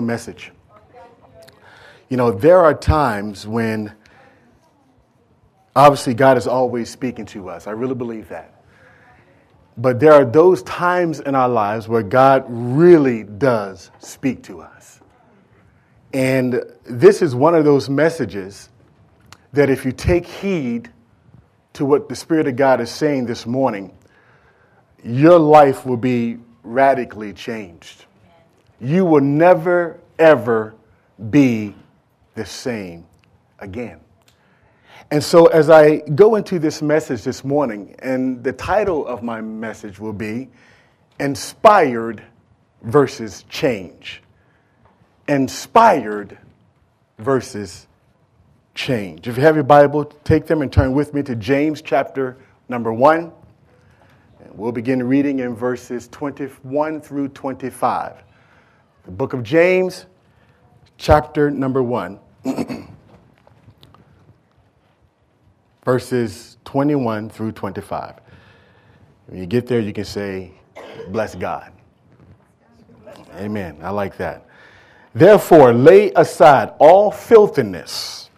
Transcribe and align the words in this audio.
message. 0.00 0.52
You 2.08 2.16
know, 2.16 2.30
there 2.30 2.58
are 2.58 2.74
times 2.74 3.46
when 3.46 3.92
obviously 5.74 6.14
God 6.14 6.36
is 6.36 6.46
always 6.46 6.90
speaking 6.90 7.26
to 7.26 7.48
us. 7.48 7.66
I 7.66 7.70
really 7.70 7.94
believe 7.94 8.28
that. 8.28 8.62
But 9.76 10.00
there 10.00 10.12
are 10.12 10.24
those 10.24 10.62
times 10.64 11.20
in 11.20 11.34
our 11.34 11.48
lives 11.48 11.88
where 11.88 12.02
God 12.02 12.44
really 12.48 13.24
does 13.24 13.90
speak 13.98 14.42
to 14.44 14.60
us. 14.60 15.00
And 16.12 16.62
this 16.84 17.22
is 17.22 17.34
one 17.34 17.54
of 17.54 17.64
those 17.64 17.88
messages 17.88 18.68
that 19.52 19.70
if 19.70 19.84
you 19.84 19.92
take 19.92 20.26
heed 20.26 20.90
to 21.74 21.86
what 21.86 22.08
the 22.08 22.16
Spirit 22.16 22.46
of 22.48 22.56
God 22.56 22.80
is 22.80 22.90
saying 22.90 23.26
this 23.26 23.46
morning, 23.46 23.96
your 25.02 25.38
life 25.38 25.86
will 25.86 25.96
be 25.96 26.38
radically 26.62 27.32
changed. 27.32 28.04
You 28.82 29.04
will 29.04 29.20
never, 29.20 30.00
ever 30.18 30.74
be 31.30 31.74
the 32.34 32.44
same 32.44 33.06
again. 33.60 34.00
And 35.12 35.22
so, 35.22 35.46
as 35.46 35.70
I 35.70 35.98
go 35.98 36.34
into 36.34 36.58
this 36.58 36.82
message 36.82 37.22
this 37.22 37.44
morning, 37.44 37.94
and 38.00 38.42
the 38.42 38.52
title 38.52 39.06
of 39.06 39.22
my 39.22 39.40
message 39.40 40.00
will 40.00 40.12
be 40.12 40.48
Inspired 41.20 42.24
versus 42.82 43.44
Change. 43.48 44.22
Inspired 45.28 46.36
versus 47.18 47.86
change. 48.74 49.28
If 49.28 49.36
you 49.36 49.42
have 49.42 49.54
your 49.54 49.64
Bible, 49.64 50.04
take 50.04 50.46
them 50.46 50.62
and 50.62 50.72
turn 50.72 50.92
with 50.92 51.14
me 51.14 51.22
to 51.24 51.36
James 51.36 51.82
chapter 51.82 52.36
number 52.68 52.92
1. 52.92 53.30
And 54.40 54.58
we'll 54.58 54.72
begin 54.72 55.02
reading 55.02 55.40
in 55.40 55.54
verses 55.54 56.08
21 56.08 57.00
through 57.00 57.28
25. 57.28 58.24
The 59.04 59.10
book 59.10 59.32
of 59.32 59.42
James, 59.42 60.06
chapter 60.96 61.50
number 61.50 61.82
1, 61.82 62.18
verses 65.84 66.56
21 66.64 67.28
through 67.28 67.52
25. 67.52 68.14
When 69.26 69.40
you 69.40 69.46
get 69.46 69.66
there, 69.66 69.80
you 69.80 69.92
can 69.92 70.04
say, 70.04 70.52
Bless 71.08 71.34
God. 71.34 71.72
Amen. 73.34 73.78
I 73.82 73.90
like 73.90 74.16
that. 74.18 74.46
Therefore, 75.14 75.72
lay 75.72 76.12
aside 76.12 76.72
all 76.78 77.10
filthiness 77.10 78.30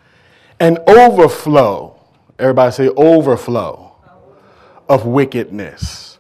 and 0.61 0.79
overflow. 0.87 2.01
Everybody 2.39 2.73
say, 2.73 2.89
overflow 2.89 3.95
of 4.89 5.07
wickedness. 5.07 6.19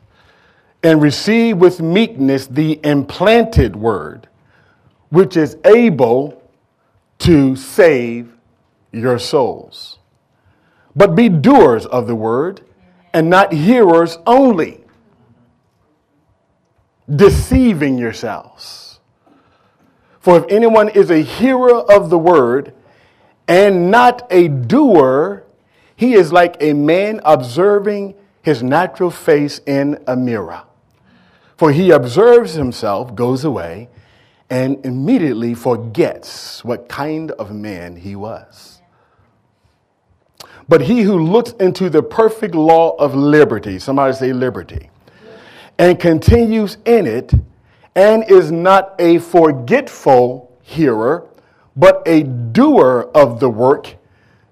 And 0.83 1.01
receive 1.01 1.57
with 1.57 1.81
meekness 1.81 2.47
the 2.47 2.79
implanted 2.85 3.75
word, 3.75 4.29
which 5.15 5.37
is 5.37 5.57
able 5.65 6.43
to 7.19 7.55
save 7.55 8.33
your 8.91 9.17
souls. 9.17 10.01
But 10.97 11.15
be 11.15 11.29
doers 11.29 11.87
of 11.87 12.09
the 12.09 12.17
word 12.17 12.63
and 13.13 13.31
not 13.31 13.53
hearers 13.53 14.19
only, 14.27 14.81
deceiving 17.15 17.97
yourselves. 17.97 18.99
For 20.19 20.37
if 20.39 20.47
anyone 20.49 20.89
is 20.89 21.13
a 21.13 21.23
hearer 21.23 21.77
of 21.93 22.11
the 22.11 22.19
word 22.19 22.75
and 23.47 23.93
not 23.93 24.27
a 24.33 24.49
doer, 24.49 25.45
he 25.95 26.15
is 26.15 26.33
like 26.33 26.57
a 26.59 26.73
man 26.73 27.21
observing 27.25 28.17
his 28.43 28.65
natural 28.65 29.13
face 29.13 29.61
in 29.65 30.03
a 30.09 30.17
mirror. 30.17 30.65
For 31.57 31.71
he 31.71 31.93
observes 31.93 32.55
himself, 32.55 33.15
goes 33.15 33.45
away, 33.45 33.91
and 34.51 34.85
immediately 34.85 35.55
forgets 35.55 36.65
what 36.65 36.89
kind 36.89 37.31
of 37.33 37.53
man 37.53 37.97
he 37.97 38.15
was. 38.15 38.81
But 40.69 40.83
he 40.83 41.03
who 41.03 41.19
looks 41.19 41.53
into 41.53 41.91
the 41.91 42.03
perfect 42.03 42.55
law 42.55 42.97
of 42.97 43.15
liberty, 43.15 43.79
somebody 43.79 44.15
say 44.15 44.33
liberty, 44.33 44.91
and 45.79 45.99
continues 45.99 46.79
in 46.85 47.07
it, 47.07 47.33
and 47.95 48.29
is 48.31 48.51
not 48.51 48.95
a 48.99 49.19
forgetful 49.19 50.51
hearer, 50.63 51.27
but 51.77 52.03
a 52.07 52.23
doer 52.23 53.11
of 53.15 53.41
the 53.41 53.49
work, 53.49 53.97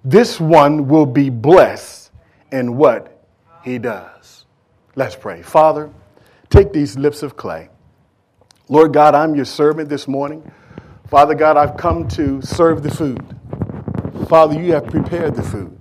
this 0.05 0.41
one 0.41 0.89
will 0.89 1.06
be 1.06 1.31
blessed 1.31 2.11
in 2.50 2.77
what 2.77 3.25
he 3.65 3.78
does. 3.78 4.45
Let's 4.95 5.16
pray. 5.16 5.43
Father, 5.43 5.91
take 6.50 6.72
these 6.72 6.99
lips 6.99 7.22
of 7.22 7.37
clay. 7.37 7.69
Lord 8.72 8.94
God, 8.94 9.15
I'm 9.15 9.34
your 9.34 9.44
servant 9.44 9.91
this 9.91 10.09
morning. 10.09 10.50
Father 11.10 11.34
God, 11.34 11.59
I've 11.59 11.77
come 11.77 12.09
to 12.09 12.41
serve 12.41 12.83
the 12.83 12.91
food. 12.91 13.22
Father, 14.31 14.59
you 14.59 14.72
have 14.72 14.87
prepared 14.87 15.34
the 15.34 15.43
food. 15.43 15.78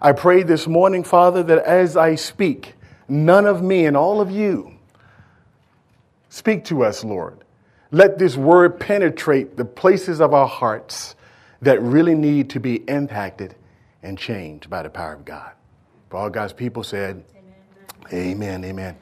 I 0.00 0.12
pray 0.12 0.42
this 0.42 0.66
morning, 0.66 1.04
Father, 1.04 1.42
that 1.42 1.58
as 1.66 1.94
I 1.94 2.14
speak, 2.14 2.72
none 3.06 3.44
of 3.44 3.62
me 3.62 3.84
and 3.84 3.98
all 3.98 4.22
of 4.22 4.30
you 4.30 4.78
speak 6.30 6.64
to 6.64 6.84
us, 6.84 7.04
Lord. 7.04 7.44
Let 7.90 8.18
this 8.18 8.34
word 8.34 8.80
penetrate 8.80 9.58
the 9.58 9.66
places 9.66 10.22
of 10.22 10.32
our 10.32 10.48
hearts 10.48 11.16
that 11.60 11.82
really 11.82 12.14
need 12.14 12.48
to 12.48 12.60
be 12.60 12.76
impacted 12.88 13.56
and 14.02 14.16
changed 14.16 14.70
by 14.70 14.82
the 14.82 14.88
power 14.88 15.12
of 15.12 15.26
God. 15.26 15.52
For 16.08 16.16
all 16.16 16.30
God's 16.30 16.54
people 16.54 16.82
said, 16.82 17.22
Amen, 18.10 18.64
amen. 18.64 18.64
amen. 18.64 18.96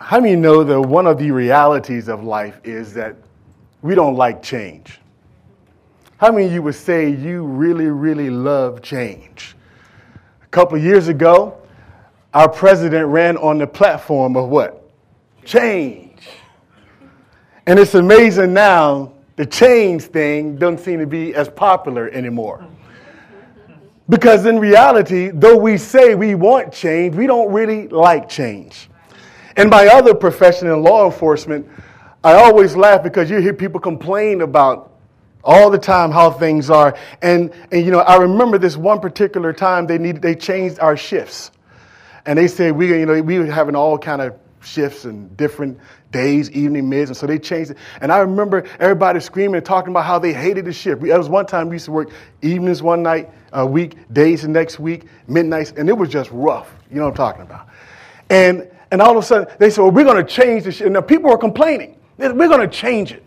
How 0.00 0.18
many 0.18 0.34
know 0.34 0.64
that 0.64 0.80
one 0.80 1.06
of 1.06 1.18
the 1.18 1.30
realities 1.30 2.08
of 2.08 2.24
life 2.24 2.58
is 2.64 2.94
that 2.94 3.16
we 3.82 3.94
don't 3.94 4.16
like 4.16 4.42
change? 4.42 4.98
How 6.16 6.32
many 6.32 6.46
of 6.46 6.52
you 6.52 6.62
would 6.62 6.74
say 6.74 7.10
you 7.10 7.44
really, 7.44 7.86
really 7.86 8.30
love 8.30 8.80
change? 8.80 9.54
A 10.42 10.46
couple 10.46 10.78
years 10.78 11.08
ago, 11.08 11.60
our 12.32 12.48
president 12.48 13.08
ran 13.08 13.36
on 13.36 13.58
the 13.58 13.66
platform 13.66 14.36
of 14.36 14.48
what? 14.48 14.90
Change. 15.44 16.22
And 17.66 17.78
it's 17.78 17.94
amazing 17.94 18.54
now, 18.54 19.12
the 19.36 19.44
change 19.44 20.04
thing 20.04 20.56
doesn't 20.56 20.78
seem 20.78 20.98
to 21.00 21.06
be 21.06 21.34
as 21.34 21.50
popular 21.50 22.08
anymore. 22.08 22.66
Because 24.08 24.46
in 24.46 24.58
reality, 24.58 25.28
though 25.28 25.58
we 25.58 25.76
say 25.76 26.14
we 26.14 26.34
want 26.34 26.72
change, 26.72 27.14
we 27.14 27.26
don't 27.26 27.52
really 27.52 27.86
like 27.88 28.30
change. 28.30 28.89
In 29.56 29.68
my 29.68 29.86
other 29.86 30.14
profession 30.14 30.68
in 30.68 30.82
law 30.82 31.06
enforcement, 31.06 31.68
I 32.22 32.34
always 32.34 32.76
laugh 32.76 33.02
because 33.02 33.30
you 33.30 33.38
hear 33.38 33.54
people 33.54 33.80
complain 33.80 34.42
about 34.42 34.92
all 35.42 35.70
the 35.70 35.78
time 35.78 36.10
how 36.10 36.30
things 36.30 36.70
are. 36.70 36.96
And, 37.22 37.52
and 37.72 37.84
you 37.84 37.90
know, 37.90 38.00
I 38.00 38.16
remember 38.16 38.58
this 38.58 38.76
one 38.76 39.00
particular 39.00 39.52
time 39.52 39.86
they 39.86 39.98
needed, 39.98 40.22
they 40.22 40.34
changed 40.34 40.78
our 40.80 40.96
shifts. 40.96 41.50
And 42.26 42.38
they 42.38 42.48
said 42.48 42.76
we, 42.76 42.88
you 42.88 43.06
know, 43.06 43.20
we 43.22 43.38
were 43.38 43.46
having 43.46 43.74
all 43.74 43.96
kind 43.98 44.20
of 44.20 44.34
shifts 44.62 45.06
and 45.06 45.34
different 45.38 45.78
days, 46.10 46.50
evening, 46.50 46.88
mids, 46.88 47.08
and 47.08 47.16
so 47.16 47.26
they 47.26 47.38
changed 47.38 47.70
it. 47.70 47.78
And 48.00 48.12
I 48.12 48.18
remember 48.18 48.66
everybody 48.78 49.20
screaming 49.20 49.56
and 49.56 49.64
talking 49.64 49.90
about 49.90 50.04
how 50.04 50.18
they 50.18 50.34
hated 50.34 50.66
the 50.66 50.72
shift. 50.72 51.02
There 51.02 51.16
was 51.16 51.28
one 51.30 51.46
time 51.46 51.68
we 51.68 51.76
used 51.76 51.86
to 51.86 51.92
work 51.92 52.10
evenings 52.42 52.82
one 52.82 53.02
night 53.02 53.30
a 53.52 53.64
week, 53.66 53.96
days 54.12 54.42
the 54.42 54.48
next 54.48 54.78
week, 54.78 55.06
midnights, 55.26 55.72
and 55.76 55.88
it 55.88 55.96
was 55.96 56.10
just 56.10 56.30
rough. 56.30 56.70
You 56.90 56.96
know 56.96 57.04
what 57.04 57.10
I'm 57.10 57.16
talking 57.16 57.42
about? 57.42 57.68
And 58.28 58.70
and 58.90 59.00
all 59.00 59.10
of 59.10 59.16
a 59.16 59.22
sudden 59.22 59.48
they 59.58 59.70
said, 59.70 59.82
"Well, 59.82 59.90
we're 59.90 60.04
going 60.04 60.24
to 60.24 60.30
change 60.30 60.64
the 60.64 60.72
shift." 60.72 60.86
And 60.86 60.94
now 60.94 61.00
people 61.00 61.30
were 61.30 61.38
complaining. 61.38 61.96
We're 62.18 62.48
going 62.48 62.60
to 62.60 62.68
change 62.68 63.12
it. 63.12 63.26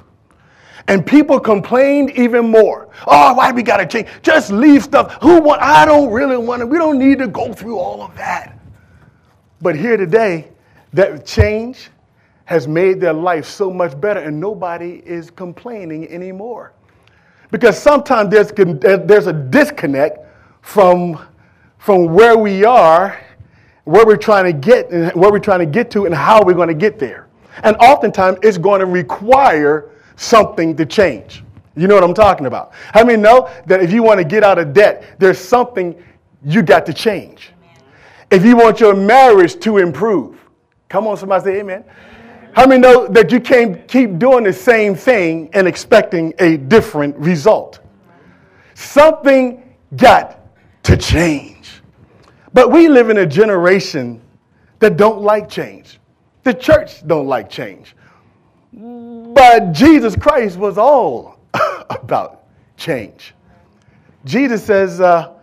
And 0.88 1.06
people 1.06 1.40
complained 1.40 2.12
even 2.12 2.50
more. 2.50 2.90
Oh, 3.07 3.34
why 3.34 3.51
we 3.51 3.63
got 3.63 3.78
to 3.78 3.85
change? 3.85 4.09
Just 4.22 4.52
leave 4.52 4.84
stuff. 4.84 5.18
Who 5.22 5.40
want? 5.40 5.62
I 5.62 5.85
don't 5.85 6.12
really 6.12 6.38
want 6.38 6.62
it. 6.62 6.66
We 6.66 6.78
don't 6.78 7.00
need 7.00 7.19
to 7.19 7.28
go 7.28 7.53
through 7.53 7.79
all 7.79 8.02
of 8.02 8.16
that. 8.18 8.59
But 9.62 9.78
here 9.78 9.96
today, 9.96 10.50
that 10.91 11.25
change 11.25 11.90
has 12.46 12.68
made 12.68 13.00
their 13.00 13.13
life 13.13 13.46
so 13.46 13.72
much 13.72 14.00
better, 14.00 14.19
and 14.19 14.40
nobody 14.40 15.02
is 15.06 15.31
complaining 15.31 16.09
anymore. 16.09 16.73
Because 17.49 17.82
sometimes 17.82 18.29
there's, 18.29 18.52
there's 18.52 19.28
a 19.28 19.34
disconnect 19.34 20.20
from, 20.61 21.26
from 21.78 22.14
where 22.14 22.38
we 22.38 22.66
are, 22.66 23.17
where 23.85 24.06
we're 24.06 24.18
trying 24.18 24.46
to 24.46 24.53
get, 24.53 24.90
and 24.91 25.12
where 25.14 25.32
we're 25.32 25.40
trying 25.40 25.59
to 25.59 25.66
get 25.66 25.91
to, 25.91 26.06
and 26.06 26.16
how 26.16 26.41
we're 26.41 26.53
going 26.53 26.70
to 26.70 26.74
get 26.74 27.00
there. 27.00 27.28
And 27.64 27.76
oftentimes 27.78 28.40
it's 28.41 28.58
going 28.58 28.80
to 28.80 28.85
require 28.85 29.91
something 30.16 30.76
to 30.78 30.85
change. 30.85 31.44
You 31.76 31.88
know 31.88 31.96
what 31.96 32.03
I'm 32.03 32.14
talking 32.14 32.46
about? 32.46 32.74
How 32.94 33.03
many 33.03 33.22
know 33.22 33.50
that 33.66 33.82
if 33.82 33.91
you 33.91 34.03
want 34.03 34.20
to 34.20 34.24
get 34.24 34.44
out 34.44 34.59
of 34.59 34.74
debt, 34.74 35.16
there's 35.20 35.40
something 35.40 36.02
you 36.46 36.62
got 36.62 36.85
to 36.85 36.94
change? 36.94 37.52
If 38.32 38.46
you 38.46 38.56
want 38.56 38.80
your 38.80 38.96
marriage 38.96 39.59
to 39.62 39.78
improve, 39.78 40.40
come 40.88 41.08
on, 41.08 41.18
somebody 41.18 41.44
say 41.44 41.59
amen. 41.59 41.84
How 42.53 42.68
many 42.68 42.82
know 42.82 43.08
that 43.08 43.32
you 43.32 43.40
can't 43.40 43.88
keep 43.88 44.20
doing 44.20 44.44
the 44.44 44.53
same 44.53 44.96
thing 44.96 45.50
and 45.53 45.68
expecting 45.68 46.34
a 46.40 46.58
different 46.58 47.16
result? 47.18 47.79
Something 48.76 49.76
got 49.96 50.40
to 50.84 50.96
change. 50.96 51.53
But 52.53 52.72
we 52.72 52.88
live 52.88 53.09
in 53.09 53.17
a 53.17 53.26
generation 53.26 54.22
that 54.79 54.97
don't 54.97 55.22
like 55.22 55.50
change. 55.50 56.00
The 56.44 56.53
church 56.53 57.05
don't 57.08 57.28
like 57.28 57.50
change. 57.50 57.96
But 58.72 59.72
Jesus 59.72 60.16
Christ 60.16 60.58
was 60.58 60.78
all 60.78 61.40
about 61.90 62.44
change. 62.78 63.34
Jesus 64.26 64.64
says, 64.64 65.02
uh, 65.02 65.34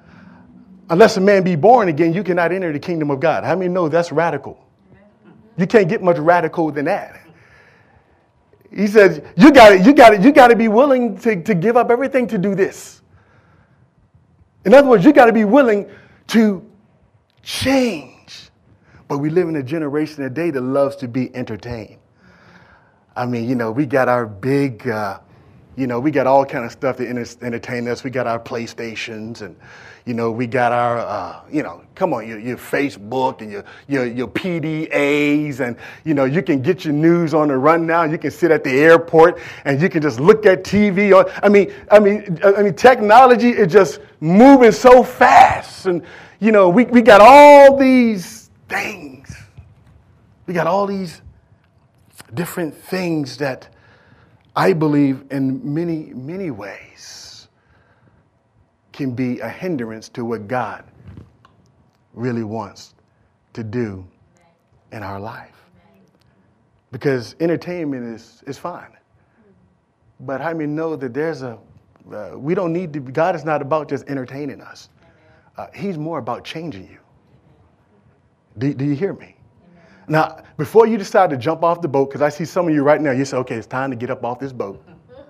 unless 0.89 1.17
a 1.17 1.21
man 1.21 1.43
be 1.43 1.57
born 1.57 1.89
again, 1.89 2.13
you 2.13 2.23
cannot 2.23 2.53
enter 2.53 2.73
the 2.73 2.79
kingdom 2.79 3.11
of 3.11 3.21
God. 3.21 3.45
How 3.45 3.57
many 3.57 3.69
know 3.69 3.89
that's 3.89 4.13
radical? 4.13 4.65
You 5.57 5.67
can't 5.67 5.89
get 5.89 6.03
much 6.03 6.19
radical 6.19 6.71
than 6.71 6.87
that. 6.87 7.21
He 8.75 8.87
says, 8.87 9.21
you 9.37 9.51
got 9.51 9.85
you 9.85 9.93
got 9.93 10.23
you 10.23 10.33
got 10.33 10.49
to 10.49 10.57
be 10.57 10.69
willing 10.69 11.19
to, 11.19 11.43
to 11.43 11.55
give 11.55 11.77
up 11.77 11.91
everything 11.91 12.29
to 12.29 12.39
do 12.39 12.55
this. 12.55 13.03
In 14.65 14.75
other 14.75 14.89
words, 14.89 15.05
you 15.05 15.13
got 15.13 15.27
to 15.27 15.33
be 15.33 15.45
willing 15.45 15.91
to 16.29 16.70
change. 17.51 18.51
But 19.09 19.19
we 19.19 19.29
live 19.29 19.49
in 19.49 19.57
a 19.57 19.63
generation 19.63 20.23
today 20.23 20.51
that 20.51 20.61
loves 20.61 20.97
to 20.97 21.09
be 21.09 21.35
entertained. 21.35 21.99
I 23.17 23.27
mean, 23.27 23.49
you 23.49 23.57
know, 23.57 23.73
we 23.73 23.87
got 23.87 24.09
our 24.09 24.25
big, 24.25 24.89
uh, 24.89 25.19
you 25.77 25.87
know, 25.87 26.01
we 26.01 26.11
got 26.11 26.27
all 26.27 26.45
kind 26.45 26.65
of 26.65 26.73
stuff 26.73 26.97
to 26.97 27.09
entertain 27.09 27.89
us. 27.89 28.05
We 28.05 28.11
got 28.11 28.27
our 28.27 28.39
PlayStations 28.39 29.43
and, 29.43 29.57
you 30.05 30.15
know, 30.15 30.31
we 30.31 30.47
got 30.47 30.73
our, 30.73 30.99
uh, 30.99 31.41
you 31.51 31.63
know, 31.63 31.83
come 31.95 32.13
on, 32.13 32.27
your, 32.27 32.39
your 32.39 32.57
Facebook 32.57 33.41
and 33.41 33.53
your, 33.53 33.65
your, 33.87 34.07
your 34.07 34.29
PDAs, 34.29 35.61
and, 35.61 35.77
you 36.05 36.15
know, 36.15 36.25
you 36.25 36.43
can 36.43 36.61
get 36.63 36.85
your 36.85 36.95
news 36.95 37.35
on 37.35 37.49
the 37.49 37.57
run 37.57 37.87
now. 37.87 38.03
You 38.03 38.19
can 38.19 38.31
sit 38.31 38.51
at 38.51 38.65
the 38.65 38.71
airport 38.71 39.39
and 39.65 39.81
you 39.81 39.89
can 39.89 40.03
just 40.03 40.19
look 40.19 40.47
at 40.47 40.65
TV. 40.65 41.17
On, 41.17 41.31
I 41.43 41.49
mean, 41.49 41.73
I 41.91 41.99
mean, 41.99 42.39
I 42.45 42.63
mean, 42.63 42.75
technology 42.75 43.51
is 43.51 43.73
just 43.73 44.01
moving 44.21 44.73
so 44.73 45.03
fast. 45.03 45.87
And, 45.87 46.03
you 46.41 46.53
know, 46.53 46.69
we, 46.69 46.85
we 46.87 47.03
got 47.03 47.21
all 47.21 47.77
these 47.77 48.51
things. 48.69 49.35
We 50.47 50.55
got 50.55 50.67
all 50.67 50.87
these 50.87 51.23
different 52.35 52.75
things 52.75 53.37
that 53.39 53.69
I 54.57 54.73
believe 54.73 55.25
in 55.31 55.75
many, 55.75 56.13
many 56.15 56.51
ways 56.51 57.49
can 58.93 59.13
be 59.15 59.41
a 59.41 59.49
hindrance 59.49 60.09
to 60.11 60.25
what 60.25 60.49
God 60.49 60.85
really 62.15 62.43
wants 62.43 62.95
to 63.53 63.63
do 63.63 64.07
in 64.93 65.03
our 65.03 65.21
life. 65.21 65.57
Because 66.91 67.37
entertainment 67.39 68.05
is, 68.05 68.43
is 68.47 68.59
fine. 68.59 68.91
But 70.21 70.41
how 70.41 70.53
many 70.53 70.67
know 70.67 70.97
that 70.97 71.15
there's 71.15 71.43
a, 71.43 71.57
uh, 72.13 72.33
we 72.35 72.55
don't 72.55 72.73
need 72.73 72.93
to, 72.93 73.01
God 73.01 73.37
is 73.37 73.45
not 73.45 73.63
about 73.63 73.89
just 73.89 74.09
entertaining 74.09 74.61
us. 74.61 74.89
Uh, 75.57 75.69
he's 75.75 75.97
more 75.97 76.19
about 76.19 76.45
changing 76.45 76.89
you. 76.89 76.99
Do, 78.59 78.75
do 78.75 78.85
you 78.85 78.97
hear 78.97 79.13
me? 79.13 79.37
Now, 80.11 80.43
before 80.57 80.89
you 80.89 80.99
decide 80.99 81.31
to 81.31 81.37
jump 81.37 81.63
off 81.63 81.81
the 81.81 81.89
boat, 81.89 82.11
because 82.11 82.21
I 82.21 82.31
see 82.31 82.45
some 82.45 82.67
of 82.67 82.75
you 82.75 82.83
right 82.83 83.01
now, 83.01 83.13
you 83.13 83.25
say, 83.25 83.37
okay, 83.37 83.55
it's 83.55 83.69
time 83.69 83.91
to 83.91 83.97
get 83.97 84.11
up 84.11 84.25
off 84.25 84.41
this 84.41 84.53
boat. 84.53 84.85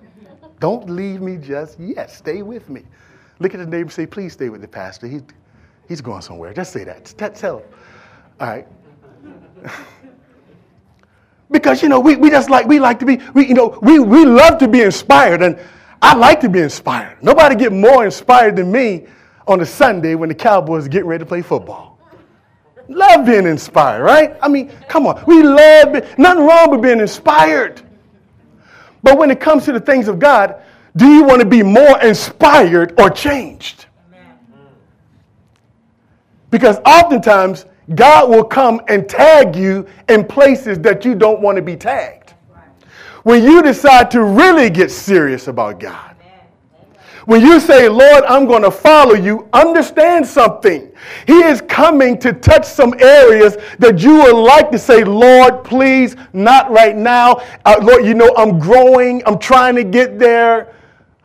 Don't 0.58 0.88
leave 0.88 1.20
me 1.20 1.36
just 1.36 1.78
yet. 1.78 2.10
Stay 2.10 2.40
with 2.40 2.70
me. 2.70 2.84
Look 3.40 3.52
at 3.52 3.58
the 3.58 3.66
neighbor 3.66 3.90
say, 3.90 4.06
please 4.06 4.32
stay 4.32 4.48
with 4.48 4.62
the 4.62 4.68
pastor. 4.68 5.06
He's, 5.06 5.22
he's 5.86 6.00
going 6.00 6.22
somewhere. 6.22 6.54
Just 6.54 6.72
say 6.72 6.84
that. 6.84 7.04
Tell 7.34 7.58
him. 7.58 7.66
All 8.40 8.46
right. 8.46 8.66
because, 11.50 11.82
you 11.82 11.90
know, 11.90 12.00
we, 12.00 12.16
we 12.16 12.30
just 12.30 12.48
like, 12.48 12.66
we 12.66 12.80
like 12.80 12.98
to 13.00 13.04
be, 13.04 13.20
we, 13.34 13.48
you 13.48 13.54
know, 13.54 13.78
we, 13.82 13.98
we 13.98 14.24
love 14.24 14.56
to 14.60 14.68
be 14.68 14.80
inspired. 14.80 15.42
And 15.42 15.58
I 16.00 16.14
like 16.14 16.40
to 16.40 16.48
be 16.48 16.60
inspired. 16.60 17.22
Nobody 17.22 17.54
get 17.54 17.70
more 17.70 18.06
inspired 18.06 18.56
than 18.56 18.72
me 18.72 19.04
on 19.46 19.60
a 19.60 19.66
Sunday 19.66 20.14
when 20.14 20.30
the 20.30 20.34
Cowboys 20.34 20.86
are 20.86 20.88
getting 20.88 21.08
ready 21.08 21.22
to 21.22 21.26
play 21.26 21.42
football. 21.42 21.89
Love 22.90 23.24
being 23.24 23.46
inspired, 23.46 24.02
right? 24.02 24.36
I 24.42 24.48
mean, 24.48 24.68
come 24.88 25.06
on. 25.06 25.22
We 25.24 25.44
love, 25.44 26.18
nothing 26.18 26.44
wrong 26.44 26.70
with 26.70 26.82
being 26.82 26.98
inspired. 26.98 27.82
But 29.04 29.16
when 29.16 29.30
it 29.30 29.38
comes 29.38 29.64
to 29.66 29.72
the 29.72 29.80
things 29.80 30.08
of 30.08 30.18
God, 30.18 30.60
do 30.96 31.06
you 31.06 31.22
want 31.22 31.40
to 31.40 31.46
be 31.46 31.62
more 31.62 32.00
inspired 32.02 33.00
or 33.00 33.08
changed? 33.08 33.86
Because 36.50 36.78
oftentimes, 36.84 37.66
God 37.94 38.28
will 38.28 38.42
come 38.44 38.80
and 38.88 39.08
tag 39.08 39.54
you 39.54 39.86
in 40.08 40.24
places 40.24 40.80
that 40.80 41.04
you 41.04 41.14
don't 41.14 41.40
want 41.40 41.56
to 41.56 41.62
be 41.62 41.76
tagged. 41.76 42.34
When 43.22 43.44
you 43.44 43.62
decide 43.62 44.10
to 44.12 44.24
really 44.24 44.68
get 44.68 44.90
serious 44.90 45.46
about 45.46 45.78
God, 45.78 46.09
when 47.30 47.42
you 47.42 47.60
say, 47.60 47.88
Lord, 47.88 48.24
I'm 48.24 48.44
going 48.44 48.62
to 48.62 48.72
follow 48.72 49.14
you, 49.14 49.48
understand 49.52 50.26
something. 50.26 50.90
He 51.28 51.44
is 51.44 51.60
coming 51.60 52.18
to 52.18 52.32
touch 52.32 52.64
some 52.66 52.92
areas 52.98 53.56
that 53.78 54.00
you 54.02 54.16
would 54.16 54.34
like 54.34 54.72
to 54.72 54.78
say, 54.80 55.04
Lord, 55.04 55.62
please, 55.62 56.16
not 56.32 56.72
right 56.72 56.96
now. 56.96 57.40
Uh, 57.64 57.78
Lord, 57.82 58.04
you 58.04 58.14
know, 58.14 58.34
I'm 58.36 58.58
growing, 58.58 59.22
I'm 59.26 59.38
trying 59.38 59.76
to 59.76 59.84
get 59.84 60.18
there. 60.18 60.74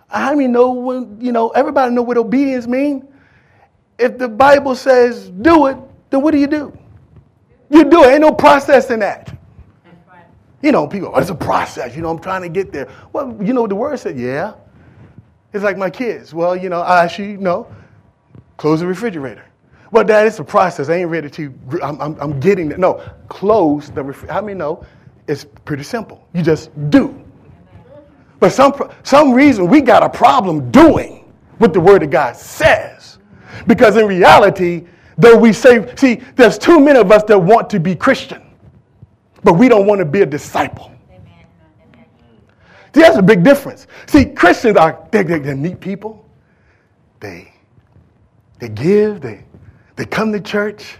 How 0.07 0.35
many 0.35 0.47
know 0.47 0.73
when, 0.73 1.19
you 1.19 1.31
know, 1.31 1.49
everybody 1.49 1.91
know 1.91 2.03
what 2.03 2.19
obedience 2.19 2.67
means? 2.67 3.03
If 3.97 4.19
the 4.19 4.29
Bible 4.29 4.75
says 4.75 5.31
do 5.31 5.65
it, 5.65 5.77
then 6.11 6.21
what 6.21 6.33
do 6.33 6.37
you 6.37 6.45
do? 6.45 6.77
You 7.71 7.83
do 7.83 8.03
it. 8.03 8.11
Ain't 8.11 8.21
no 8.21 8.31
process 8.31 8.91
in 8.91 8.99
that. 8.99 9.35
You 10.61 10.71
know, 10.71 10.85
people, 10.85 11.13
oh, 11.15 11.19
it's 11.19 11.31
a 11.31 11.35
process. 11.35 11.95
You 11.95 12.03
know, 12.03 12.11
I'm 12.11 12.19
trying 12.19 12.43
to 12.43 12.49
get 12.49 12.71
there. 12.71 12.91
Well, 13.11 13.35
you 13.41 13.53
know, 13.53 13.65
the 13.65 13.73
word 13.73 13.97
said, 13.97 14.19
yeah. 14.19 14.53
It's 15.55 15.63
like 15.63 15.77
my 15.77 15.89
kids. 15.89 16.33
Well, 16.33 16.53
you 16.53 16.67
know, 16.67 16.81
I 16.81 17.05
actually, 17.05 17.37
no, 17.37 17.73
close 18.57 18.81
the 18.81 18.87
refrigerator. 18.87 19.45
Well, 19.89 20.03
Dad, 20.03 20.27
it's 20.27 20.37
a 20.39 20.43
process. 20.43 20.89
I 20.89 20.95
ain't 20.95 21.09
ready 21.09 21.29
to, 21.29 21.53
I'm, 21.81 22.01
I'm, 22.01 22.19
I'm 22.19 22.39
getting 22.41 22.71
it. 22.71 22.77
No, 22.77 23.01
close 23.29 23.89
the 23.89 24.03
refrigerator. 24.03 24.33
How 24.33 24.41
many 24.41 24.57
know? 24.57 24.85
It's 25.29 25.45
pretty 25.63 25.83
simple. 25.83 26.27
You 26.33 26.43
just 26.43 26.71
do. 26.89 27.23
But 28.41 28.51
some, 28.51 28.73
some 29.03 29.31
reason 29.31 29.67
we 29.67 29.79
got 29.79 30.03
a 30.03 30.09
problem 30.09 30.71
doing 30.71 31.33
what 31.57 31.71
the 31.71 31.79
Word 31.79 32.03
of 32.03 32.09
God 32.09 32.35
says. 32.35 33.17
Because 33.65 33.95
in 33.95 34.07
reality, 34.07 34.85
though 35.17 35.37
we 35.37 35.53
say, 35.53 35.95
see, 35.95 36.15
there's 36.35 36.57
too 36.57 36.81
many 36.81 36.99
of 36.99 37.13
us 37.13 37.23
that 37.23 37.39
want 37.39 37.69
to 37.69 37.79
be 37.79 37.95
Christian, 37.95 38.43
but 39.45 39.53
we 39.53 39.69
don't 39.69 39.87
want 39.87 39.99
to 39.99 40.05
be 40.05 40.21
a 40.21 40.25
disciple. 40.25 40.91
That's 43.01 43.17
a 43.17 43.21
big 43.21 43.43
difference. 43.43 43.87
See, 44.07 44.25
Christians 44.25 44.77
are, 44.77 45.07
they're, 45.11 45.23
they're, 45.23 45.39
they're 45.39 45.55
neat 45.55 45.79
people. 45.79 46.25
They, 47.19 47.53
they 48.59 48.69
give, 48.69 49.21
they, 49.21 49.43
they 49.95 50.05
come 50.05 50.31
to 50.31 50.39
church, 50.39 50.97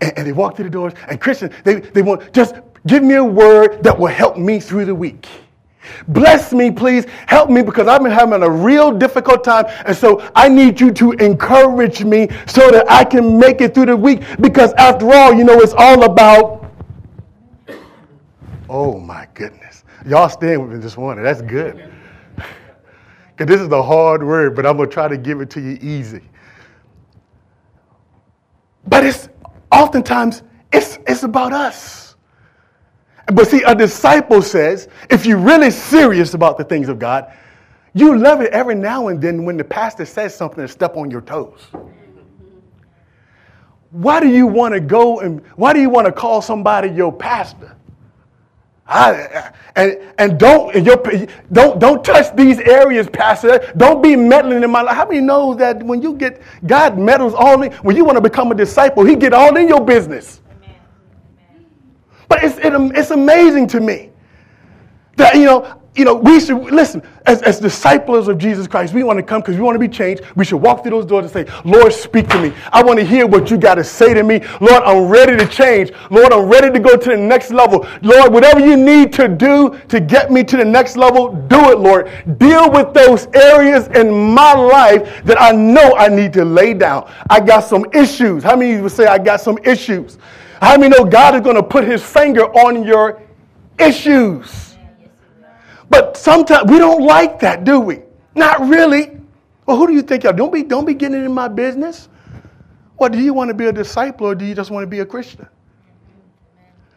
and, 0.00 0.12
and 0.16 0.26
they 0.26 0.32
walk 0.32 0.56
through 0.56 0.64
the 0.64 0.70
doors. 0.70 0.92
And 1.08 1.20
Christians, 1.20 1.54
they, 1.64 1.76
they 1.80 2.02
want, 2.02 2.32
just 2.32 2.56
give 2.86 3.02
me 3.02 3.14
a 3.14 3.24
word 3.24 3.82
that 3.82 3.98
will 3.98 4.08
help 4.08 4.36
me 4.36 4.60
through 4.60 4.86
the 4.86 4.94
week. 4.94 5.28
Bless 6.08 6.52
me, 6.52 6.70
please. 6.70 7.06
Help 7.26 7.50
me 7.50 7.62
because 7.62 7.86
I've 7.86 8.02
been 8.02 8.10
having 8.10 8.42
a 8.42 8.50
real 8.50 8.90
difficult 8.90 9.44
time. 9.44 9.66
And 9.84 9.96
so 9.96 10.28
I 10.34 10.48
need 10.48 10.80
you 10.80 10.90
to 10.92 11.12
encourage 11.12 12.04
me 12.04 12.28
so 12.46 12.70
that 12.70 12.90
I 12.90 13.04
can 13.04 13.38
make 13.38 13.60
it 13.60 13.74
through 13.74 13.86
the 13.86 13.96
week. 13.96 14.22
Because 14.40 14.72
after 14.74 15.12
all, 15.12 15.34
you 15.34 15.44
know, 15.44 15.60
it's 15.60 15.74
all 15.74 16.04
about. 16.04 16.72
Oh 18.68 18.98
my 18.98 19.28
goodness. 19.34 19.83
Y'all 20.06 20.28
stand 20.28 20.62
with 20.62 20.72
me 20.72 20.78
this 20.78 20.96
morning. 20.96 21.24
That's 21.24 21.42
good. 21.42 21.90
Because 23.36 23.52
this 23.52 23.60
is 23.60 23.72
a 23.72 23.82
hard 23.82 24.22
word, 24.22 24.54
but 24.54 24.64
I'm 24.64 24.76
going 24.76 24.88
to 24.88 24.94
try 24.94 25.08
to 25.08 25.16
give 25.16 25.40
it 25.40 25.50
to 25.50 25.60
you 25.60 25.76
easy. 25.82 26.20
But 28.86 29.04
it's 29.04 29.28
oftentimes 29.72 30.44
it's, 30.72 31.00
it's 31.08 31.24
about 31.24 31.52
us. 31.52 32.14
But 33.32 33.48
see, 33.48 33.62
a 33.62 33.74
disciple 33.74 34.40
says, 34.40 34.88
if 35.10 35.26
you're 35.26 35.38
really 35.38 35.72
serious 35.72 36.34
about 36.34 36.58
the 36.58 36.64
things 36.64 36.88
of 36.88 37.00
God, 37.00 37.32
you 37.92 38.16
love 38.16 38.40
it 38.40 38.52
every 38.52 38.74
now 38.74 39.08
and 39.08 39.20
then 39.20 39.44
when 39.44 39.56
the 39.56 39.64
pastor 39.64 40.04
says 40.04 40.32
something 40.32 40.64
to 40.64 40.68
step 40.68 40.96
on 40.96 41.10
your 41.10 41.22
toes. 41.22 41.60
Why 43.90 44.20
do 44.20 44.28
you 44.28 44.46
want 44.46 44.74
to 44.74 44.80
go 44.80 45.20
and 45.20 45.44
why 45.56 45.72
do 45.72 45.80
you 45.80 45.88
want 45.88 46.06
to 46.06 46.12
call 46.12 46.42
somebody 46.42 46.88
your 46.88 47.12
pastor? 47.12 47.76
I, 48.86 49.52
and 49.76 49.98
and 50.18 50.38
don't 50.38 50.74
and 50.74 51.30
don't 51.52 51.78
don't 51.78 52.04
touch 52.04 52.36
these 52.36 52.58
areas, 52.60 53.08
Pastor. 53.08 53.72
Don't 53.78 54.02
be 54.02 54.14
meddling 54.14 54.62
in 54.62 54.70
my 54.70 54.82
life. 54.82 54.94
How 54.94 55.06
many 55.08 55.20
know 55.20 55.54
that 55.54 55.82
when 55.82 56.02
you 56.02 56.14
get 56.14 56.42
God 56.66 56.98
meddles 56.98 57.32
all 57.32 57.62
in 57.62 57.72
when 57.72 57.96
you 57.96 58.04
want 58.04 58.16
to 58.16 58.20
become 58.20 58.52
a 58.52 58.54
disciple, 58.54 59.04
He 59.04 59.16
get 59.16 59.32
all 59.32 59.56
in 59.56 59.68
your 59.68 59.82
business. 59.82 60.42
Amen. 60.62 61.66
But 62.28 62.44
it's 62.44 62.58
it, 62.58 62.74
it's 62.94 63.10
amazing 63.10 63.68
to 63.68 63.80
me 63.80 64.10
that 65.16 65.34
you 65.34 65.46
know 65.46 65.80
you 65.96 66.04
know, 66.04 66.14
we 66.14 66.40
should, 66.40 66.56
listen, 66.56 67.02
as, 67.24 67.40
as 67.42 67.60
disciples 67.60 68.26
of 68.26 68.36
Jesus 68.36 68.66
Christ, 68.66 68.92
we 68.92 69.04
want 69.04 69.16
to 69.18 69.22
come 69.22 69.40
because 69.40 69.54
we 69.54 69.62
want 69.62 69.76
to 69.76 69.78
be 69.78 69.88
changed. 69.88 70.24
We 70.34 70.44
should 70.44 70.56
walk 70.56 70.82
through 70.82 70.90
those 70.90 71.06
doors 71.06 71.24
and 71.24 71.46
say, 71.46 71.60
Lord, 71.64 71.92
speak 71.92 72.28
to 72.30 72.40
me. 72.40 72.52
I 72.72 72.82
want 72.82 72.98
to 72.98 73.04
hear 73.04 73.26
what 73.26 73.48
you 73.48 73.56
got 73.56 73.76
to 73.76 73.84
say 73.84 74.12
to 74.12 74.24
me. 74.24 74.40
Lord, 74.60 74.82
I'm 74.82 75.08
ready 75.08 75.36
to 75.36 75.46
change. 75.46 75.92
Lord, 76.10 76.32
I'm 76.32 76.46
ready 76.46 76.72
to 76.72 76.80
go 76.80 76.96
to 76.96 77.08
the 77.10 77.16
next 77.16 77.52
level. 77.52 77.86
Lord, 78.02 78.32
whatever 78.32 78.58
you 78.58 78.76
need 78.76 79.12
to 79.14 79.28
do 79.28 79.78
to 79.88 80.00
get 80.00 80.32
me 80.32 80.42
to 80.42 80.56
the 80.56 80.64
next 80.64 80.96
level, 80.96 81.32
do 81.32 81.70
it, 81.70 81.78
Lord. 81.78 82.10
Deal 82.38 82.70
with 82.72 82.92
those 82.92 83.28
areas 83.32 83.86
in 83.88 84.10
my 84.34 84.52
life 84.52 85.24
that 85.24 85.40
I 85.40 85.52
know 85.52 85.94
I 85.96 86.08
need 86.08 86.32
to 86.32 86.44
lay 86.44 86.74
down. 86.74 87.08
I 87.30 87.38
got 87.38 87.60
some 87.60 87.86
issues. 87.92 88.42
How 88.42 88.56
many 88.56 88.72
of 88.72 88.76
you 88.78 88.82
would 88.82 88.92
say, 88.92 89.06
I 89.06 89.18
got 89.18 89.40
some 89.40 89.58
issues? 89.64 90.18
How 90.60 90.76
many 90.76 90.96
know 90.96 91.04
God 91.04 91.36
is 91.36 91.40
going 91.40 91.56
to 91.56 91.62
put 91.62 91.84
his 91.84 92.02
finger 92.02 92.46
on 92.46 92.82
your 92.82 93.22
issues? 93.78 94.73
But 95.88 96.16
sometimes 96.16 96.70
we 96.70 96.78
don't 96.78 97.04
like 97.04 97.40
that, 97.40 97.64
do 97.64 97.80
we? 97.80 98.00
Not 98.34 98.60
really. 98.60 99.18
Well, 99.66 99.76
who 99.76 99.86
do 99.86 99.92
you 99.92 100.02
think 100.02 100.24
you 100.24 100.30
are? 100.30 100.32
Don't 100.32 100.52
be, 100.52 100.62
don't 100.62 100.84
be 100.84 100.94
getting 100.94 101.24
in 101.24 101.32
my 101.32 101.48
business. 101.48 102.08
Well, 102.98 103.10
do 103.10 103.18
you 103.18 103.34
want 103.34 103.48
to 103.48 103.54
be 103.54 103.66
a 103.66 103.72
disciple 103.72 104.26
or 104.26 104.34
do 104.34 104.44
you 104.44 104.54
just 104.54 104.70
want 104.70 104.84
to 104.84 104.86
be 104.86 105.00
a 105.00 105.06
Christian? 105.06 105.48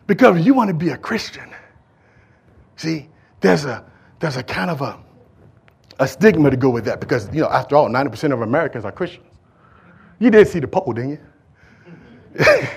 Because 0.06 0.46
you 0.46 0.54
want 0.54 0.70
to 0.70 0.74
be 0.74 0.90
a 0.90 0.98
Christian. 0.98 1.50
See, 2.76 3.10
there's 3.42 3.66
a 3.66 3.84
there's 4.20 4.38
a 4.38 4.44
kind 4.44 4.70
of 4.70 4.82
a 4.82 5.00
a 6.00 6.08
stigma 6.08 6.50
to 6.50 6.58
go 6.58 6.70
with 6.70 6.86
that 6.86 7.00
because 7.00 7.28
you 7.34 7.42
know, 7.42 7.50
after 7.50 7.76
all, 7.76 7.90
90% 7.90 8.32
of 8.32 8.42
Americans 8.42 8.86
are 8.86 8.92
Christians. 8.92 9.26
You 10.20 10.30
did 10.30 10.48
see 10.48 10.60
the 10.60 10.68
poll, 10.68 10.94
didn't 10.94 11.12
you? 11.12 11.20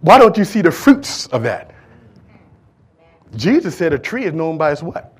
Why 0.00 0.18
don't 0.18 0.36
you 0.36 0.44
see 0.44 0.62
the 0.62 0.72
fruits 0.72 1.26
of 1.28 1.42
that? 1.44 1.69
Jesus 3.36 3.76
said 3.76 3.92
a 3.92 3.98
tree 3.98 4.24
is 4.24 4.32
known 4.32 4.58
by 4.58 4.72
its 4.72 4.82
what? 4.82 5.16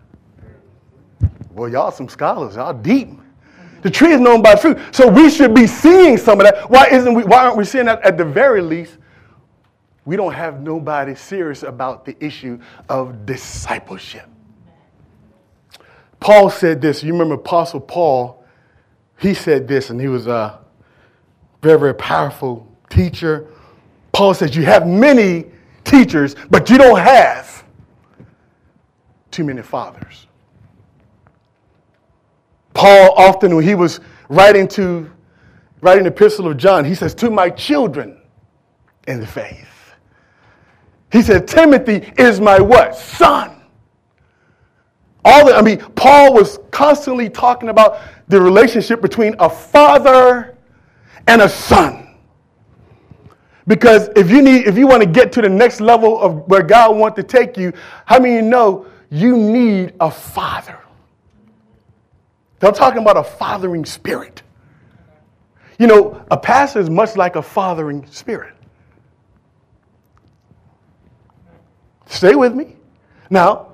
Well, 1.53 1.69
y'all 1.69 1.91
some 1.91 2.09
scholars, 2.09 2.57
y'all 2.57 2.73
deep. 2.73 3.09
The 3.83 3.91
tree 3.91 4.13
is 4.13 4.21
known 4.21 4.43
by 4.43 4.57
fruit. 4.57 4.79
So 4.93 5.09
we 5.09 5.31
should 5.31 5.55
be 5.55 5.67
seeing 5.67 6.17
some 6.17 6.41
of 6.41 6.47
that. 6.47 6.71
Why 6.71 6.87
isn't 6.89 7.15
we 7.15 7.25
why 7.25 7.45
aren't 7.45 7.57
we 7.57 7.65
seeing 7.65 7.87
that 7.87 8.03
at 8.03 8.19
the 8.19 8.25
very 8.25 8.61
least? 8.61 8.99
We 10.05 10.17
don't 10.17 10.33
have 10.33 10.61
nobody 10.61 11.15
serious 11.15 11.63
about 11.63 12.05
the 12.05 12.17
issue 12.25 12.59
of 12.89 13.27
discipleship. 13.27 14.27
Paul 16.19 16.51
said 16.51 16.81
this. 16.81 17.03
You 17.03 17.13
remember 17.13 17.35
Apostle 17.35 17.81
Paul? 17.81 18.45
He 19.19 19.35
said 19.35 19.69
this, 19.69 19.91
and 19.91 20.01
he 20.01 20.09
was 20.09 20.27
a 20.27 20.61
very, 21.63 21.79
very 21.79 21.95
powerful 21.95 22.67
teacher. 22.89 23.49
Paul 24.13 24.35
says, 24.35 24.57
You 24.57 24.65
have 24.65 24.87
many 24.87 25.47
teachers, 25.85 26.35
but 26.51 26.71
you 26.71 26.79
don't 26.79 26.99
have 26.99 27.60
too 29.31 29.45
many 29.45 29.63
fathers. 29.63 30.27
Paul 32.75 33.13
often, 33.17 33.57
when 33.57 33.65
he 33.65 33.75
was 33.75 34.01
writing 34.29 34.69
to 34.69 35.11
writing 35.83 36.05
the 36.05 36.11
epistle 36.11 36.47
of 36.49 36.57
John, 36.57 36.85
he 36.85 36.95
says, 36.95 37.15
To 37.17 37.31
my 37.31 37.51
children 37.51 38.21
in 39.07 39.21
the 39.21 39.27
faith. 39.27 39.67
He 41.11 41.23
said, 41.23 41.49
Timothy 41.49 42.13
is 42.17 42.41
my 42.41 42.61
what? 42.61 42.95
Son. 42.95 43.61
All 45.25 45.47
the, 45.47 45.55
I 45.55 45.63
mean, 45.63 45.79
Paul 45.97 46.33
was 46.33 46.59
constantly 46.71 47.29
talking 47.29 47.69
about 47.69 48.01
the 48.29 48.41
relationship 48.41 49.03
between 49.03 49.35
a 49.39 49.51
father 49.51 50.57
and 51.27 51.43
a 51.43 51.49
son. 51.49 52.09
Because 53.67 54.09
if 54.17 54.31
you 54.31 54.41
need, 54.41 54.67
if 54.67 54.79
you 54.79 54.87
want 54.87 55.03
to 55.03 55.09
get 55.09 55.31
to 55.33 55.43
the 55.43 55.49
next 55.49 55.81
level 55.81 56.21
of 56.21 56.49
where 56.49 56.63
God 56.63 56.97
wants 56.97 57.17
to 57.17 57.23
take 57.23 57.57
you, 57.57 57.73
how 58.07 58.19
many 58.19 58.37
you 58.37 58.43
know 58.43 58.87
you 59.11 59.37
need 59.37 59.95
a 60.01 60.11
father? 60.11 60.79
They're 62.61 62.73
talking 62.73 63.03
about 63.03 63.17
a 63.17 63.25
fathering 63.25 63.85
spirit. 63.85 64.43
You 65.79 65.87
know, 65.87 66.25
a 66.31 66.37
pastor 66.37 66.79
is 66.81 66.91
much 66.91 67.17
like 67.17 67.37
a 67.37 67.43
fathering 67.43 68.07
spirit. 68.11 68.55
Stay 72.07 72.35
with 72.35 72.55
me. 72.55 72.77
Now, 73.31 73.69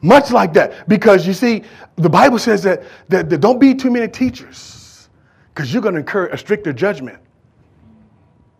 much 0.00 0.30
like 0.30 0.52
that. 0.54 0.88
Because 0.88 1.26
you 1.26 1.34
see, 1.34 1.62
the 1.96 2.08
Bible 2.08 2.38
says 2.38 2.62
that, 2.62 2.84
that, 3.08 3.28
that 3.30 3.38
don't 3.38 3.58
be 3.58 3.74
too 3.74 3.90
many 3.90 4.08
teachers, 4.08 5.08
because 5.52 5.72
you're 5.72 5.82
going 5.82 5.94
to 5.94 6.00
incur 6.00 6.26
a 6.26 6.38
stricter 6.38 6.72
judgment. 6.72 7.18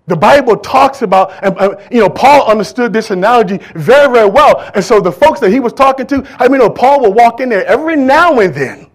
The 0.06 0.16
Bible 0.16 0.56
talks 0.58 1.00
about, 1.00 1.32
and 1.42 1.58
uh, 1.58 1.76
you 1.90 2.00
know, 2.00 2.11
Paul 2.11 2.46
understood 2.46 2.92
this 2.92 3.11
analogy 3.11 3.58
very, 3.75 4.12
very 4.12 4.28
well. 4.28 4.70
And 4.75 4.84
so 4.84 5.00
the 5.00 5.12
folks 5.12 5.40
that 5.40 5.50
he 5.50 5.61
was 5.61 5.73
talking 5.73 6.06
to, 6.08 6.26
I 6.38 6.44
mean, 6.44 6.61
you 6.61 6.66
know, 6.66 6.70
Paul 6.70 7.00
would 7.02 7.14
walk 7.14 7.40
in 7.40 7.49
there 7.49 7.64
every 7.64 7.96
now 7.96 8.40
and 8.40 8.54
then. 8.54 8.90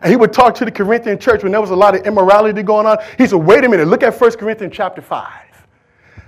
And 0.00 0.10
he 0.10 0.16
would 0.16 0.32
talk 0.32 0.56
to 0.56 0.64
the 0.64 0.72
Corinthian 0.72 1.18
church 1.20 1.44
when 1.44 1.52
there 1.52 1.60
was 1.60 1.70
a 1.70 1.76
lot 1.76 1.94
of 1.94 2.04
immorality 2.04 2.64
going 2.64 2.86
on. 2.86 2.98
He 3.18 3.26
said, 3.28 3.36
wait 3.36 3.64
a 3.64 3.68
minute, 3.68 3.86
look 3.86 4.02
at 4.02 4.20
1 4.20 4.32
Corinthians 4.32 4.74
chapter 4.74 5.00
5. 5.00 5.52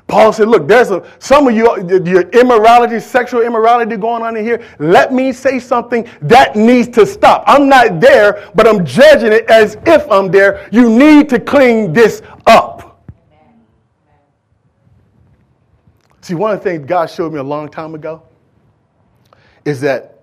Paul 0.06 0.32
said, 0.32 0.48
Look, 0.48 0.68
there's 0.68 0.90
a, 0.90 1.02
some 1.18 1.48
of 1.48 1.56
you, 1.56 1.64
your 2.04 2.28
immorality, 2.30 3.00
sexual 3.00 3.40
immorality 3.40 3.96
going 3.96 4.22
on 4.22 4.36
in 4.36 4.44
here. 4.44 4.62
Let 4.78 5.12
me 5.14 5.32
say 5.32 5.58
something 5.58 6.06
that 6.22 6.56
needs 6.56 6.88
to 6.88 7.06
stop. 7.06 7.42
I'm 7.46 7.68
not 7.68 8.00
there, 8.00 8.50
but 8.54 8.68
I'm 8.68 8.84
judging 8.84 9.32
it 9.32 9.48
as 9.48 9.78
if 9.86 10.10
I'm 10.10 10.30
there. 10.30 10.68
You 10.70 10.90
need 10.90 11.28
to 11.30 11.40
clean 11.40 11.92
this 11.92 12.22
up. 12.46 12.73
See, 16.24 16.32
one 16.32 16.52
of 16.52 16.58
the 16.58 16.64
things 16.64 16.86
God 16.86 17.10
showed 17.10 17.34
me 17.34 17.38
a 17.38 17.42
long 17.42 17.68
time 17.68 17.94
ago 17.94 18.22
is 19.66 19.82
that, 19.82 20.22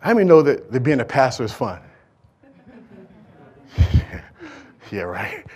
how 0.00 0.12
many 0.12 0.26
know 0.26 0.42
that, 0.42 0.72
that 0.72 0.80
being 0.80 0.98
a 0.98 1.04
pastor 1.04 1.44
is 1.44 1.52
fun? 1.52 1.80
yeah, 4.90 5.02
right. 5.02 5.46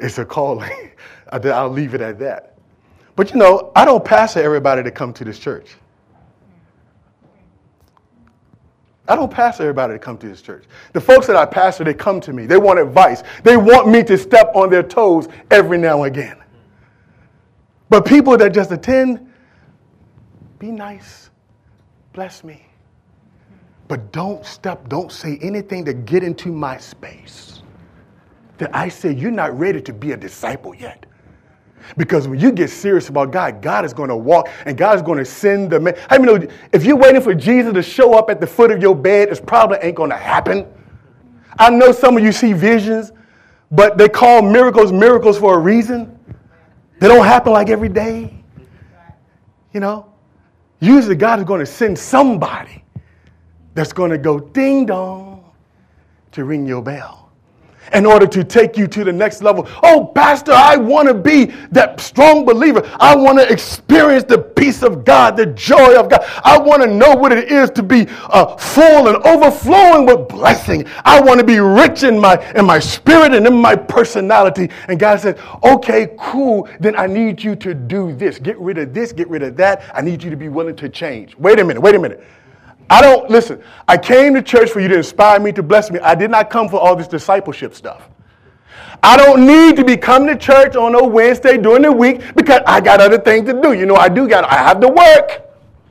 It's 0.00 0.16
a 0.16 0.24
calling. 0.24 0.90
I'll 1.30 1.68
leave 1.68 1.92
it 1.92 2.00
at 2.00 2.18
that. 2.20 2.56
But 3.14 3.32
you 3.32 3.36
know, 3.36 3.72
I 3.76 3.84
don't 3.84 4.02
pastor 4.02 4.42
everybody 4.42 4.82
to 4.82 4.90
come 4.90 5.12
to 5.12 5.24
this 5.24 5.38
church. 5.38 5.74
I 9.06 9.16
don't 9.16 9.30
pastor 9.30 9.64
everybody 9.64 9.92
to 9.92 9.98
come 9.98 10.16
to 10.16 10.26
this 10.26 10.40
church. 10.40 10.64
The 10.94 11.00
folks 11.02 11.26
that 11.26 11.36
I 11.36 11.44
pastor, 11.44 11.84
they 11.84 11.92
come 11.92 12.22
to 12.22 12.32
me. 12.32 12.46
They 12.46 12.56
want 12.56 12.78
advice. 12.78 13.22
They 13.44 13.58
want 13.58 13.88
me 13.88 14.02
to 14.04 14.16
step 14.16 14.50
on 14.54 14.70
their 14.70 14.82
toes 14.82 15.28
every 15.50 15.76
now 15.76 16.04
and 16.04 16.16
again. 16.16 16.41
But 17.92 18.06
people 18.06 18.38
that 18.38 18.54
just 18.54 18.72
attend, 18.72 19.30
be 20.58 20.72
nice, 20.72 21.28
bless 22.14 22.42
me. 22.42 22.64
But 23.86 24.12
don't 24.12 24.46
step, 24.46 24.88
don't 24.88 25.12
say 25.12 25.38
anything 25.42 25.84
to 25.84 25.92
get 25.92 26.22
into 26.22 26.50
my 26.50 26.78
space. 26.78 27.60
That 28.56 28.74
I 28.74 28.88
say 28.88 29.12
you're 29.12 29.30
not 29.30 29.58
ready 29.58 29.82
to 29.82 29.92
be 29.92 30.12
a 30.12 30.16
disciple 30.16 30.74
yet. 30.74 31.04
Because 31.98 32.26
when 32.26 32.40
you 32.40 32.50
get 32.50 32.70
serious 32.70 33.10
about 33.10 33.30
God, 33.30 33.60
God 33.60 33.84
is 33.84 33.92
going 33.92 34.08
to 34.08 34.16
walk 34.16 34.48
and 34.64 34.78
God 34.78 34.96
is 34.96 35.02
going 35.02 35.18
to 35.18 35.26
send 35.26 35.70
the 35.70 35.78
man. 35.78 35.94
I 36.08 36.16
mean, 36.16 36.50
if 36.72 36.86
you're 36.86 36.96
waiting 36.96 37.20
for 37.20 37.34
Jesus 37.34 37.74
to 37.74 37.82
show 37.82 38.14
up 38.14 38.30
at 38.30 38.40
the 38.40 38.46
foot 38.46 38.70
of 38.70 38.80
your 38.80 38.96
bed, 38.96 39.28
it 39.28 39.46
probably 39.46 39.76
ain't 39.82 39.96
going 39.96 40.08
to 40.08 40.16
happen. 40.16 40.66
I 41.58 41.68
know 41.68 41.92
some 41.92 42.16
of 42.16 42.24
you 42.24 42.32
see 42.32 42.54
visions, 42.54 43.12
but 43.70 43.98
they 43.98 44.08
call 44.08 44.40
miracles 44.40 44.92
miracles 44.92 45.38
for 45.38 45.56
a 45.56 45.58
reason. 45.58 46.18
They 47.02 47.08
don't 47.08 47.26
happen 47.26 47.52
like 47.52 47.68
every 47.68 47.88
day. 47.88 48.32
You 49.72 49.80
know? 49.80 50.12
Usually 50.78 51.16
God 51.16 51.40
is 51.40 51.44
going 51.44 51.58
to 51.58 51.66
send 51.66 51.98
somebody 51.98 52.84
that's 53.74 53.92
going 53.92 54.12
to 54.12 54.18
go 54.18 54.38
ding 54.38 54.86
dong 54.86 55.44
to 56.30 56.44
ring 56.44 56.64
your 56.64 56.80
bell 56.80 57.21
in 57.92 58.06
order 58.06 58.26
to 58.26 58.44
take 58.44 58.76
you 58.76 58.86
to 58.86 59.04
the 59.04 59.12
next 59.12 59.42
level. 59.42 59.68
Oh, 59.82 60.10
Pastor, 60.14 60.52
I 60.52 60.76
want 60.76 61.08
to 61.08 61.14
be 61.14 61.46
that 61.70 62.00
strong 62.00 62.44
believer. 62.44 62.82
I 63.00 63.14
want 63.14 63.38
to 63.38 63.50
experience 63.50 64.24
the 64.24 64.38
peace 64.38 64.82
of 64.82 65.04
God, 65.04 65.36
the 65.36 65.46
joy 65.46 65.98
of 65.98 66.08
God. 66.08 66.24
I 66.44 66.58
want 66.58 66.82
to 66.82 66.88
know 66.88 67.14
what 67.14 67.32
it 67.32 67.50
is 67.50 67.70
to 67.70 67.82
be 67.82 68.06
uh, 68.30 68.56
full 68.56 69.08
and 69.08 69.16
overflowing 69.24 70.06
with 70.06 70.28
blessing. 70.28 70.86
I 71.04 71.20
want 71.20 71.40
to 71.40 71.46
be 71.46 71.60
rich 71.60 72.02
in 72.02 72.18
my, 72.18 72.36
in 72.54 72.64
my 72.64 72.78
spirit 72.78 73.34
and 73.34 73.46
in 73.46 73.54
my 73.54 73.76
personality. 73.76 74.70
And 74.88 74.98
God 74.98 75.20
said, 75.20 75.38
okay, 75.62 76.14
cool. 76.18 76.68
Then 76.80 76.96
I 76.96 77.06
need 77.06 77.42
you 77.42 77.56
to 77.56 77.74
do 77.74 78.14
this. 78.14 78.38
Get 78.38 78.58
rid 78.58 78.78
of 78.78 78.94
this, 78.94 79.12
get 79.12 79.28
rid 79.28 79.42
of 79.42 79.56
that. 79.56 79.82
I 79.94 80.00
need 80.00 80.22
you 80.22 80.30
to 80.30 80.36
be 80.36 80.48
willing 80.48 80.76
to 80.76 80.88
change. 80.88 81.36
Wait 81.36 81.58
a 81.58 81.64
minute, 81.64 81.80
wait 81.80 81.94
a 81.94 81.98
minute. 81.98 82.24
I 82.92 83.00
don't, 83.00 83.30
listen, 83.30 83.62
I 83.88 83.96
came 83.96 84.34
to 84.34 84.42
church 84.42 84.68
for 84.68 84.78
you 84.78 84.88
to 84.88 84.98
inspire 84.98 85.40
me, 85.40 85.50
to 85.52 85.62
bless 85.62 85.90
me. 85.90 85.98
I 86.00 86.14
did 86.14 86.30
not 86.30 86.50
come 86.50 86.68
for 86.68 86.78
all 86.78 86.94
this 86.94 87.08
discipleship 87.08 87.74
stuff. 87.74 88.10
I 89.02 89.16
don't 89.16 89.46
need 89.46 89.76
to 89.76 89.84
be 89.84 89.96
coming 89.96 90.28
to 90.28 90.36
church 90.36 90.76
on 90.76 90.94
a 90.94 91.02
Wednesday 91.02 91.56
during 91.56 91.84
the 91.84 91.90
week 91.90 92.20
because 92.34 92.60
I 92.66 92.82
got 92.82 93.00
other 93.00 93.16
things 93.16 93.46
to 93.46 93.58
do. 93.58 93.72
You 93.72 93.86
know, 93.86 93.96
I 93.96 94.10
do 94.10 94.28
got, 94.28 94.44
I 94.44 94.56
have 94.56 94.78
to 94.80 94.88
work. 94.88 95.42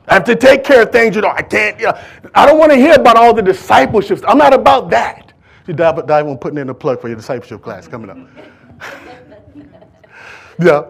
I 0.06 0.14
have 0.14 0.22
to 0.26 0.36
take 0.36 0.62
care 0.62 0.82
of 0.82 0.92
things. 0.92 1.16
You 1.16 1.22
know, 1.22 1.30
I 1.30 1.42
can't, 1.42 1.76
you 1.80 1.86
know, 1.86 2.00
I 2.36 2.46
don't 2.46 2.60
want 2.60 2.70
to 2.70 2.78
hear 2.78 2.94
about 2.94 3.16
all 3.16 3.34
the 3.34 3.42
discipleship. 3.42 4.22
I'm 4.28 4.38
not 4.38 4.54
about 4.54 4.88
that. 4.90 5.32
You 5.66 5.74
dive, 5.74 6.06
dive 6.06 6.28
on 6.28 6.38
putting 6.38 6.60
in 6.60 6.68
a 6.68 6.74
plug 6.74 7.00
for 7.00 7.08
your 7.08 7.16
discipleship 7.16 7.62
class 7.62 7.88
coming 7.88 8.10
up. 8.10 8.18
yeah. 10.60 10.84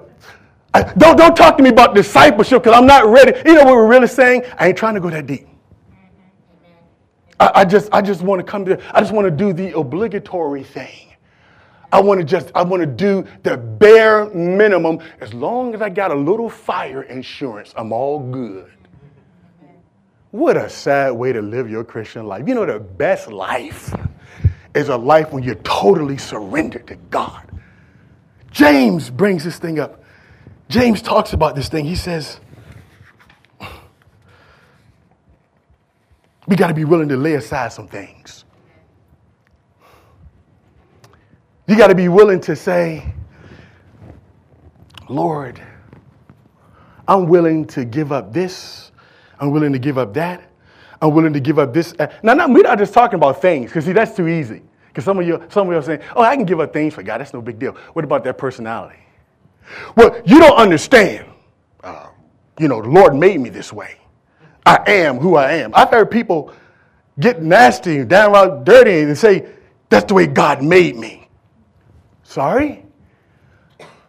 I, 0.74 0.82
don't, 0.92 1.16
don't 1.16 1.34
talk 1.34 1.56
to 1.56 1.62
me 1.62 1.70
about 1.70 1.94
discipleship 1.94 2.62
because 2.62 2.78
I'm 2.78 2.86
not 2.86 3.06
ready. 3.06 3.32
You 3.46 3.54
know 3.54 3.64
what 3.64 3.76
we're 3.76 3.88
really 3.88 4.08
saying? 4.08 4.42
I 4.58 4.68
ain't 4.68 4.76
trying 4.76 4.94
to 4.94 5.00
go 5.00 5.08
that 5.08 5.26
deep. 5.26 5.48
I, 7.42 7.62
I 7.62 7.64
just, 7.64 7.88
I 7.92 8.00
just 8.00 8.22
want 8.22 8.38
to 8.38 8.44
come 8.44 8.64
to, 8.66 8.80
I 8.96 9.00
just 9.00 9.12
want 9.12 9.24
to 9.24 9.30
do 9.32 9.52
the 9.52 9.76
obligatory 9.76 10.62
thing. 10.62 11.08
I 11.90 12.00
want 12.00 12.20
to 12.20 12.24
just, 12.24 12.52
I 12.54 12.62
want 12.62 12.82
to 12.82 12.86
do 12.86 13.26
the 13.42 13.56
bare 13.56 14.26
minimum. 14.26 15.00
As 15.20 15.34
long 15.34 15.74
as 15.74 15.82
I 15.82 15.90
got 15.90 16.12
a 16.12 16.14
little 16.14 16.48
fire 16.48 17.02
insurance, 17.02 17.74
I'm 17.76 17.92
all 17.92 18.20
good. 18.20 18.70
What 20.30 20.56
a 20.56 20.70
sad 20.70 21.10
way 21.10 21.32
to 21.32 21.42
live 21.42 21.68
your 21.68 21.82
Christian 21.82 22.26
life. 22.26 22.46
You 22.46 22.54
know, 22.54 22.64
the 22.64 22.78
best 22.78 23.30
life 23.30 23.92
is 24.72 24.88
a 24.88 24.96
life 24.96 25.32
when 25.32 25.42
you're 25.42 25.56
totally 25.56 26.18
surrendered 26.18 26.86
to 26.86 26.94
God. 26.94 27.44
James 28.52 29.10
brings 29.10 29.42
this 29.42 29.58
thing 29.58 29.80
up. 29.80 30.04
James 30.68 31.02
talks 31.02 31.32
about 31.32 31.56
this 31.56 31.68
thing. 31.68 31.86
He 31.86 31.96
says, 31.96 32.38
We 36.52 36.56
got 36.56 36.68
to 36.68 36.74
be 36.74 36.84
willing 36.84 37.08
to 37.08 37.16
lay 37.16 37.32
aside 37.36 37.72
some 37.72 37.88
things. 37.88 38.44
You 41.66 41.78
got 41.78 41.86
to 41.86 41.94
be 41.94 42.08
willing 42.08 42.42
to 42.42 42.54
say, 42.54 43.10
Lord, 45.08 45.62
I'm 47.08 47.26
willing 47.26 47.64
to 47.68 47.86
give 47.86 48.12
up 48.12 48.34
this. 48.34 48.92
I'm 49.40 49.50
willing 49.50 49.72
to 49.72 49.78
give 49.78 49.96
up 49.96 50.12
that. 50.12 50.42
I'm 51.00 51.14
willing 51.14 51.32
to 51.32 51.40
give 51.40 51.58
up 51.58 51.72
this. 51.72 51.94
Now, 52.22 52.34
now 52.34 52.46
we're 52.48 52.64
not 52.64 52.76
just 52.76 52.92
talking 52.92 53.14
about 53.14 53.40
things, 53.40 53.70
because 53.70 53.86
see, 53.86 53.94
that's 53.94 54.14
too 54.14 54.28
easy. 54.28 54.60
Because 54.88 55.06
some 55.06 55.18
of 55.18 55.26
you, 55.26 55.42
some 55.48 55.68
of 55.68 55.72
you 55.72 55.78
are 55.78 55.82
saying, 55.82 56.00
"Oh, 56.14 56.20
I 56.20 56.36
can 56.36 56.44
give 56.44 56.60
up 56.60 56.74
things 56.74 56.92
for 56.92 57.02
God. 57.02 57.22
That's 57.22 57.32
no 57.32 57.40
big 57.40 57.58
deal." 57.58 57.72
What 57.94 58.04
about 58.04 58.24
that 58.24 58.36
personality? 58.36 58.98
Well, 59.96 60.20
you 60.26 60.38
don't 60.38 60.58
understand. 60.58 61.30
Uh, 61.82 62.08
you 62.58 62.68
know, 62.68 62.82
the 62.82 62.90
Lord 62.90 63.14
made 63.14 63.40
me 63.40 63.48
this 63.48 63.72
way. 63.72 63.96
I 64.64 64.82
am 64.86 65.18
who 65.18 65.36
I 65.36 65.52
am. 65.52 65.72
I've 65.74 65.90
heard 65.90 66.10
people 66.10 66.52
get 67.18 67.42
nasty, 67.42 68.04
downright 68.04 68.64
dirty, 68.64 69.00
and 69.00 69.18
say, 69.18 69.46
"That's 69.88 70.06
the 70.06 70.14
way 70.14 70.26
God 70.26 70.62
made 70.62 70.96
me." 70.96 71.28
Sorry. 72.22 72.84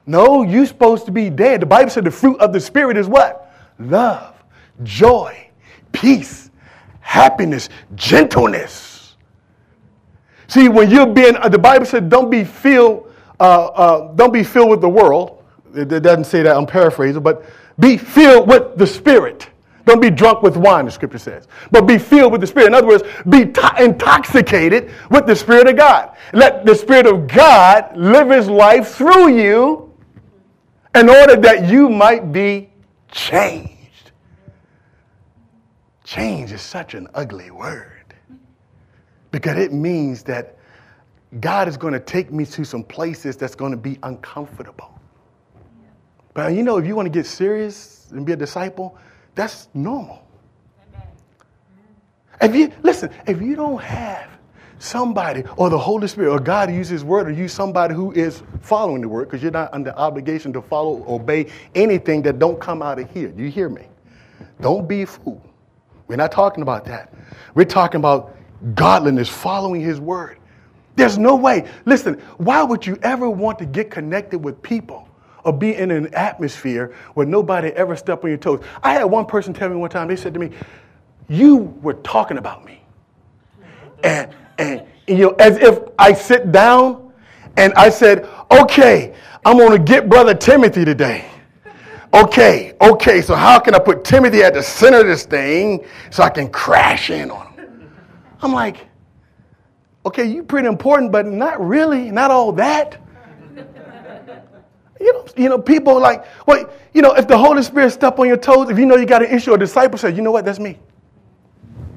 No, 0.05 0.43
you're 0.43 0.65
supposed 0.65 1.05
to 1.05 1.11
be 1.11 1.29
dead. 1.29 1.61
The 1.61 1.65
Bible 1.65 1.89
said 1.89 2.03
the 2.03 2.11
fruit 2.11 2.39
of 2.39 2.53
the 2.53 2.59
Spirit 2.59 2.97
is 2.97 3.07
what? 3.07 3.53
Love, 3.79 4.35
joy, 4.83 5.49
peace, 5.91 6.51
happiness, 6.99 7.69
gentleness. 7.95 9.15
See, 10.47 10.69
when 10.69 10.89
you're 10.89 11.07
being, 11.07 11.35
uh, 11.37 11.49
the 11.49 11.57
Bible 11.57 11.85
said, 11.85 12.09
don't 12.09 12.29
be 12.29 12.43
filled, 12.43 13.11
uh, 13.39 13.65
uh, 13.67 14.13
don't 14.13 14.33
be 14.33 14.43
filled 14.43 14.69
with 14.69 14.81
the 14.81 14.89
world. 14.89 15.43
It, 15.73 15.91
it 15.91 16.01
doesn't 16.01 16.25
say 16.25 16.43
that, 16.43 16.55
I'm 16.55 16.67
paraphrasing, 16.67 17.23
but 17.23 17.45
be 17.79 17.97
filled 17.97 18.47
with 18.47 18.77
the 18.77 18.85
Spirit. 18.85 19.49
Don't 19.85 20.01
be 20.01 20.09
drunk 20.09 20.41
with 20.41 20.55
wine, 20.55 20.85
the 20.85 20.91
scripture 20.91 21.17
says, 21.17 21.47
but 21.71 21.85
be 21.85 21.97
filled 21.97 22.31
with 22.31 22.41
the 22.41 22.47
Spirit. 22.47 22.67
In 22.67 22.73
other 22.73 22.87
words, 22.87 23.03
be 23.29 23.45
to- 23.45 23.83
intoxicated 23.83 24.91
with 25.09 25.25
the 25.25 25.35
Spirit 25.35 25.67
of 25.67 25.75
God. 25.75 26.15
Let 26.31 26.65
the 26.65 26.73
Spirit 26.73 27.05
of 27.05 27.27
God 27.27 27.95
live 27.97 28.29
His 28.29 28.47
life 28.47 28.89
through 28.89 29.37
you 29.37 29.93
in 30.95 31.09
order 31.09 31.35
that 31.35 31.67
you 31.67 31.89
might 31.89 32.31
be 32.31 32.69
changed. 33.11 34.11
Change 36.03 36.51
is 36.51 36.61
such 36.61 36.93
an 36.93 37.07
ugly 37.13 37.51
word 37.51 38.13
because 39.31 39.57
it 39.57 39.73
means 39.73 40.23
that 40.23 40.57
God 41.39 41.67
is 41.67 41.75
going 41.75 41.93
to 41.93 41.99
take 41.99 42.31
me 42.31 42.45
to 42.45 42.63
some 42.63 42.83
places 42.83 43.35
that's 43.35 43.55
going 43.55 43.71
to 43.71 43.77
be 43.77 43.97
uncomfortable. 44.03 44.99
But 46.33 46.53
you 46.53 46.63
know, 46.63 46.77
if 46.77 46.85
you 46.85 46.95
want 46.95 47.07
to 47.07 47.09
get 47.11 47.25
serious 47.25 48.09
and 48.11 48.25
be 48.25 48.33
a 48.33 48.35
disciple, 48.35 48.97
that's 49.35 49.67
normal. 49.73 50.23
If 52.41 52.55
you 52.55 52.71
listen, 52.81 53.09
if 53.25 53.41
you 53.41 53.55
don't 53.55 53.81
have 53.81 54.29
somebody 54.79 55.43
or 55.55 55.69
the 55.69 55.77
Holy 55.77 56.07
Spirit 56.07 56.31
or 56.31 56.39
God 56.39 56.71
use 56.71 56.89
His 56.89 57.03
word 57.03 57.27
or 57.27 57.31
use 57.31 57.53
somebody 57.53 57.93
who 57.93 58.11
is 58.11 58.43
following 58.61 59.01
the 59.01 59.07
word, 59.07 59.29
because 59.29 59.41
you're 59.41 59.51
not 59.51 59.73
under 59.73 59.91
obligation 59.91 60.51
to 60.53 60.61
follow, 60.61 61.05
obey 61.07 61.47
anything 61.73 62.21
that 62.23 62.39
don't 62.39 62.59
come 62.59 62.81
out 62.81 62.99
of 62.99 63.09
here. 63.11 63.29
Do 63.29 63.43
you 63.43 63.49
hear 63.49 63.69
me? 63.69 63.87
Don't 64.61 64.87
be 64.87 65.03
a 65.03 65.07
fool. 65.07 65.41
We're 66.07 66.17
not 66.17 66.31
talking 66.31 66.63
about 66.63 66.85
that. 66.85 67.13
We're 67.55 67.63
talking 67.63 67.99
about 67.99 68.35
godliness, 68.75 69.29
following 69.29 69.81
His 69.81 69.99
word. 69.99 70.37
There's 70.95 71.17
no 71.17 71.35
way. 71.35 71.67
Listen, 71.85 72.15
why 72.37 72.61
would 72.61 72.85
you 72.85 72.99
ever 73.03 73.29
want 73.29 73.57
to 73.59 73.65
get 73.65 73.89
connected 73.89 74.39
with 74.39 74.61
people 74.61 75.07
or 75.43 75.53
be 75.53 75.75
in 75.75 75.91
an 75.91 76.13
atmosphere 76.13 76.93
where 77.13 77.25
nobody 77.25 77.69
ever 77.69 77.95
step 77.95 78.23
on 78.23 78.29
your 78.29 78.37
toes? 78.37 78.63
I 78.81 78.93
had 78.93 79.03
one 79.05 79.25
person 79.25 79.53
tell 79.53 79.69
me 79.69 79.75
one 79.75 79.89
time, 79.89 80.07
they 80.07 80.15
said 80.15 80.33
to 80.33 80.39
me, 80.39 80.51
You 81.27 81.57
were 81.81 81.95
talking 81.95 82.37
about 82.37 82.65
me. 82.65 82.81
And 84.03 84.33
and 84.57 84.83
you 85.07 85.17
know, 85.17 85.29
as 85.31 85.57
if 85.57 85.79
I 85.99 86.13
sit 86.13 86.51
down 86.51 87.11
and 87.57 87.73
I 87.73 87.89
said, 87.89 88.27
okay, 88.51 89.15
I'm 89.45 89.57
going 89.57 89.77
to 89.77 89.83
get 89.83 90.09
brother 90.09 90.33
Timothy 90.33 90.85
today. 90.85 91.29
Okay, 92.13 92.73
okay, 92.79 93.21
so 93.21 93.33
how 93.33 93.59
can 93.59 93.73
I 93.73 93.79
put 93.79 94.03
Timothy 94.03 94.43
at 94.43 94.53
the 94.53 94.61
center 94.61 94.99
of 94.99 95.07
this 95.07 95.25
thing 95.25 95.83
so 96.11 96.21
I 96.21 96.29
can 96.29 96.49
crash 96.49 97.09
in 97.09 97.31
on 97.31 97.53
him? 97.53 97.91
I'm 98.41 98.53
like, 98.53 98.87
okay, 100.05 100.25
you 100.25 100.43
pretty 100.43 100.67
important, 100.67 101.11
but 101.11 101.25
not 101.25 101.59
really, 101.59 102.11
not 102.11 102.29
all 102.29 102.51
that. 102.53 103.01
You 104.99 105.13
know, 105.13 105.25
you 105.35 105.49
know, 105.49 105.59
people 105.59 105.99
like, 105.99 106.25
well, 106.45 106.69
you 106.93 107.01
know, 107.01 107.13
if 107.13 107.27
the 107.27 107.37
Holy 107.37 107.63
Spirit 107.63 107.91
step 107.91 108.19
on 108.19 108.27
your 108.27 108.37
toes, 108.37 108.69
if 108.69 108.77
you 108.77 108.85
know 108.85 108.95
you 108.95 109.05
got 109.05 109.23
an 109.23 109.35
issue, 109.35 109.53
a 109.53 109.57
disciple 109.57 109.97
says, 109.97 110.15
you 110.15 110.21
know 110.21 110.31
what, 110.31 110.45
that's 110.45 110.59
me. 110.59 110.79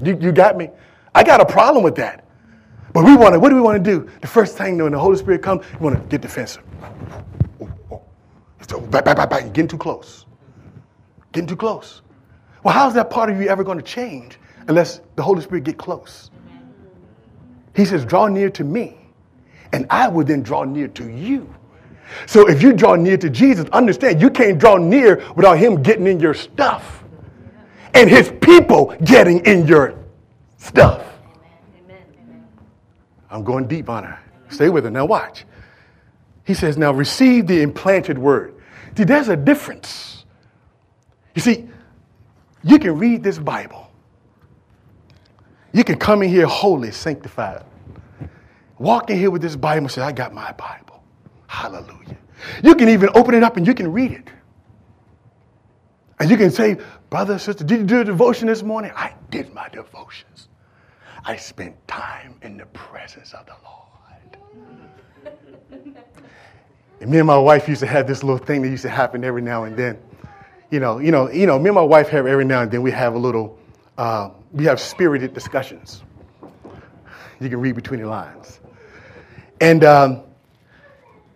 You, 0.02 0.18
you 0.20 0.32
got 0.32 0.56
me. 0.56 0.70
I 1.14 1.22
got 1.22 1.40
a 1.40 1.46
problem 1.46 1.85
with 1.85 1.96
that. 1.96 2.24
But 2.92 3.04
we 3.04 3.14
want 3.14 3.35
to, 3.35 3.40
what 3.40 3.50
do 3.50 3.54
we 3.54 3.61
want 3.61 3.82
to 3.82 3.90
do? 3.90 4.11
The 4.22 4.26
first 4.26 4.56
thing 4.56 4.78
when 4.78 4.92
the 4.92 4.98
Holy 4.98 5.16
Spirit 5.16 5.42
comes, 5.42 5.64
we 5.72 5.85
want 5.85 5.96
to 5.96 6.02
get 6.09 6.22
defensive. 6.22 6.62
Oh, 7.61 7.70
oh. 7.92 8.02
So 8.68 8.80
back, 8.80 9.04
back, 9.04 9.16
back. 9.16 9.42
You're 9.42 9.50
getting 9.50 9.68
too 9.68 9.78
close. 9.78 10.24
Getting 11.32 11.46
too 11.46 11.56
close. 11.56 12.02
Well, 12.62 12.74
how's 12.74 12.94
that 12.94 13.11
part 13.11 13.30
of 13.30 13.40
you 13.40 13.48
ever 13.48 13.62
going 13.62 13.78
to 13.78 13.85
change 13.85 14.38
unless 14.66 15.00
the 15.14 15.22
Holy 15.22 15.42
Spirit 15.42 15.64
get 15.64 15.76
close? 15.76 16.30
He 17.74 17.85
says, 17.85 18.04
draw 18.06 18.26
near 18.26 18.48
to 18.50 18.64
me, 18.64 18.96
and 19.72 19.87
I 19.90 20.09
will 20.09 20.24
then 20.24 20.42
draw 20.42 20.64
near 20.64 20.88
to 20.88 21.11
you. 21.11 21.54
So 22.26 22.48
if 22.48 22.62
you 22.62 22.72
draw 22.72 22.94
near 22.94 23.16
to 23.16 23.30
Jesus, 23.30 23.68
understand 23.70 24.20
you 24.20 24.30
can't 24.30 24.58
draw 24.58 24.76
near 24.76 25.24
without 25.34 25.58
him 25.58 25.82
getting 25.82 26.06
in 26.06 26.20
your 26.20 26.34
stuff 26.34 27.04
and 27.94 28.10
his 28.10 28.32
people 28.40 28.94
getting 29.04 29.44
in 29.46 29.66
your 29.66 29.98
stuff. 30.58 31.04
I'm 33.30 33.42
going 33.42 33.66
deep 33.66 33.88
on 33.88 34.04
her. 34.04 34.18
Stay 34.48 34.68
with 34.68 34.84
her. 34.84 34.90
Now, 34.90 35.04
watch. 35.04 35.44
He 36.44 36.54
says, 36.54 36.78
Now 36.78 36.92
receive 36.92 37.46
the 37.46 37.60
implanted 37.60 38.18
word. 38.18 38.54
See, 38.96 39.04
there's 39.04 39.28
a 39.28 39.36
difference. 39.36 40.24
You 41.34 41.42
see, 41.42 41.68
you 42.62 42.78
can 42.78 42.98
read 42.98 43.22
this 43.22 43.38
Bible, 43.38 43.90
you 45.72 45.84
can 45.84 45.98
come 45.98 46.22
in 46.22 46.30
here 46.30 46.46
holy, 46.46 46.90
sanctified. 46.90 47.64
Walk 48.78 49.08
in 49.10 49.18
here 49.18 49.30
with 49.30 49.40
this 49.40 49.56
Bible 49.56 49.84
and 49.84 49.90
say, 49.90 50.02
I 50.02 50.12
got 50.12 50.34
my 50.34 50.52
Bible. 50.52 50.95
Hallelujah. 51.46 52.16
You 52.62 52.74
can 52.74 52.88
even 52.88 53.11
open 53.14 53.35
it 53.35 53.42
up 53.42 53.56
and 53.56 53.66
you 53.66 53.74
can 53.74 53.92
read 53.92 54.12
it. 54.12 54.28
And 56.18 56.30
you 56.30 56.37
can 56.37 56.50
say, 56.50 56.78
Brother, 57.11 57.38
sister, 57.38 57.64
did 57.64 57.80
you 57.80 57.87
do 57.87 58.00
a 58.00 58.04
devotion 58.04 58.48
this 58.48 58.62
morning? 58.62 58.90
I 58.94 59.14
did 59.30 59.52
my 59.52 59.68
devotions. 59.68 60.48
I 61.24 61.37
spent 61.37 61.76
time 61.87 62.37
in 62.42 62.56
the 62.56 62.66
presence 62.66 63.32
of 63.35 63.46
the 63.46 63.54
Lord. 63.64 63.76
and 67.00 67.11
me 67.11 67.18
and 67.18 67.26
my 67.26 67.38
wife 67.38 67.68
used 67.68 67.80
to 67.80 67.87
have 67.87 68.06
this 68.06 68.22
little 68.22 68.44
thing 68.44 68.62
that 68.62 68.68
used 68.68 68.82
to 68.82 68.88
happen 68.88 69.24
every 69.24 69.42
now 69.42 69.64
and 69.64 69.76
then. 69.76 69.98
You 70.70 70.80
know, 70.80 70.98
you 70.98 71.12
know, 71.12 71.30
you 71.30 71.46
know, 71.46 71.59
me 71.59 71.68
and 71.68 71.74
my 71.74 71.82
wife 71.82 72.09
have 72.09 72.26
every 72.26 72.44
now 72.44 72.62
and 72.62 72.70
then 72.70 72.82
we 72.82 72.90
have 72.90 73.14
a 73.14 73.18
little, 73.18 73.59
uh, 73.98 74.30
we 74.52 74.64
have 74.64 74.80
spirited 74.80 75.32
discussions. 75.35 76.02
You 77.40 77.48
can 77.48 77.61
read 77.61 77.74
between 77.74 78.00
the 78.00 78.09
lines. 78.09 78.61
And 79.61 79.85
um, 79.85 80.22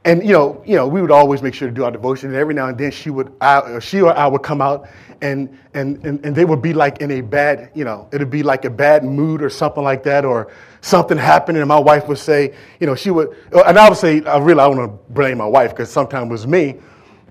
and 0.05 0.23
you 0.23 0.33
know, 0.33 0.63
you 0.65 0.77
know, 0.77 0.87
we 0.87 1.03
would 1.03 1.11
always 1.11 1.43
make 1.43 1.55
sure 1.55 1.69
to 1.69 1.75
do 1.75 1.85
our 1.85 1.91
devotion. 1.91 2.31
And 2.31 2.39
every 2.39 2.55
now 2.55 2.69
and 2.69 2.79
then, 2.79 2.91
she 2.91 3.11
would, 3.11 3.33
I, 3.41 3.79
she 3.81 4.01
or 4.01 4.17
I 4.17 4.27
would 4.27 4.43
come 4.43 4.61
out, 4.63 4.89
and, 5.21 5.59
and 5.75 6.05
and 6.05 6.25
and 6.25 6.35
they 6.35 6.45
would 6.45 6.63
be 6.63 6.73
like 6.73 7.01
in 7.01 7.11
a 7.11 7.21
bad, 7.21 7.71
you 7.75 7.85
know, 7.85 8.09
it'd 8.13 8.31
be 8.31 8.43
like 8.43 8.65
a 8.65 8.71
bad 8.71 9.05
mood 9.05 9.43
or 9.43 9.51
something 9.51 9.85
like 9.85 10.03
that, 10.05 10.25
or 10.25 10.51
something 10.81 11.19
happened, 11.19 11.59
and 11.59 11.69
my 11.69 11.79
wife 11.79 12.09
would 12.09 12.19
say, 12.19 12.55
you 12.81 12.87
know, 12.87 12.95
she 12.95 13.11
would, 13.11 13.37
and 13.53 13.79
I 13.79 13.89
would 13.89 13.99
say, 13.99 14.23
I 14.25 14.39
really, 14.39 14.61
I 14.61 14.69
don't 14.69 14.79
want 14.79 14.91
to 14.91 15.13
blame 15.13 15.39
my 15.39 15.47
wife 15.47 15.71
because 15.71 15.91
sometimes 15.91 16.29
it 16.29 16.33
was 16.33 16.47
me. 16.47 16.77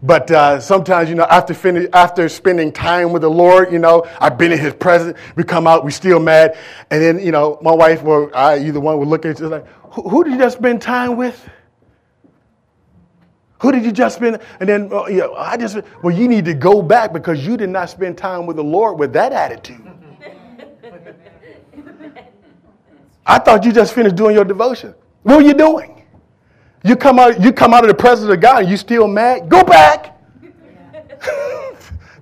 But 0.02 0.32
uh, 0.32 0.62
sometimes, 0.62 1.10
you 1.10 1.16
know, 1.16 1.26
after, 1.26 1.54
finish, 1.54 1.90
after 1.92 2.30
spending 2.30 2.72
time 2.72 3.12
with 3.12 3.22
the 3.22 3.30
Lord, 3.30 3.74
you 3.74 3.80
know, 3.80 4.08
I've 4.22 4.38
been 4.38 4.54
in 4.54 4.60
His 4.60 4.74
presence. 4.74 5.18
We 5.36 5.44
come 5.44 5.68
out, 5.68 5.84
we 5.84 5.92
still 5.92 6.20
mad, 6.20 6.58
and 6.90 7.02
then, 7.02 7.20
you 7.20 7.34
know, 7.34 7.58
my 7.62 7.74
wife 7.74 8.04
or 8.06 8.34
I, 8.36 8.60
either 8.60 8.80
one, 8.80 8.98
would 9.00 9.10
look 9.10 9.26
at 9.26 9.32
each 9.32 9.42
other 9.42 9.60
like, 9.60 9.68
who, 9.92 10.08
who 10.08 10.24
did 10.24 10.34
you 10.34 10.40
just 10.40 10.58
spend 10.58 10.82
time 10.82 11.18
with? 11.18 11.50
Who 13.62 13.72
did 13.72 13.84
you 13.84 13.92
just 13.92 14.16
spend? 14.16 14.40
And 14.60 14.70
then 14.70 14.90
uh, 14.92 15.04
I 15.34 15.58
just, 15.58 15.78
well, 16.02 16.16
you 16.16 16.28
need 16.28 16.46
to 16.46 16.54
go 16.54 16.82
back 16.82 17.12
because 17.12 17.46
you 17.46 17.58
did 17.58 17.70
not 17.70 17.90
spend 17.90 18.18
time 18.18 18.46
with 18.46 18.56
the 18.56 18.64
Lord 18.64 18.98
with 18.98 19.14
that 19.14 19.34
attitude. 19.34 19.86
I 23.26 23.38
thought 23.38 23.64
you 23.64 23.72
just 23.72 23.94
finished 23.94 24.16
doing 24.16 24.34
your 24.36 24.46
devotion. 24.46 24.96
What 25.24 25.38
were 25.38 25.44
you 25.44 25.54
doing? 25.54 26.06
You 26.84 26.96
come 26.96 27.20
out, 27.20 27.42
you 27.42 27.52
come 27.52 27.74
out 27.74 27.84
of 27.84 27.90
the 27.90 27.94
presence 27.94 28.32
of 28.32 28.40
God 28.40 28.62
and 28.62 28.72
you 28.72 28.78
still 28.78 29.08
mad? 29.08 29.50
Go 29.50 29.64
back. 29.64 30.18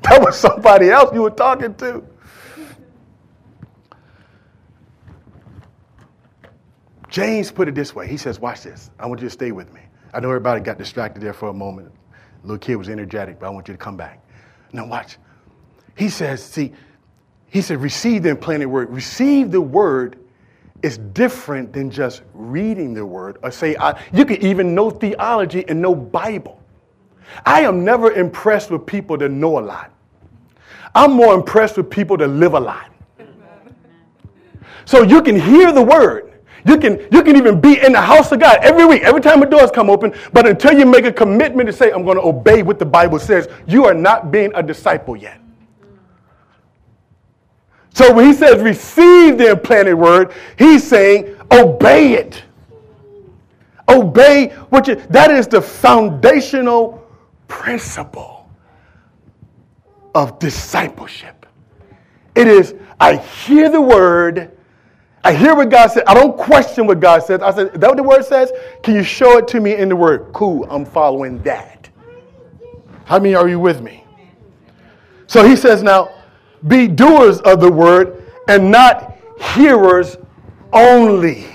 that 0.01 0.19
was 0.19 0.37
somebody 0.37 0.89
else 0.89 1.13
you 1.13 1.21
were 1.21 1.29
talking 1.29 1.75
to. 1.75 2.03
James 7.09 7.51
put 7.51 7.67
it 7.67 7.75
this 7.75 7.95
way. 7.95 8.07
He 8.07 8.17
says, 8.17 8.39
Watch 8.39 8.63
this. 8.63 8.89
I 8.99 9.05
want 9.05 9.21
you 9.21 9.27
to 9.27 9.33
stay 9.33 9.51
with 9.51 9.71
me. 9.73 9.81
I 10.13 10.19
know 10.19 10.29
everybody 10.29 10.61
got 10.61 10.77
distracted 10.77 11.21
there 11.21 11.33
for 11.33 11.49
a 11.49 11.53
moment. 11.53 11.91
Little 12.43 12.57
kid 12.57 12.75
was 12.75 12.89
energetic, 12.89 13.39
but 13.39 13.47
I 13.47 13.49
want 13.49 13.67
you 13.67 13.73
to 13.73 13.77
come 13.77 13.97
back. 13.97 14.23
Now, 14.71 14.85
watch. 14.85 15.17
He 15.95 16.09
says, 16.09 16.43
see, 16.43 16.73
he 17.47 17.61
said, 17.61 17.81
receive 17.81 18.23
the 18.23 18.29
implanted 18.29 18.67
word. 18.67 18.89
Receive 18.89 19.51
the 19.51 19.61
word 19.61 20.19
is 20.83 20.97
different 20.97 21.73
than 21.73 21.89
just 21.89 22.21
reading 22.33 22.93
the 22.93 23.05
word 23.05 23.37
or 23.41 23.51
say, 23.51 23.75
I, 23.77 23.99
you 24.13 24.25
can 24.25 24.41
even 24.41 24.75
know 24.75 24.89
theology 24.89 25.67
and 25.67 25.81
know 25.81 25.95
Bible. 25.95 26.61
I 27.45 27.61
am 27.61 27.83
never 27.83 28.11
impressed 28.11 28.69
with 28.69 28.85
people 28.85 29.17
that 29.17 29.29
know 29.29 29.59
a 29.59 29.61
lot. 29.61 29.91
I'm 30.93 31.11
more 31.11 31.33
impressed 31.33 31.77
with 31.77 31.89
people 31.89 32.17
that 32.17 32.27
live 32.27 32.53
a 32.53 32.59
lot. 32.59 32.91
So 34.85 35.03
you 35.03 35.21
can 35.21 35.37
hear 35.37 35.71
the 35.73 35.83
word. 35.83 36.36
You 36.65 36.77
can, 36.77 36.99
you 37.11 37.23
can 37.23 37.35
even 37.35 37.61
be 37.61 37.79
in 37.79 37.93
the 37.93 38.01
house 38.01 38.31
of 38.31 38.39
God 38.39 38.59
every 38.61 38.85
week, 38.85 39.03
every 39.03 39.21
time 39.21 39.39
the 39.39 39.45
doors 39.45 39.71
come 39.71 39.89
open, 39.89 40.13
but 40.33 40.47
until 40.47 40.77
you 40.77 40.85
make 40.85 41.05
a 41.05 41.11
commitment 41.11 41.67
to 41.67 41.73
say, 41.73 41.91
I'm 41.91 42.03
going 42.03 42.17
to 42.17 42.23
obey 42.23 42.63
what 42.63 42.79
the 42.79 42.85
Bible 42.85 43.19
says, 43.19 43.47
you 43.67 43.85
are 43.85 43.93
not 43.93 44.31
being 44.31 44.51
a 44.55 44.63
disciple 44.63 45.15
yet. 45.15 45.39
So 47.93 48.13
when 48.13 48.25
he 48.25 48.33
says 48.33 48.61
receive 48.61 49.37
the 49.37 49.51
implanted 49.51 49.95
word, 49.95 50.33
he's 50.57 50.87
saying 50.87 51.35
obey 51.51 52.13
it. 52.13 52.43
Obey 53.89 54.49
what 54.69 54.87
you, 54.87 54.95
that 55.09 55.31
is 55.31 55.47
the 55.47 55.61
foundational 55.61 57.07
principle 57.47 58.49
of 60.13 60.37
discipleship. 60.39 61.45
It 62.35 62.47
is, 62.47 62.75
I 62.99 63.15
hear 63.15 63.69
the 63.69 63.81
word, 63.81 64.56
I 65.27 65.33
hear 65.33 65.53
what 65.53 65.69
God 65.69 65.91
said. 65.91 66.03
I 66.07 66.13
don't 66.13 66.37
question 66.37 66.87
what 66.87 67.01
God 67.01 67.21
says. 67.21 67.41
I 67.41 67.51
said, 67.53 67.73
that 67.73 67.85
what 67.89 67.97
the 67.97 68.03
word 68.03 68.23
says? 68.23 68.49
Can 68.81 68.95
you 68.95 69.03
show 69.03 69.37
it 69.37 69.45
to 69.49 69.59
me 69.59 69.75
in 69.75 69.89
the 69.89 69.95
word? 69.95 70.31
Cool, 70.31 70.65
I'm 70.69 70.85
following 70.85 71.43
that. 71.43 71.89
How 73.03 73.19
many 73.19 73.35
are 73.35 73.49
you 73.49 73.59
with 73.59 73.81
me? 73.81 74.05
So 75.27 75.45
he 75.45 75.57
says 75.57 75.83
now, 75.83 76.15
be 76.69 76.87
doers 76.87 77.41
of 77.41 77.59
the 77.59 77.69
word 77.69 78.23
and 78.47 78.71
not 78.71 79.17
hearers 79.53 80.15
only. 80.71 81.45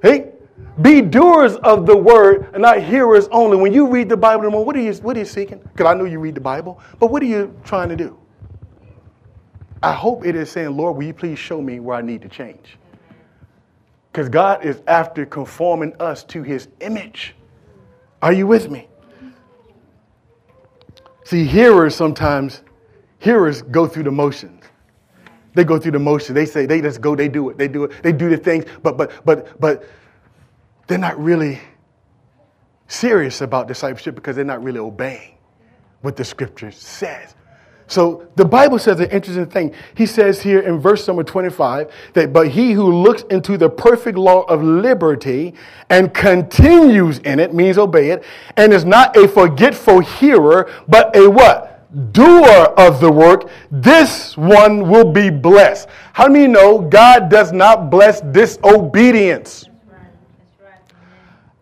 Hey, 0.00 0.32
be 0.80 1.02
doers 1.02 1.56
of 1.56 1.84
the 1.84 1.98
word 1.98 2.48
and 2.54 2.62
not 2.62 2.82
hearers 2.82 3.28
only. 3.30 3.58
When 3.58 3.74
you 3.74 3.86
read 3.86 4.08
the 4.08 4.16
Bible, 4.16 4.50
what 4.64 4.74
are 4.74 4.80
you, 4.80 4.94
what 4.94 5.18
are 5.18 5.20
you 5.20 5.26
seeking? 5.26 5.58
Because 5.58 5.84
I 5.84 5.92
know 5.92 6.04
you 6.04 6.18
read 6.18 6.34
the 6.34 6.40
Bible, 6.40 6.80
but 6.98 7.10
what 7.10 7.22
are 7.22 7.26
you 7.26 7.54
trying 7.62 7.90
to 7.90 7.96
do? 7.96 8.16
I 9.82 9.92
hope 9.92 10.26
it 10.26 10.36
is 10.36 10.50
saying, 10.50 10.76
Lord, 10.76 10.96
will 10.96 11.04
you 11.04 11.14
please 11.14 11.38
show 11.38 11.60
me 11.60 11.80
where 11.80 11.96
I 11.96 12.02
need 12.02 12.22
to 12.22 12.28
change? 12.28 12.76
Because 14.12 14.28
God 14.28 14.64
is 14.64 14.82
after 14.86 15.24
conforming 15.24 15.94
us 16.00 16.24
to 16.24 16.42
his 16.42 16.68
image. 16.80 17.34
Are 18.20 18.32
you 18.32 18.46
with 18.46 18.70
me? 18.70 18.88
See, 21.24 21.44
hearers 21.44 21.94
sometimes, 21.94 22.62
hearers 23.18 23.62
go 23.62 23.86
through 23.86 24.02
the 24.02 24.10
motions. 24.10 24.64
They 25.54 25.64
go 25.64 25.78
through 25.78 25.92
the 25.92 25.98
motions. 25.98 26.34
They 26.34 26.46
say, 26.46 26.66
they 26.66 26.80
just 26.80 27.00
go, 27.00 27.16
they 27.16 27.28
do 27.28 27.48
it, 27.50 27.58
they 27.58 27.68
do 27.68 27.84
it, 27.84 28.02
they 28.02 28.12
do 28.12 28.28
the 28.28 28.36
things, 28.36 28.64
but 28.82 28.96
but 28.96 29.24
but 29.24 29.60
but 29.60 29.84
they're 30.86 30.98
not 30.98 31.18
really 31.18 31.60
serious 32.88 33.40
about 33.40 33.68
discipleship 33.68 34.14
because 34.14 34.36
they're 34.36 34.44
not 34.44 34.62
really 34.62 34.80
obeying 34.80 35.36
what 36.02 36.16
the 36.16 36.24
scripture 36.24 36.70
says. 36.70 37.34
So 37.90 38.28
the 38.36 38.44
Bible 38.44 38.78
says 38.78 39.00
an 39.00 39.10
interesting 39.10 39.46
thing. 39.46 39.74
He 39.96 40.06
says 40.06 40.40
here 40.40 40.60
in 40.60 40.78
verse 40.78 41.08
number 41.08 41.24
25 41.24 41.90
that, 42.12 42.32
but 42.32 42.46
he 42.46 42.70
who 42.70 43.02
looks 43.02 43.22
into 43.30 43.58
the 43.58 43.68
perfect 43.68 44.16
law 44.16 44.42
of 44.42 44.62
liberty 44.62 45.54
and 45.88 46.14
continues 46.14 47.18
in 47.18 47.40
it, 47.40 47.52
means 47.52 47.78
obey 47.78 48.10
it, 48.10 48.22
and 48.56 48.72
is 48.72 48.84
not 48.84 49.16
a 49.16 49.26
forgetful 49.26 49.98
hearer, 49.98 50.70
but 50.86 51.14
a 51.16 51.28
what? 51.28 52.12
Doer 52.12 52.72
of 52.76 53.00
the 53.00 53.10
work, 53.10 53.50
this 53.72 54.36
one 54.36 54.88
will 54.88 55.10
be 55.10 55.28
blessed. 55.28 55.88
How 56.12 56.28
many 56.28 56.46
know 56.46 56.78
God 56.78 57.28
does 57.28 57.50
not 57.50 57.90
bless 57.90 58.20
disobedience? 58.20 59.68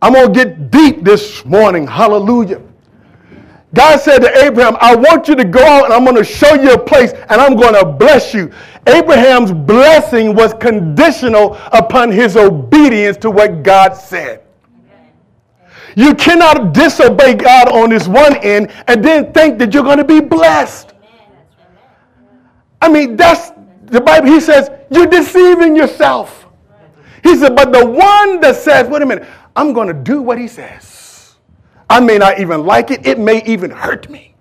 I'm 0.02 0.12
going 0.12 0.30
to 0.30 0.44
get 0.44 0.70
deep 0.70 1.04
this 1.04 1.42
morning. 1.46 1.86
Hallelujah. 1.86 2.60
God 3.74 4.00
said 4.00 4.20
to 4.20 4.44
Abraham, 4.44 4.76
I 4.80 4.96
want 4.96 5.28
you 5.28 5.34
to 5.34 5.44
go 5.44 5.62
out 5.62 5.84
and 5.84 5.92
I'm 5.92 6.04
going 6.04 6.16
to 6.16 6.24
show 6.24 6.54
you 6.54 6.72
a 6.72 6.78
place 6.78 7.12
and 7.12 7.40
I'm 7.40 7.54
going 7.54 7.74
to 7.74 7.84
bless 7.84 8.32
you. 8.32 8.50
Abraham's 8.86 9.52
blessing 9.52 10.34
was 10.34 10.54
conditional 10.54 11.58
upon 11.72 12.10
his 12.10 12.36
obedience 12.36 13.18
to 13.18 13.30
what 13.30 13.62
God 13.62 13.92
said. 13.92 14.42
You 15.96 16.14
cannot 16.14 16.72
disobey 16.72 17.34
God 17.34 17.68
on 17.68 17.90
this 17.90 18.08
one 18.08 18.36
end 18.36 18.72
and 18.86 19.04
then 19.04 19.32
think 19.32 19.58
that 19.58 19.74
you're 19.74 19.82
going 19.82 19.98
to 19.98 20.04
be 20.04 20.20
blessed. 20.20 20.94
I 22.80 22.88
mean, 22.88 23.16
that's 23.16 23.52
the 23.86 24.00
Bible. 24.00 24.28
He 24.28 24.40
says, 24.40 24.70
you're 24.90 25.06
deceiving 25.06 25.76
yourself. 25.76 26.46
He 27.22 27.36
said, 27.36 27.56
but 27.56 27.72
the 27.72 27.84
one 27.84 28.40
that 28.40 28.56
says, 28.56 28.88
wait 28.88 29.02
a 29.02 29.06
minute, 29.06 29.28
I'm 29.56 29.72
going 29.72 29.88
to 29.88 29.94
do 29.94 30.22
what 30.22 30.38
he 30.38 30.48
says. 30.48 30.97
I 31.90 32.00
may 32.00 32.18
not 32.18 32.38
even 32.38 32.64
like 32.64 32.90
it. 32.90 33.06
It 33.06 33.18
may 33.18 33.42
even 33.44 33.70
hurt 33.70 34.08
me. 34.10 34.34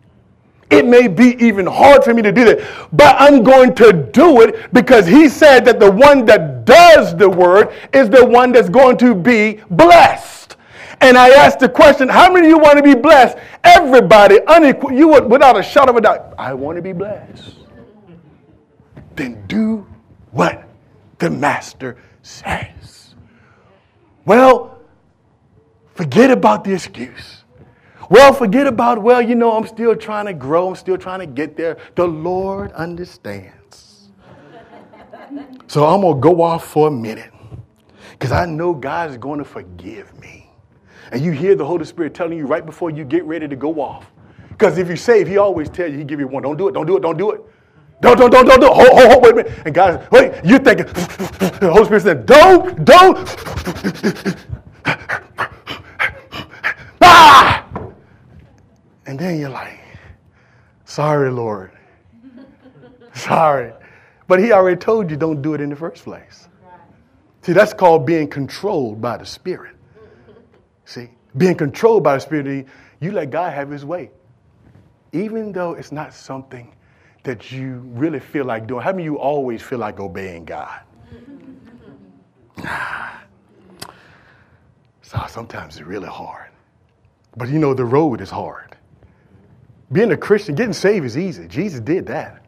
It 0.70 0.86
may 0.86 1.08
be 1.08 1.36
even 1.44 1.66
hard 1.66 2.04
for 2.04 2.14
me 2.14 2.22
to 2.22 2.32
do 2.32 2.44
that, 2.44 2.88
but 2.92 3.16
I'm 3.18 3.42
going 3.42 3.74
to 3.76 3.94
do 3.94 4.42
it 4.42 4.74
because 4.74 5.08
he 5.08 5.30
said 5.30 5.64
that 5.64 5.80
the 5.80 5.90
one 5.90 6.26
that 6.26 6.66
does 6.66 7.16
the 7.16 7.30
word 7.30 7.74
is 7.94 8.10
the 8.10 8.26
one 8.26 8.52
that's 8.52 8.68
going 8.68 8.98
to 8.98 9.16
be 9.16 9.62
blessed. 9.70 10.58
And 11.00 11.18
I 11.18 11.30
asked 11.30 11.60
the 11.60 11.70
question, 11.70 12.10
how 12.10 12.34
many 12.34 12.48
of 12.48 12.50
you 12.50 12.58
want 12.58 12.78
to 12.78 12.84
be 12.84 12.96
blessed? 12.96 13.38
Everybody, 13.64 14.40
unequal, 14.46 14.92
you 14.92 15.08
would, 15.08 15.30
without 15.30 15.58
a 15.58 15.64
shadow 15.64 15.92
of 15.92 15.98
a 15.98 16.02
doubt, 16.02 16.34
I 16.38 16.54
want 16.54 16.76
to 16.76 16.82
be 16.82 16.92
blessed. 16.92 17.56
Then 19.16 19.48
do 19.48 19.88
what 20.32 20.68
the 21.20 21.30
master 21.30 21.98
says. 22.24 23.16
Well, 24.26 24.77
Forget 25.98 26.30
about 26.30 26.64
the 26.64 26.74
excuse. 26.74 27.44
Well, 28.08 28.32
forget 28.32 28.68
about, 28.68 29.02
well, 29.02 29.20
you 29.20 29.34
know, 29.34 29.58
I'm 29.58 29.66
still 29.66 29.96
trying 29.96 30.28
to 30.28 30.34
grow, 30.34 30.70
I'm 30.70 30.76
still 30.76 30.96
trying 30.96 31.22
to 31.22 31.26
get 31.26 31.58
there. 31.58 31.78
The 31.96 32.08
Lord 32.08 32.72
understands. 32.74 34.10
so 35.66 35.88
I'm 35.88 36.02
going 36.02 36.14
to 36.14 36.22
go 36.22 36.44
off 36.44 36.68
for 36.68 36.90
a 36.90 36.92
minute 36.92 37.32
because 38.12 38.32
I 38.32 38.46
know 38.46 38.76
God 38.76 39.10
is 39.10 39.18
going 39.18 39.40
to 39.40 39.44
forgive 39.44 40.18
me. 40.20 40.52
And 41.12 41.20
you 41.20 41.32
hear 41.32 41.56
the 41.56 41.66
Holy 41.66 41.84
Spirit 41.86 42.14
telling 42.14 42.38
you 42.38 42.46
right 42.46 42.64
before 42.66 42.92
you 42.92 43.04
get 43.04 43.24
ready 43.26 43.48
to 43.48 43.56
go 43.56 43.82
off. 43.82 44.12
Because 44.50 44.78
if 44.78 44.90
you 44.90 44.98
save, 44.98 45.28
He 45.28 45.38
always 45.38 45.68
tells 45.68 45.94
you, 45.94 45.98
He 45.98 46.04
give 46.04 46.20
you 46.20 46.28
one. 46.28 46.44
Don't 46.44 46.58
do 46.58 46.68
it, 46.68 46.74
don't 46.74 46.86
do 46.86 46.98
it, 46.98 47.02
don't 47.02 47.18
do 47.18 47.32
it. 47.32 47.42
Don't, 48.02 48.20
don't, 48.20 48.30
don't, 48.30 48.46
don't, 48.46 48.60
don't. 48.60 48.76
Hold, 48.76 48.90
hold, 48.90 49.12
hold, 49.12 49.24
wait 49.24 49.32
a 49.32 49.36
minute. 49.36 49.62
And 49.66 49.74
God, 49.74 50.08
wait, 50.12 50.34
you're 50.46 50.60
thinking, 50.60 50.86
the 51.60 51.72
Holy 51.74 51.86
Spirit 51.86 52.04
said, 52.04 52.28
don't, 52.28 52.86
don't. 52.86 53.18
Ah! 57.20 57.66
And 59.06 59.18
then 59.18 59.40
you're 59.40 59.50
like, 59.50 59.80
sorry, 60.86 61.32
Lord. 61.32 61.72
sorry. 63.14 63.74
But 64.28 64.40
he 64.40 64.52
already 64.52 64.78
told 64.78 65.10
you 65.10 65.18
don't 65.18 65.42
do 65.42 65.54
it 65.54 65.62
in 65.62 65.70
the 65.70 65.76
first 65.76 66.04
place. 66.04 66.48
See, 67.42 67.54
that's 67.54 67.74
called 67.74 68.06
being 68.06 68.28
controlled 68.28 69.02
by 69.02 69.18
the 69.18 69.26
Spirit. 69.26 69.76
See, 70.86 71.10
being 71.38 71.56
controlled 71.56 72.04
by 72.04 72.16
the 72.16 72.20
Spirit, 72.20 72.68
you 73.00 73.12
let 73.12 73.30
God 73.30 73.54
have 73.54 73.70
his 73.70 73.86
way. 73.86 74.12
Even 75.14 75.54
though 75.54 75.74
it's 75.74 75.92
not 75.94 76.14
something 76.14 76.74
that 77.24 77.52
you 77.52 77.80
really 77.94 78.20
feel 78.20 78.46
like 78.46 78.68
doing. 78.68 78.82
How 78.82 78.92
many 78.92 79.04
of 79.04 79.14
you 79.14 79.20
always 79.20 79.62
feel 79.62 79.80
like 79.80 80.00
obeying 80.00 80.46
God? 80.46 80.80
so 85.02 85.24
sometimes 85.28 85.78
it's 85.78 85.86
really 85.86 86.08
hard. 86.08 86.50
But 87.38 87.50
you 87.50 87.60
know, 87.60 87.74
the 87.74 87.86
road 87.86 88.20
is 88.20 88.30
hard. 88.30 88.76
Being 89.92 90.12
a 90.12 90.18
Christian, 90.18 90.56
getting 90.56 90.74
saved 90.74 91.06
is 91.06 91.18
easy. 91.18 91.48
Jesus 91.48 91.80
did 91.80 92.08
that. 92.08 92.44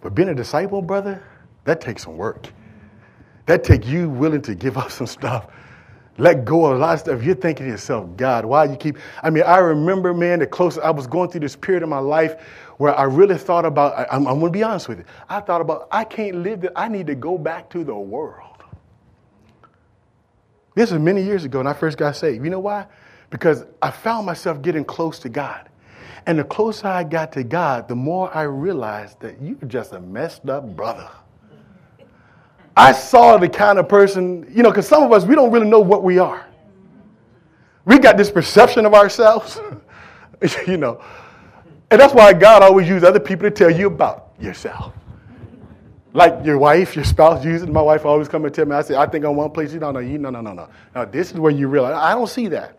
But 0.00 0.14
being 0.14 0.28
a 0.28 0.34
disciple, 0.34 0.80
brother, 0.80 1.22
that 1.64 1.80
takes 1.80 2.04
some 2.04 2.16
work. 2.16 2.46
That 3.46 3.64
takes 3.64 3.86
you 3.86 4.08
willing 4.08 4.42
to 4.42 4.54
give 4.54 4.78
up 4.78 4.90
some 4.90 5.06
stuff. 5.06 5.48
Let 6.20 6.44
go 6.44 6.66
of 6.66 6.76
a 6.76 6.78
lot 6.78 6.94
of 6.94 7.00
stuff. 7.00 7.22
You're 7.22 7.36
thinking 7.36 7.66
to 7.66 7.70
yourself, 7.70 8.16
God, 8.16 8.44
why 8.44 8.64
you 8.64 8.76
keep. 8.76 8.98
I 9.22 9.30
mean, 9.30 9.44
I 9.44 9.58
remember, 9.58 10.12
man, 10.12 10.40
the 10.40 10.46
closest 10.46 10.84
I 10.84 10.90
was 10.90 11.06
going 11.06 11.30
through 11.30 11.40
this 11.40 11.54
period 11.54 11.84
of 11.84 11.88
my 11.88 12.00
life 12.00 12.40
where 12.78 12.96
I 12.96 13.04
really 13.04 13.38
thought 13.38 13.64
about, 13.64 13.94
I, 14.10 14.16
am 14.16 14.24
going 14.24 14.40
to 14.40 14.50
be 14.50 14.62
honest 14.62 14.88
with 14.88 14.98
you. 14.98 15.04
I 15.28 15.40
thought 15.40 15.60
about, 15.60 15.86
I 15.92 16.04
can't 16.04 16.42
live 16.42 16.60
that. 16.62 16.72
I 16.74 16.88
need 16.88 17.06
to 17.06 17.14
go 17.14 17.38
back 17.38 17.70
to 17.70 17.84
the 17.84 17.94
world. 17.94 18.44
This 20.74 20.90
was 20.90 21.00
many 21.00 21.22
years 21.22 21.44
ago 21.44 21.58
when 21.58 21.66
I 21.66 21.72
first 21.72 21.98
got 21.98 22.16
saved. 22.16 22.44
You 22.44 22.50
know 22.50 22.60
why? 22.60 22.86
Because 23.30 23.64
I 23.82 23.90
found 23.90 24.26
myself 24.26 24.62
getting 24.62 24.84
close 24.84 25.18
to 25.20 25.28
God. 25.28 25.68
And 26.26 26.38
the 26.38 26.44
closer 26.44 26.88
I 26.88 27.04
got 27.04 27.32
to 27.32 27.44
God, 27.44 27.88
the 27.88 27.94
more 27.94 28.34
I 28.36 28.42
realized 28.42 29.20
that 29.20 29.40
you're 29.40 29.56
just 29.66 29.92
a 29.92 30.00
messed 30.00 30.48
up 30.48 30.76
brother. 30.76 31.08
I 32.76 32.92
saw 32.92 33.38
the 33.38 33.48
kind 33.48 33.78
of 33.78 33.88
person, 33.88 34.50
you 34.54 34.62
know, 34.62 34.70
because 34.70 34.86
some 34.86 35.02
of 35.02 35.12
us, 35.12 35.24
we 35.24 35.34
don't 35.34 35.50
really 35.50 35.68
know 35.68 35.80
what 35.80 36.02
we 36.02 36.18
are. 36.18 36.46
We 37.84 37.98
got 37.98 38.16
this 38.16 38.30
perception 38.30 38.84
of 38.84 38.94
ourselves, 38.94 39.58
you 40.66 40.76
know. 40.76 41.02
And 41.90 42.00
that's 42.00 42.12
why 42.12 42.32
God 42.34 42.62
always 42.62 42.88
uses 42.88 43.04
other 43.04 43.20
people 43.20 43.48
to 43.48 43.50
tell 43.50 43.70
you 43.70 43.86
about 43.86 44.34
yourself. 44.38 44.92
Like 46.12 46.44
your 46.44 46.58
wife, 46.58 46.94
your 46.94 47.04
spouse 47.04 47.44
uses 47.44 47.66
My 47.68 47.82
wife 47.82 48.04
always 48.04 48.28
come 48.28 48.44
and 48.44 48.54
tell 48.54 48.66
me, 48.66 48.76
I 48.76 48.82
say, 48.82 48.94
I 48.94 49.06
think 49.06 49.24
on 49.24 49.36
one 49.36 49.50
place, 49.50 49.72
you 49.72 49.80
don't 49.80 49.94
know, 49.94 50.00
no, 50.00 50.06
you, 50.06 50.18
no, 50.18 50.30
no, 50.30 50.40
no, 50.40 50.52
no. 50.52 50.68
Now, 50.94 51.04
this 51.04 51.32
is 51.32 51.38
where 51.38 51.52
you 51.52 51.68
realize, 51.68 51.94
I 51.94 52.12
don't 52.12 52.28
see 52.28 52.48
that. 52.48 52.78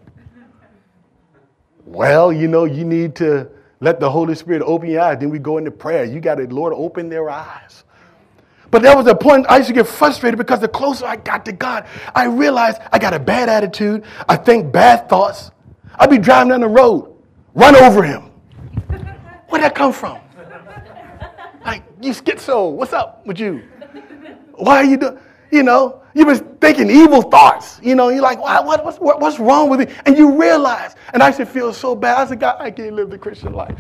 Well, 1.90 2.32
you 2.32 2.48
know, 2.48 2.66
you 2.66 2.86
need 2.86 3.16
to 3.16 3.50
let 3.80 4.00
the 4.00 4.12
Holy 4.12 4.36
Spirit 4.36 4.62
open 4.62 4.92
your 4.92 5.02
eyes. 5.02 5.18
Then 5.20 5.32
we 5.32 5.40
go 5.40 5.58
into 5.58 5.72
prayer. 5.72 6.06
You 6.06 6.20
got 6.20 6.36
to, 6.36 6.46
Lord, 6.46 6.72
open 6.72 7.10
their 7.10 7.32
eyes. 7.32 7.84
But 8.70 8.84
there 8.84 8.96
was 8.96 9.08
a 9.08 9.16
point 9.16 9.48
I 9.50 9.58
used 9.58 9.70
to 9.70 9.74
get 9.74 9.88
frustrated 9.88 10.38
because 10.38 10.60
the 10.60 10.68
closer 10.68 11.08
I 11.08 11.16
got 11.16 11.46
to 11.46 11.52
God, 11.52 11.88
I 12.14 12.26
realized 12.26 12.80
I 12.92 13.00
got 13.00 13.16
a 13.16 13.20
bad 13.20 13.50
attitude. 13.50 14.04
I 14.28 14.36
think 14.36 14.72
bad 14.72 15.10
thoughts. 15.10 15.50
I'd 15.96 16.12
be 16.12 16.20
driving 16.20 16.50
down 16.50 16.62
the 16.62 16.68
road, 16.68 17.12
run 17.56 17.76
over 17.76 18.04
him. 18.04 18.30
Where'd 19.48 19.64
that 19.64 19.74
come 19.74 19.92
from? 19.92 20.20
Like, 21.66 21.82
you 22.00 22.12
schizo, 22.12 22.72
what's 22.72 22.94
up 22.94 23.26
with 23.26 23.40
you? 23.40 23.64
Why 24.54 24.78
are 24.78 24.84
you 24.84 24.98
doing? 24.98 25.18
You 25.52 25.64
know, 25.64 26.02
you've 26.14 26.28
been 26.28 26.58
thinking 26.58 26.90
evil 26.90 27.22
thoughts. 27.22 27.80
You 27.82 27.96
know, 27.96 28.10
you're 28.10 28.22
like, 28.22 28.40
what, 28.40 28.66
what, 28.66 28.86
what's, 28.86 29.00
what, 29.00 29.20
what's 29.20 29.40
wrong 29.40 29.70
with 29.70 29.80
me? 29.80 29.96
And 30.06 30.18
you 30.18 30.40
realize, 30.40 30.96
and 31.14 31.24
I 31.24 31.32
should 31.32 31.48
feel 31.48 31.74
so 31.74 31.96
bad. 31.96 32.18
I 32.18 32.26
said, 32.28 32.40
God, 32.40 32.58
I 32.60 32.72
can't 32.72 32.94
live 32.94 33.10
the 33.10 33.18
Christian 33.18 33.54
life. 33.54 33.80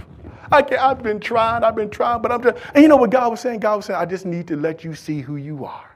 I 0.51 0.61
can't, 0.63 0.81
I've 0.81 1.03
been 1.03 1.19
trying, 1.19 1.63
I've 1.63 1.75
been 1.75 1.91
trying, 1.91 2.21
but 2.21 2.31
I'm 2.31 2.41
just, 2.41 2.57
and 2.73 2.81
you 2.81 2.89
know 2.89 2.95
what 2.95 3.11
God 3.11 3.29
was 3.29 3.39
saying? 3.39 3.59
God 3.59 3.77
was 3.77 3.85
saying, 3.85 3.99
I 3.99 4.05
just 4.05 4.25
need 4.25 4.47
to 4.47 4.55
let 4.55 4.83
you 4.83 4.95
see 4.95 5.21
who 5.21 5.35
you 5.35 5.63
are 5.63 5.95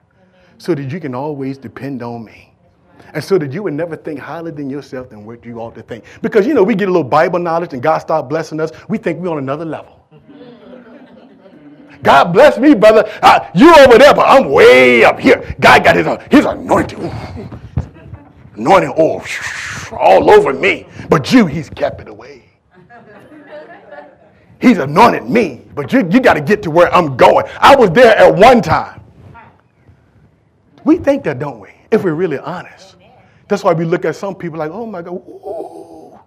so 0.59 0.75
that 0.75 0.83
you 0.83 0.99
can 0.99 1.15
always 1.15 1.57
depend 1.57 2.03
on 2.03 2.23
me. 2.23 2.53
And 3.13 3.23
so 3.23 3.37
that 3.37 3.51
you 3.51 3.63
would 3.63 3.73
never 3.73 3.95
think 3.95 4.19
higher 4.19 4.49
than 4.49 4.69
yourself 4.69 5.09
than 5.09 5.25
what 5.25 5.43
you 5.45 5.59
ought 5.59 5.75
to 5.75 5.81
think. 5.81 6.05
Because, 6.21 6.47
you 6.47 6.53
know, 6.53 6.63
we 6.63 6.73
get 6.75 6.87
a 6.87 6.91
little 6.91 7.03
Bible 7.03 7.39
knowledge 7.39 7.73
and 7.73 7.81
God 7.81 7.97
start 7.99 8.29
blessing 8.29 8.59
us. 8.59 8.71
We 8.87 8.97
think 8.97 9.19
we're 9.19 9.29
on 9.29 9.39
another 9.39 9.65
level. 9.65 10.02
God 12.03 12.33
bless 12.33 12.57
me, 12.57 12.75
brother. 12.75 13.09
Uh, 13.21 13.49
you 13.55 13.73
over 13.77 13.97
there, 13.97 14.13
but 14.13 14.27
I'm 14.27 14.51
way 14.51 15.03
up 15.03 15.19
here. 15.19 15.55
God 15.59 15.83
got 15.83 15.95
his, 15.95 16.07
his 16.29 16.45
anointing. 16.45 17.09
Anointing 18.55 18.93
oil 18.99 19.23
all 19.97 20.29
over 20.29 20.53
me. 20.53 20.85
But 21.09 21.31
you, 21.31 21.45
he's 21.45 21.69
kept 21.69 22.01
it 22.01 22.07
away. 22.07 22.43
He's 24.59 24.77
anointed 24.77 25.29
me, 25.29 25.61
but 25.75 25.91
you, 25.91 26.07
you 26.09 26.21
got 26.21 26.35
to 26.35 26.41
get 26.41 26.63
to 26.63 26.71
where 26.71 26.93
I'm 26.93 27.17
going. 27.17 27.45
I 27.59 27.75
was 27.75 27.91
there 27.91 28.15
at 28.17 28.33
one 28.33 28.61
time. 28.61 29.01
We 30.85 30.97
think 30.97 31.23
that, 31.25 31.39
don't 31.39 31.59
we? 31.59 31.69
If 31.91 32.03
we're 32.03 32.13
really 32.13 32.39
honest. 32.39 32.95
That's 33.49 33.63
why 33.63 33.73
we 33.73 33.83
look 33.83 34.05
at 34.05 34.15
some 34.15 34.35
people 34.35 34.57
like, 34.57 34.71
oh 34.71 34.85
my 34.85 35.01
God, 35.01 35.15
ooh, 35.15 36.19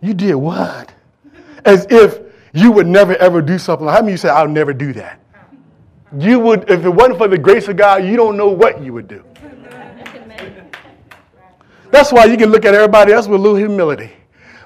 you 0.00 0.12
did 0.12 0.34
what? 0.34 0.92
As 1.64 1.86
if 1.88 2.27
you 2.52 2.72
would 2.72 2.86
never 2.86 3.16
ever 3.16 3.42
do 3.42 3.58
something. 3.58 3.86
How 3.86 4.00
many 4.00 4.12
you 4.12 4.16
say, 4.16 4.28
I'll 4.28 4.48
never 4.48 4.72
do 4.72 4.92
that? 4.94 5.20
You 6.18 6.38
would, 6.40 6.70
if 6.70 6.84
it 6.84 6.88
wasn't 6.88 7.18
for 7.18 7.28
the 7.28 7.36
grace 7.36 7.68
of 7.68 7.76
God, 7.76 8.04
you 8.04 8.16
don't 8.16 8.36
know 8.36 8.48
what 8.48 8.82
you 8.82 8.92
would 8.94 9.08
do. 9.08 9.22
That's 11.90 12.12
why 12.12 12.24
you 12.26 12.36
can 12.36 12.50
look 12.50 12.64
at 12.64 12.74
everybody 12.74 13.12
else 13.12 13.26
with 13.26 13.40
a 13.40 13.42
little 13.42 13.58
humility. 13.58 14.12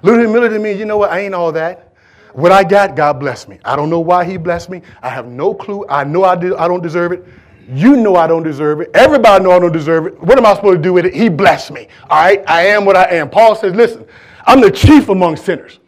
Little 0.03 0.21
humility 0.21 0.59
means, 0.59 0.79
you 0.79 0.85
know 0.85 0.97
what, 0.97 1.11
I 1.11 1.21
ain't 1.21 1.35
all 1.35 1.53
that. 1.53 1.95
What 2.33 2.51
I 2.51 2.65
got, 2.65 2.97
God 2.97 3.21
bless 3.21 3.47
me. 3.47 3.59
I 3.65 3.77
don't 3.77 3.91
know 3.91 4.01
why 4.01 4.25
He 4.25 4.37
blessed 4.37 4.71
me. 4.71 4.83
I 5.03 5.09
have 5.09 5.27
no 5.27 5.55
clue. 5.55 5.85
I 5.89 6.05
know 6.05 6.25
I, 6.25 6.35
did, 6.35 6.55
I 6.55 6.67
don't 6.67 6.83
deserve 6.83 7.13
it. 7.13 7.25
You 7.69 7.97
know 7.97 8.17
I 8.17 8.27
don't 8.27 8.43
deserve 8.43 8.81
it. 8.81 8.91
Everybody 8.95 9.45
know 9.45 9.53
I 9.53 9.59
don't 9.59 9.73
deserve 9.73 10.07
it. 10.07 10.21
What 10.21 10.39
am 10.39 10.47
I 10.47 10.55
supposed 10.55 10.79
to 10.79 10.83
do 10.83 10.93
with 10.93 11.05
it? 11.05 11.15
He 11.15 11.29
blessed 11.29 11.71
me. 11.71 11.89
All 12.11 12.23
right, 12.23 12.43
I 12.49 12.67
am 12.67 12.85
what 12.85 12.97
I 12.97 13.05
am. 13.05 13.31
Paul 13.31 13.55
says, 13.55 13.75
listen, 13.75 14.05
I'm 14.47 14.61
the 14.61 14.71
chief 14.71 15.09
among 15.09 15.37
sinners. 15.37 15.79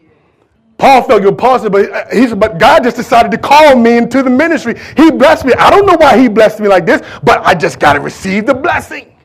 Paul 0.85 1.03
felt. 1.05 1.39
Paul 1.39 1.59
said, 1.59 1.73
but, 1.73 1.91
uh, 1.91 2.05
he 2.13 2.29
said, 2.29 2.39
but 2.39 2.59
God 2.59 2.85
just 2.85 2.97
decided 2.97 3.31
to 3.33 3.39
call 3.39 3.75
me 3.75 3.97
into 3.97 4.23
the 4.23 4.29
ministry. 4.29 4.79
He 4.99 5.11
blessed 5.11 5.47
me. 5.47 5.55
I 5.55 5.71
don't 5.71 5.87
know 5.87 5.97
why 5.97 6.19
he 6.19 6.29
blessed 6.29 6.61
me 6.61 6.69
like 6.69 6.85
this, 6.85 7.01
but 7.23 7.41
I 7.41 7.55
just 7.55 7.81
got 7.81 7.95
to 7.95 8.01
receive 8.01 8.45
the 8.45 8.53
blessing. 8.53 9.17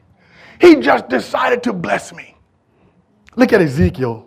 He 0.61 0.77
just 0.77 1.09
decided 1.09 1.61
to 1.63 1.73
bless 1.73 2.13
me. 2.13 2.37
Look 3.35 3.51
at 3.51 3.59
Ezekiel 3.59 4.25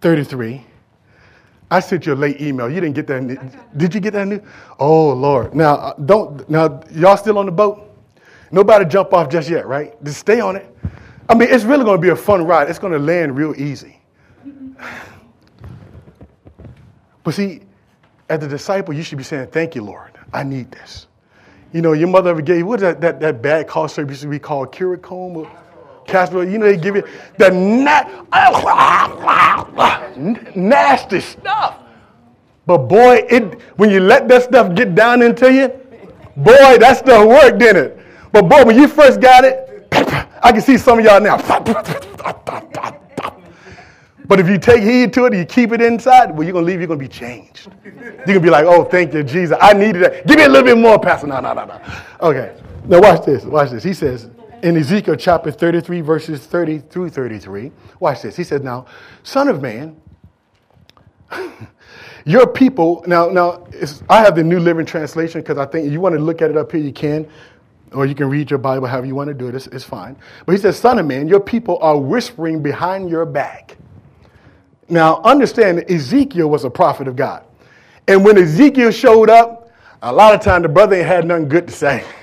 33. 0.00 0.64
I 1.70 1.80
sent 1.80 2.06
you 2.06 2.14
a 2.14 2.16
late 2.16 2.40
email. 2.40 2.70
You 2.70 2.80
didn't 2.80 2.94
get 2.94 3.06
that. 3.08 3.22
New- 3.22 3.38
Did 3.76 3.94
you 3.94 4.00
get 4.00 4.14
that 4.14 4.26
new? 4.26 4.40
Oh 4.78 5.12
Lord. 5.12 5.54
Now 5.54 5.74
uh, 5.74 5.94
don't. 6.06 6.48
Now 6.48 6.80
y'all 6.90 7.18
still 7.18 7.36
on 7.36 7.44
the 7.44 7.52
boat? 7.52 7.82
Nobody 8.50 8.86
jump 8.86 9.12
off 9.12 9.28
just 9.28 9.50
yet, 9.50 9.66
right? 9.66 9.92
Just 10.04 10.20
stay 10.20 10.40
on 10.40 10.56
it. 10.56 10.74
I 11.28 11.34
mean, 11.34 11.48
it's 11.50 11.64
really 11.64 11.84
going 11.84 11.98
to 11.98 12.02
be 12.02 12.10
a 12.10 12.16
fun 12.16 12.46
ride. 12.46 12.70
It's 12.70 12.78
going 12.78 12.94
to 12.94 12.98
land 12.98 13.36
real 13.36 13.54
easy. 13.60 14.00
But 17.26 17.34
see, 17.34 17.60
as 18.28 18.44
a 18.44 18.46
disciple, 18.46 18.94
you 18.94 19.02
should 19.02 19.18
be 19.18 19.24
saying, 19.24 19.48
"Thank 19.48 19.74
you, 19.74 19.82
Lord. 19.82 20.12
I 20.32 20.44
need 20.44 20.70
this." 20.70 21.08
You 21.72 21.82
know, 21.82 21.92
your 21.92 22.06
mother 22.06 22.30
ever 22.30 22.40
gave 22.40 22.58
you 22.58 22.66
what 22.66 22.78
that 22.78 23.00
that, 23.00 23.18
that 23.18 23.42
bad 23.42 23.66
cough 23.66 23.90
syrup 23.90 24.10
used 24.10 24.22
to 24.22 24.28
be 24.28 24.38
called 24.38 24.80
or 24.80 24.96
Casper? 26.06 26.44
You 26.44 26.58
know, 26.58 26.66
they 26.66 26.76
give 26.76 26.94
you 26.94 27.02
the 27.36 27.50
na- 27.50 28.04
nasty 30.54 31.18
stuff. 31.18 31.80
But 32.64 32.78
boy, 32.78 33.26
it 33.28 33.60
when 33.74 33.90
you 33.90 33.98
let 33.98 34.28
that 34.28 34.44
stuff 34.44 34.72
get 34.76 34.94
down 34.94 35.20
into 35.20 35.52
you, 35.52 35.66
boy, 36.36 36.78
that 36.78 36.98
stuff 36.98 37.26
worked, 37.26 37.58
didn't 37.58 37.86
it? 37.86 37.98
But 38.30 38.42
boy, 38.42 38.64
when 38.64 38.78
you 38.78 38.86
first 38.86 39.20
got 39.20 39.44
it, 39.44 39.88
I 40.44 40.52
can 40.52 40.60
see 40.60 40.78
some 40.78 41.00
of 41.00 41.04
y'all 41.04 41.20
now. 41.20 41.38
But 44.28 44.40
if 44.40 44.48
you 44.48 44.58
take 44.58 44.82
heed 44.82 45.12
to 45.14 45.26
it 45.26 45.34
you 45.34 45.44
keep 45.44 45.72
it 45.72 45.80
inside, 45.80 46.30
well, 46.30 46.42
you're 46.42 46.52
going 46.52 46.64
to 46.64 46.70
leave, 46.70 46.80
you're 46.80 46.88
going 46.88 46.98
to 46.98 47.04
be 47.04 47.12
changed. 47.12 47.68
You're 47.84 47.92
going 47.92 48.34
to 48.34 48.40
be 48.40 48.50
like, 48.50 48.64
oh, 48.66 48.84
thank 48.84 49.14
you, 49.14 49.22
Jesus. 49.22 49.56
I 49.60 49.72
needed 49.72 50.02
that. 50.02 50.26
Give 50.26 50.36
me 50.36 50.44
a 50.44 50.48
little 50.48 50.64
bit 50.64 50.78
more, 50.78 50.98
Pastor. 50.98 51.26
No, 51.26 51.40
no, 51.40 51.52
no, 51.52 51.64
no. 51.64 51.80
Okay. 52.20 52.56
Now, 52.86 53.00
watch 53.00 53.24
this. 53.24 53.44
Watch 53.44 53.70
this. 53.70 53.84
He 53.84 53.94
says 53.94 54.28
in 54.62 54.76
Ezekiel 54.76 55.16
chapter 55.16 55.50
33, 55.50 56.00
verses 56.00 56.44
30 56.44 56.78
through 56.78 57.10
33, 57.10 57.70
watch 58.00 58.22
this. 58.22 58.36
He 58.36 58.44
says, 58.44 58.62
now, 58.62 58.86
son 59.22 59.48
of 59.48 59.62
man, 59.62 60.00
your 62.24 62.46
people, 62.46 63.04
now, 63.06 63.28
now 63.28 63.66
I 64.08 64.22
have 64.22 64.34
the 64.34 64.44
New 64.44 64.58
Living 64.58 64.86
Translation 64.86 65.40
because 65.40 65.58
I 65.58 65.66
think 65.66 65.90
you 65.90 66.00
want 66.00 66.14
to 66.14 66.20
look 66.20 66.42
at 66.42 66.50
it 66.50 66.56
up 66.56 66.72
here, 66.72 66.80
you 66.80 66.92
can 66.92 67.28
or 67.92 68.04
you 68.04 68.14
can 68.14 68.28
read 68.28 68.50
your 68.50 68.58
Bible 68.58 68.86
however 68.86 69.06
you 69.06 69.14
want 69.14 69.28
to 69.28 69.34
do 69.34 69.48
it. 69.48 69.54
It's, 69.54 69.68
it's, 69.68 69.84
fine. 69.84 70.16
But 70.44 70.52
he 70.52 70.58
says, 70.58 70.78
Son 70.78 70.98
of 70.98 71.06
man, 71.06 71.28
your 71.28 71.40
people 71.40 71.78
are 71.80 71.96
whispering 71.96 72.62
behind 72.62 73.08
your 73.08 73.24
back. 73.24 73.76
Now, 74.88 75.20
understand 75.22 75.78
that 75.78 75.90
Ezekiel 75.90 76.48
was 76.48 76.64
a 76.64 76.70
prophet 76.70 77.08
of 77.08 77.16
God. 77.16 77.44
And 78.06 78.24
when 78.24 78.38
Ezekiel 78.38 78.92
showed 78.92 79.30
up, 79.30 79.70
a 80.02 80.12
lot 80.12 80.34
of 80.34 80.40
time 80.40 80.62
the 80.62 80.68
brother 80.68 80.96
ain't 80.96 81.06
had 81.06 81.26
nothing 81.26 81.48
good 81.48 81.66
to 81.68 81.72
say. 81.72 82.04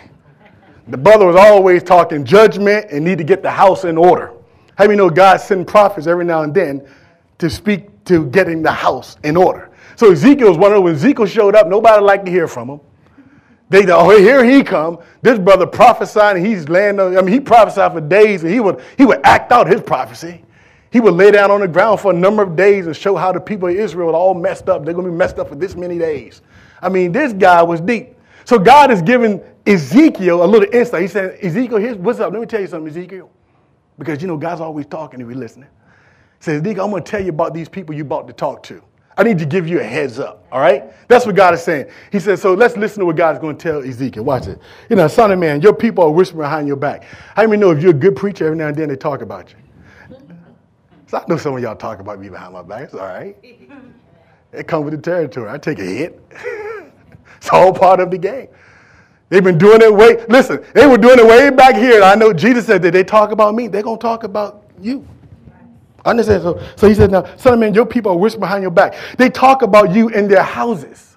The 0.86 0.97
brother 0.97 1.26
was 1.26 1.38
always 1.38 1.82
talking 1.82 2.26
judgment 2.26 2.88
and 2.91 3.06
need 3.06 3.17
to 3.17 3.23
get 3.23 3.41
the 3.41 3.49
house 3.49 3.86
in 3.86 3.97
order. 3.97 4.34
How 4.78 4.84
many 4.84 4.97
know 4.97 5.10
God 5.10 5.38
send 5.38 5.65
prophets 5.65 6.08
every 6.08 6.26
now 6.26 6.41
and 6.41 6.54
then 6.54 6.86
to 7.38 7.49
speak 7.49 8.04
to 8.04 8.26
getting 8.26 8.62
the 8.62 8.71
house 8.73 9.15
in 9.23 9.38
order? 9.38 9.69
So 9.95 10.12
Ezekiel 10.12 10.49
was 10.49 10.58
one 10.58 10.73
of. 10.73 10.84
When 10.84 10.95
Ezekiel 10.95 11.26
showed 11.26 11.56
up, 11.56 11.67
nobody 11.67 12.04
liked 12.04 12.26
to 12.26 12.32
hear 12.32 12.49
from 12.49 12.69
him. 12.69 12.80
They 13.69 13.86
thought, 13.86 14.06
oh, 14.06 14.17
here 14.17 14.43
he 14.43 14.62
come. 14.62 14.99
This 15.21 15.39
brother 15.39 15.65
prophesying, 15.65 16.43
he's 16.43 16.67
laying. 16.67 16.99
I 16.99 17.21
mean, 17.21 17.28
he 17.28 17.39
prophesied 17.39 17.93
for 17.93 18.02
days, 18.02 18.43
and 18.43 18.54
he 18.54 18.60
would 18.60 18.82
he 18.97 19.06
would 19.06 19.21
act 19.23 19.52
out 19.52 19.67
his 19.67 19.82
prophecy. 19.82 20.43
He 20.93 20.99
would 20.99 21.15
lay 21.15 21.32
down 21.32 21.49
on 21.49 21.62
the 21.62 21.67
ground 21.67 21.99
for 21.99 22.12
a 22.12 22.15
number 22.15 22.43
of 22.43 22.56
days 22.56 22.86
and 22.86 22.95
show 22.95 23.15
how 23.15 23.32
the 23.32 23.39
people 23.41 23.67
of 23.67 23.75
Israel 23.75 24.12
are 24.12 24.15
all 24.15 24.36
messed 24.36 24.69
up. 24.69 24.86
They're 24.86 24.93
going 24.93 25.08
to 25.08 25.12
be 25.12 25.17
messed 25.17 25.39
up 25.39 25.49
for 25.49 25.56
this 25.56 25.75
many 25.75 25.97
days. 25.97 26.43
I 26.84 26.89
mean, 26.89 27.12
this 27.12 27.34
guy 27.34 27.63
was 27.63 27.82
deep. 27.82 28.15
So 28.45 28.60
God 28.60 28.91
is 28.91 29.01
giving 29.01 29.41
Ezekiel 29.65 30.43
a 30.43 30.45
little 30.45 30.71
insight. 30.71 31.01
He 31.01 31.08
said, 31.08 31.39
Ezekiel, 31.41 31.79
here's 31.79 31.97
what's 31.97 32.19
up. 32.19 32.32
Let 32.32 32.39
me 32.39 32.45
tell 32.45 32.62
you 32.62 32.67
something, 32.67 32.88
Ezekiel. 32.88 33.32
Because 33.97 34.21
you 34.21 34.27
know, 34.27 34.38
God's 34.38 34.62
always 34.62 34.86
talking 34.86 35.19
if 35.19 35.25
you're 35.25 35.36
listening. 35.36 35.67
He 36.38 36.43
says, 36.43 36.62
Ezekiel, 36.62 36.86
I'm 36.86 36.91
going 36.91 37.03
to 37.03 37.10
tell 37.10 37.23
you 37.23 37.29
about 37.29 37.56
these 37.56 37.67
people 37.67 37.95
you're 37.95 38.06
about 38.06 38.27
to 38.27 38.34
talk 38.34 38.62
to. 38.63 38.79
I 39.17 39.23
need 39.23 39.39
to 39.39 39.47
give 39.47 39.67
you 39.67 39.79
a 39.79 39.84
heads 39.84 40.19
up, 40.19 40.45
all 40.51 40.60
right? 40.60 40.93
That's 41.08 41.25
what 41.25 41.36
God 41.36 41.56
is 41.56 41.63
saying. 41.63 41.88
He 42.12 42.19
says, 42.19 42.39
so 42.39 42.53
let's 42.53 42.77
listen 42.77 42.99
to 42.99 43.08
what 43.08 43.15
God's 43.15 43.39
going 43.39 43.58
to 43.58 43.63
tell 43.63 43.84
Ezekiel. 43.84 44.25
Watch 44.25 44.45
it. 44.45 44.60
You 44.91 44.95
know, 44.95 45.08
son 45.08 45.32
of 45.32 45.39
man, 45.39 45.60
your 45.60 45.73
people 45.73 46.03
are 46.03 46.12
whispering 46.12 46.41
behind 46.41 46.67
your 46.67 46.77
back. 46.77 47.06
How 47.36 47.47
many 47.47 47.58
know 47.58 47.71
if 47.71 47.82
you're 47.82 47.91
a 47.91 47.95
good 47.95 48.15
preacher, 48.15 48.45
every 48.45 48.58
now 48.60 48.67
and 48.67 48.75
then 48.75 48.89
they 48.89 48.95
talk 48.95 49.21
about 49.21 49.51
you? 49.51 49.58
So 51.13 51.19
I 51.19 51.26
know 51.28 51.38
some 51.38 51.56
of 51.56 51.62
y'all 51.62 51.76
talk 51.76 51.99
about 51.99 52.19
me 52.19 52.28
behind 52.28 52.54
my 52.54 52.63
back. 52.63 52.86
It's 52.86 52.95
all 52.95 53.02
right. 53.02 53.38
It 54.52 54.67
comes 54.67 54.86
with 54.86 54.95
the 54.95 54.99
territory. 54.99 55.47
I 55.47 55.60
take 55.60 55.78
a 55.78 55.84
hit. 55.84 56.19
it's 57.38 57.49
all 57.49 57.71
part 57.71 57.99
of 57.99 58.10
the 58.10 58.17
game. 58.17 58.47
They've 59.30 59.43
been 59.43 59.60
doing 59.60 59.84
it 59.84 59.93
way, 59.93 60.26
listen, 60.28 60.65
they 60.73 60.88
were 60.88 60.97
doing 60.97 61.19
it 61.19 61.26
way 61.28 61.52
back 61.52 61.76
here. 61.76 62.02
I 62.02 62.15
know 62.15 62.34
Jesus 62.34 62.65
said 62.65 62.82
that 62.82 62.93
they 62.93 63.04
talk 63.04 63.30
about 63.32 63.54
me, 63.54 63.67
they're 63.67 63.84
going 63.84 63.99
to 63.99 64.02
talk 64.02 64.23
about 64.23 64.63
you. 64.82 65.08
I 66.04 66.10
Understand? 66.10 66.41
So, 66.41 66.60
so 66.76 66.89
he 66.89 66.95
said, 66.95 67.12
now, 67.12 67.23
son 67.36 67.54
of 67.54 67.60
man, 67.60 67.76
your 67.76 67.86
people 67.86 68.13
are 68.13 68.17
whispering 68.17 68.39
behind 68.41 68.63
your 68.63 68.71
back. 68.71 68.95
They 69.19 69.30
talk 69.30 69.62
about 69.62 69.93
you 69.93 70.10
in 70.10 70.28
their 70.28 70.41
houses. 70.41 71.15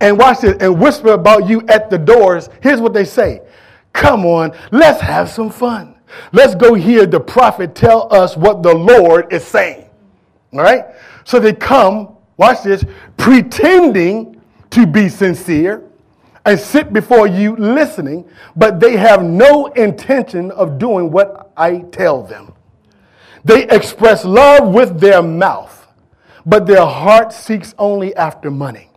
And 0.00 0.16
watch 0.16 0.40
this, 0.40 0.56
and 0.62 0.80
whisper 0.80 1.12
about 1.12 1.46
you 1.46 1.66
at 1.68 1.90
the 1.90 1.98
doors. 1.98 2.48
Here's 2.62 2.80
what 2.80 2.94
they 2.94 3.04
say 3.04 3.42
Come 3.92 4.24
on, 4.24 4.56
let's 4.70 5.02
have 5.02 5.28
some 5.28 5.50
fun. 5.50 5.97
Let's 6.32 6.54
go 6.54 6.74
hear 6.74 7.06
the 7.06 7.20
prophet 7.20 7.74
tell 7.74 8.12
us 8.12 8.36
what 8.36 8.62
the 8.62 8.74
Lord 8.74 9.32
is 9.32 9.44
saying. 9.44 9.88
All 10.52 10.60
right? 10.60 10.86
So 11.24 11.38
they 11.38 11.52
come, 11.52 12.16
watch 12.36 12.62
this, 12.62 12.84
pretending 13.16 14.40
to 14.70 14.86
be 14.86 15.08
sincere 15.08 15.84
and 16.44 16.58
sit 16.58 16.92
before 16.92 17.26
you 17.26 17.56
listening, 17.56 18.28
but 18.56 18.80
they 18.80 18.96
have 18.96 19.22
no 19.22 19.66
intention 19.66 20.50
of 20.52 20.78
doing 20.78 21.10
what 21.10 21.52
I 21.56 21.80
tell 21.92 22.22
them. 22.22 22.54
They 23.44 23.68
express 23.68 24.24
love 24.24 24.72
with 24.72 25.00
their 25.00 25.22
mouth, 25.22 25.86
but 26.46 26.66
their 26.66 26.86
heart 26.86 27.32
seeks 27.32 27.74
only 27.78 28.14
after 28.16 28.50
money. 28.50 28.90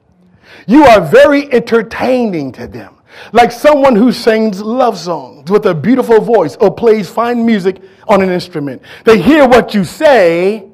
You 0.68 0.86
are 0.86 1.02
very 1.02 1.52
entertaining 1.52 2.52
to 2.54 2.68
them, 2.68 2.96
like 3.34 3.52
someone 3.52 3.96
who 3.96 4.12
sings 4.12 4.62
love 4.62 4.98
songs 4.98 5.31
with 5.50 5.66
a 5.66 5.74
beautiful 5.74 6.22
voice 6.22 6.58
oh, 6.60 6.68
or 6.68 6.76
plays 6.76 7.10
fine 7.10 7.46
music 7.46 7.82
on 8.08 8.22
an 8.22 8.30
instrument. 8.30 8.82
They 9.06 9.22
hear 9.22 9.48
what 9.48 9.74
you 9.74 9.84
say, 9.84 10.70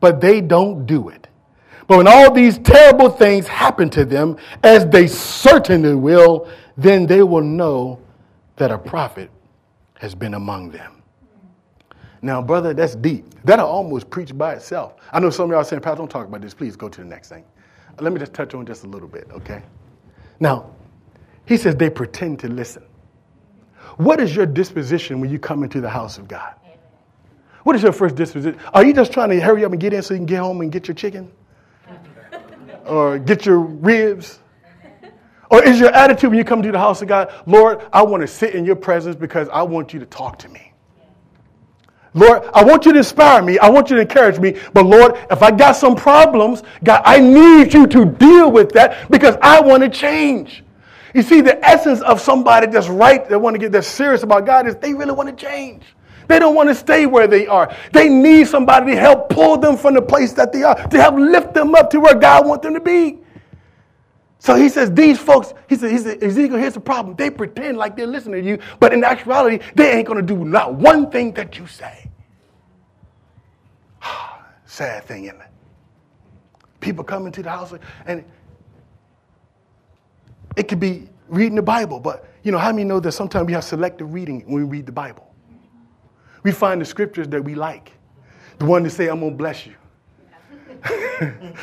but 0.00 0.20
they 0.20 0.40
don't 0.40 0.86
do 0.86 1.08
it. 1.08 1.28
But 1.86 1.98
when 1.98 2.08
all 2.08 2.32
these 2.32 2.58
terrible 2.58 3.10
things 3.10 3.46
happen 3.46 3.90
to 3.90 4.04
them, 4.04 4.36
as 4.62 4.86
they 4.86 5.06
certainly 5.06 5.94
will, 5.94 6.48
then 6.76 7.06
they 7.06 7.22
will 7.22 7.42
know 7.42 8.00
that 8.56 8.70
a 8.70 8.78
prophet 8.78 9.30
has 9.98 10.14
been 10.14 10.34
among 10.34 10.70
them. 10.70 11.02
Now, 12.22 12.40
brother, 12.40 12.72
that's 12.72 12.94
deep. 12.94 13.26
That'll 13.44 13.66
almost 13.66 14.08
preach 14.08 14.36
by 14.36 14.54
itself. 14.54 14.94
I 15.12 15.18
know 15.18 15.30
some 15.30 15.46
of 15.46 15.50
y'all 15.50 15.60
are 15.60 15.64
saying, 15.64 15.82
Pastor, 15.82 15.98
don't 15.98 16.10
talk 16.10 16.28
about 16.28 16.40
this. 16.40 16.54
Please 16.54 16.76
go 16.76 16.88
to 16.88 17.00
the 17.00 17.06
next 17.06 17.28
thing. 17.28 17.44
Let 18.00 18.12
me 18.12 18.20
just 18.20 18.32
touch 18.32 18.54
on 18.54 18.64
just 18.64 18.84
a 18.84 18.86
little 18.86 19.08
bit, 19.08 19.28
okay? 19.32 19.62
Now, 20.40 20.70
he 21.46 21.56
says 21.56 21.76
they 21.76 21.90
pretend 21.90 22.38
to 22.40 22.48
listen. 22.48 22.84
What 23.96 24.20
is 24.20 24.34
your 24.34 24.46
disposition 24.46 25.20
when 25.20 25.30
you 25.30 25.38
come 25.38 25.62
into 25.62 25.80
the 25.80 25.90
house 25.90 26.18
of 26.18 26.28
God? 26.28 26.54
What 27.64 27.76
is 27.76 27.82
your 27.82 27.92
first 27.92 28.16
disposition? 28.16 28.58
Are 28.74 28.84
you 28.84 28.92
just 28.92 29.12
trying 29.12 29.30
to 29.30 29.40
hurry 29.40 29.64
up 29.64 29.72
and 29.72 29.80
get 29.80 29.92
in 29.92 30.02
so 30.02 30.14
you 30.14 30.18
can 30.18 30.26
get 30.26 30.40
home 30.40 30.60
and 30.60 30.72
get 30.72 30.88
your 30.88 30.94
chicken? 30.94 31.30
or 32.86 33.18
get 33.18 33.46
your 33.46 33.58
ribs? 33.58 34.38
Or 35.50 35.62
is 35.62 35.78
your 35.78 35.90
attitude 35.90 36.30
when 36.30 36.38
you 36.38 36.44
come 36.44 36.62
to 36.62 36.72
the 36.72 36.78
house 36.78 37.02
of 37.02 37.08
God, 37.08 37.32
Lord, 37.46 37.86
I 37.92 38.02
want 38.02 38.22
to 38.22 38.26
sit 38.26 38.54
in 38.54 38.64
your 38.64 38.76
presence 38.76 39.16
because 39.16 39.48
I 39.50 39.62
want 39.62 39.92
you 39.92 40.00
to 40.00 40.06
talk 40.06 40.38
to 40.40 40.48
me? 40.48 40.72
Lord, 42.14 42.42
I 42.52 42.62
want 42.62 42.84
you 42.84 42.92
to 42.92 42.98
inspire 42.98 43.42
me. 43.42 43.58
I 43.58 43.70
want 43.70 43.88
you 43.88 43.96
to 43.96 44.02
encourage 44.02 44.38
me. 44.38 44.58
But 44.74 44.84
Lord, 44.84 45.16
if 45.30 45.42
I 45.42 45.50
got 45.50 45.72
some 45.72 45.94
problems, 45.94 46.62
God, 46.84 47.02
I 47.04 47.18
need 47.20 47.72
you 47.72 47.86
to 47.86 48.04
deal 48.04 48.50
with 48.50 48.70
that 48.72 49.10
because 49.10 49.36
I 49.40 49.60
want 49.60 49.82
to 49.82 49.88
change. 49.88 50.61
You 51.14 51.22
see, 51.22 51.40
the 51.40 51.62
essence 51.64 52.00
of 52.02 52.20
somebody 52.20 52.66
that's 52.68 52.88
right, 52.88 53.28
that 53.28 53.38
want 53.38 53.54
to 53.54 53.58
get 53.58 53.72
that 53.72 53.84
serious 53.84 54.22
about 54.22 54.46
God 54.46 54.66
is 54.66 54.76
they 54.76 54.94
really 54.94 55.12
want 55.12 55.28
to 55.28 55.34
change. 55.44 55.82
They 56.28 56.38
don't 56.38 56.54
want 56.54 56.68
to 56.68 56.74
stay 56.74 57.06
where 57.06 57.26
they 57.26 57.46
are. 57.46 57.74
They 57.92 58.08
need 58.08 58.46
somebody 58.46 58.92
to 58.92 58.98
help 58.98 59.28
pull 59.28 59.58
them 59.58 59.76
from 59.76 59.94
the 59.94 60.02
place 60.02 60.32
that 60.34 60.52
they 60.52 60.62
are, 60.62 60.74
to 60.74 61.00
help 61.00 61.16
lift 61.16 61.52
them 61.52 61.74
up 61.74 61.90
to 61.90 62.00
where 62.00 62.14
God 62.14 62.46
wants 62.46 62.62
them 62.62 62.74
to 62.74 62.80
be. 62.80 63.18
So 64.38 64.56
he 64.56 64.68
says, 64.68 64.90
these 64.90 65.18
folks, 65.18 65.54
he 65.68 65.76
said, 65.76 65.92
he 65.92 65.98
said, 65.98 66.22
Ezekiel, 66.22 66.58
here's 66.58 66.74
the 66.74 66.80
problem. 66.80 67.14
They 67.14 67.30
pretend 67.30 67.78
like 67.78 67.96
they're 67.96 68.06
listening 68.06 68.42
to 68.42 68.48
you, 68.48 68.58
but 68.80 68.92
in 68.92 69.04
actuality, 69.04 69.64
they 69.76 69.92
ain't 69.92 70.06
going 70.06 70.24
to 70.24 70.34
do 70.34 70.44
not 70.44 70.74
one 70.74 71.10
thing 71.10 71.32
that 71.34 71.58
you 71.58 71.66
say. 71.66 72.10
Sad 74.66 75.04
thing, 75.04 75.26
isn't 75.26 75.40
it? 75.40 75.46
People 76.80 77.04
come 77.04 77.26
into 77.26 77.42
the 77.42 77.50
house 77.50 77.72
and 78.06 78.24
it 80.56 80.68
could 80.68 80.80
be 80.80 81.08
reading 81.28 81.56
the 81.56 81.62
Bible, 81.62 82.00
but 82.00 82.28
you 82.42 82.52
know, 82.52 82.58
how 82.58 82.72
many 82.72 82.84
know 82.84 83.00
that 83.00 83.12
sometimes 83.12 83.46
we 83.46 83.52
have 83.52 83.64
selective 83.64 84.12
reading 84.12 84.42
when 84.46 84.68
we 84.68 84.78
read 84.78 84.86
the 84.86 84.92
Bible? 84.92 85.32
We 86.42 86.52
find 86.52 86.80
the 86.80 86.84
scriptures 86.84 87.28
that 87.28 87.42
we 87.42 87.54
like. 87.54 87.92
The 88.58 88.64
one 88.64 88.82
that 88.82 88.90
say, 88.90 89.08
I'm 89.08 89.20
to 89.20 89.30
bless 89.30 89.66
you. 89.66 89.74
the 90.82 91.54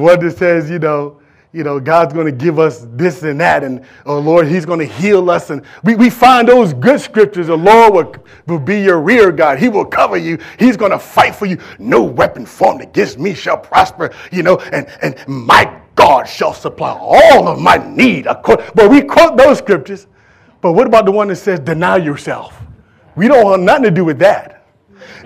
one 0.00 0.20
that 0.20 0.36
says, 0.36 0.70
you 0.70 0.78
know, 0.78 1.20
you 1.52 1.64
know, 1.64 1.80
God's 1.80 2.12
going 2.12 2.26
to 2.26 2.32
give 2.32 2.58
us 2.58 2.86
this 2.90 3.22
and 3.22 3.40
that, 3.40 3.64
and 3.64 3.82
oh 4.04 4.18
Lord, 4.18 4.46
He's 4.46 4.66
going 4.66 4.80
to 4.80 4.84
heal 4.84 5.30
us. 5.30 5.50
And 5.50 5.62
we, 5.82 5.94
we 5.94 6.10
find 6.10 6.46
those 6.46 6.74
good 6.74 7.00
scriptures. 7.00 7.46
The 7.46 7.56
Lord 7.56 7.94
will, 7.94 8.14
will 8.46 8.58
be 8.58 8.82
your 8.82 9.00
rear 9.00 9.32
guard. 9.32 9.58
He 9.58 9.68
will 9.68 9.86
cover 9.86 10.18
you. 10.18 10.38
He's 10.58 10.76
going 10.76 10.90
to 10.90 10.98
fight 10.98 11.34
for 11.34 11.46
you. 11.46 11.58
No 11.78 12.02
weapon 12.02 12.44
formed 12.44 12.82
against 12.82 13.18
me 13.18 13.32
shall 13.32 13.56
prosper, 13.56 14.14
you 14.30 14.42
know, 14.42 14.58
and, 14.58 14.86
and 15.00 15.16
my 15.26 15.80
God 15.96 16.28
shall 16.28 16.52
supply 16.52 16.90
all 16.92 17.48
of 17.48 17.58
my 17.58 17.78
need. 17.78 18.24
But 18.24 18.90
we 18.90 19.02
quote 19.02 19.36
those 19.36 19.58
scriptures. 19.58 20.06
But 20.60 20.72
what 20.72 20.86
about 20.86 21.04
the 21.06 21.12
one 21.12 21.28
that 21.28 21.36
says, 21.36 21.58
deny 21.58 21.96
yourself? 21.96 22.62
We 23.16 23.28
don't 23.28 23.44
want 23.44 23.62
nothing 23.62 23.84
to 23.84 23.90
do 23.90 24.04
with 24.04 24.18
that. 24.20 24.56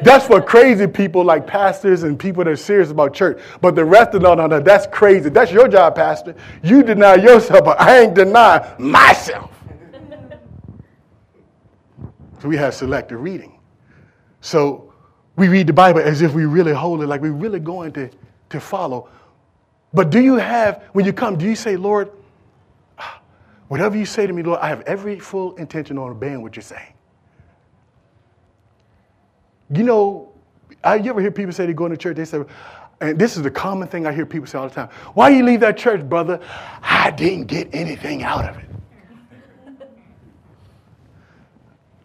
That's 0.03 0.27
for 0.27 0.41
crazy 0.41 0.87
people 0.87 1.25
like 1.25 1.47
pastors 1.47 2.05
and 2.05 2.19
people 2.19 2.45
that 2.45 2.51
are 2.51 2.57
serious 2.57 2.91
about 2.91 3.13
church. 3.13 3.41
But 3.61 3.75
the 3.75 3.85
rest 3.85 4.15
of 4.15 4.23
no, 4.23 4.35
no, 4.35 4.47
no, 4.47 4.61
that's 4.61 4.87
crazy. 4.87 5.29
That's 5.29 5.53
your 5.53 5.69
job, 5.69 5.95
pastor. 5.97 6.35
You 6.63 6.83
deny 6.83 7.17
yourself, 7.17 7.65
but 7.65 7.81
I 7.81 8.01
ain't 8.01 8.15
deny 8.15 8.75
myself. 8.79 9.51
so 12.41 12.49
we 12.49 12.57
have 12.57 12.75
selective 12.75 13.21
reading. 13.21 13.59
So 14.41 14.93
we 15.37 15.49
read 15.49 15.67
the 15.67 15.73
Bible 15.73 16.01
as 16.01 16.23
if 16.23 16.33
we 16.33 16.47
really 16.47 16.73
hold 16.73 17.03
it, 17.03 17.07
like 17.07 17.21
we're 17.21 17.33
really 17.33 17.61
going 17.61 17.93
to, 17.93 18.11
to 18.51 18.61
follow. 18.61 19.09
But 19.93 20.11
do 20.11 20.21
you 20.21 20.37
have, 20.37 20.85
when 20.93 21.05
you 21.05 21.13
come, 21.13 21.37
do 21.37 21.45
you 21.45 21.57
say, 21.57 21.77
Lord, 21.77 22.11
whatever 23.69 23.97
you 23.97 24.07
say 24.07 24.27
to 24.27 24.33
me, 24.33 24.43
Lord, 24.43 24.61
I 24.61 24.69
have 24.69 24.83
every 24.83 25.19
full 25.19 25.57
intention 25.57 25.99
on 25.99 26.11
obeying 26.11 26.43
what 26.43 26.57
you're 26.57 26.63
saying? 26.63 26.93
You 29.73 29.85
know, 29.85 30.33
I, 30.83 30.97
you 30.97 31.11
ever 31.11 31.21
hear 31.21 31.31
people 31.31 31.53
say 31.53 31.67
they 31.67 31.73
go 31.73 31.87
into 31.87 31.97
church, 31.97 32.17
they 32.17 32.25
say, 32.25 32.43
and 33.01 33.19
this 33.19 33.37
is 33.37 33.43
the 33.43 33.51
common 33.51 33.89
thing 33.89 34.07
I 34.07 34.13
hear 34.13 34.27
people 34.27 34.47
say 34.47 34.59
all 34.59 34.69
the 34.69 34.75
time. 34.75 34.89
Why 35.15 35.31
you 35.31 35.43
leave 35.43 35.61
that 35.61 35.77
church, 35.77 36.07
brother? 36.09 36.41
I 36.83 37.11
didn't 37.11 37.47
get 37.47 37.69
anything 37.73 38.23
out 38.23 38.45
of 38.45 38.59
it. 38.59 38.65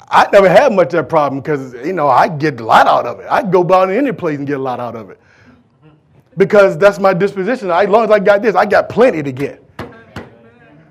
I 0.08 0.28
never 0.32 0.48
had 0.48 0.72
much 0.72 0.88
of 0.88 0.92
that 0.94 1.10
problem 1.10 1.42
because, 1.42 1.74
you 1.74 1.94
know, 1.94 2.08
I 2.08 2.28
get 2.28 2.60
a 2.60 2.64
lot 2.64 2.88
out 2.88 3.06
of 3.06 3.20
it. 3.20 3.28
I 3.30 3.42
go 3.42 3.64
to 3.64 3.98
any 3.98 4.12
place 4.12 4.38
and 4.38 4.48
get 4.48 4.58
a 4.58 4.62
lot 4.62 4.80
out 4.80 4.96
of 4.96 5.10
it. 5.10 5.20
Because 6.38 6.78
that's 6.78 7.00
my 7.00 7.14
disposition. 7.14 7.72
as 7.72 7.90
long 7.90 8.06
as 8.06 8.12
I 8.12 8.20
got 8.20 8.42
this, 8.42 8.56
I 8.56 8.66
got 8.66 8.90
plenty 8.90 9.24
to 9.24 9.32
get. 9.32 9.64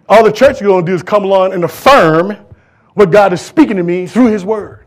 All 0.08 0.22
the 0.24 0.32
church 0.32 0.56
is 0.56 0.62
going 0.62 0.84
to 0.84 0.90
do 0.90 0.94
is 0.94 1.02
come 1.02 1.24
along 1.24 1.52
and 1.54 1.64
affirm 1.64 2.36
what 2.94 3.10
God 3.10 3.32
is 3.32 3.40
speaking 3.40 3.76
to 3.76 3.82
me 3.82 4.06
through 4.06 4.26
his 4.26 4.44
word. 4.44 4.84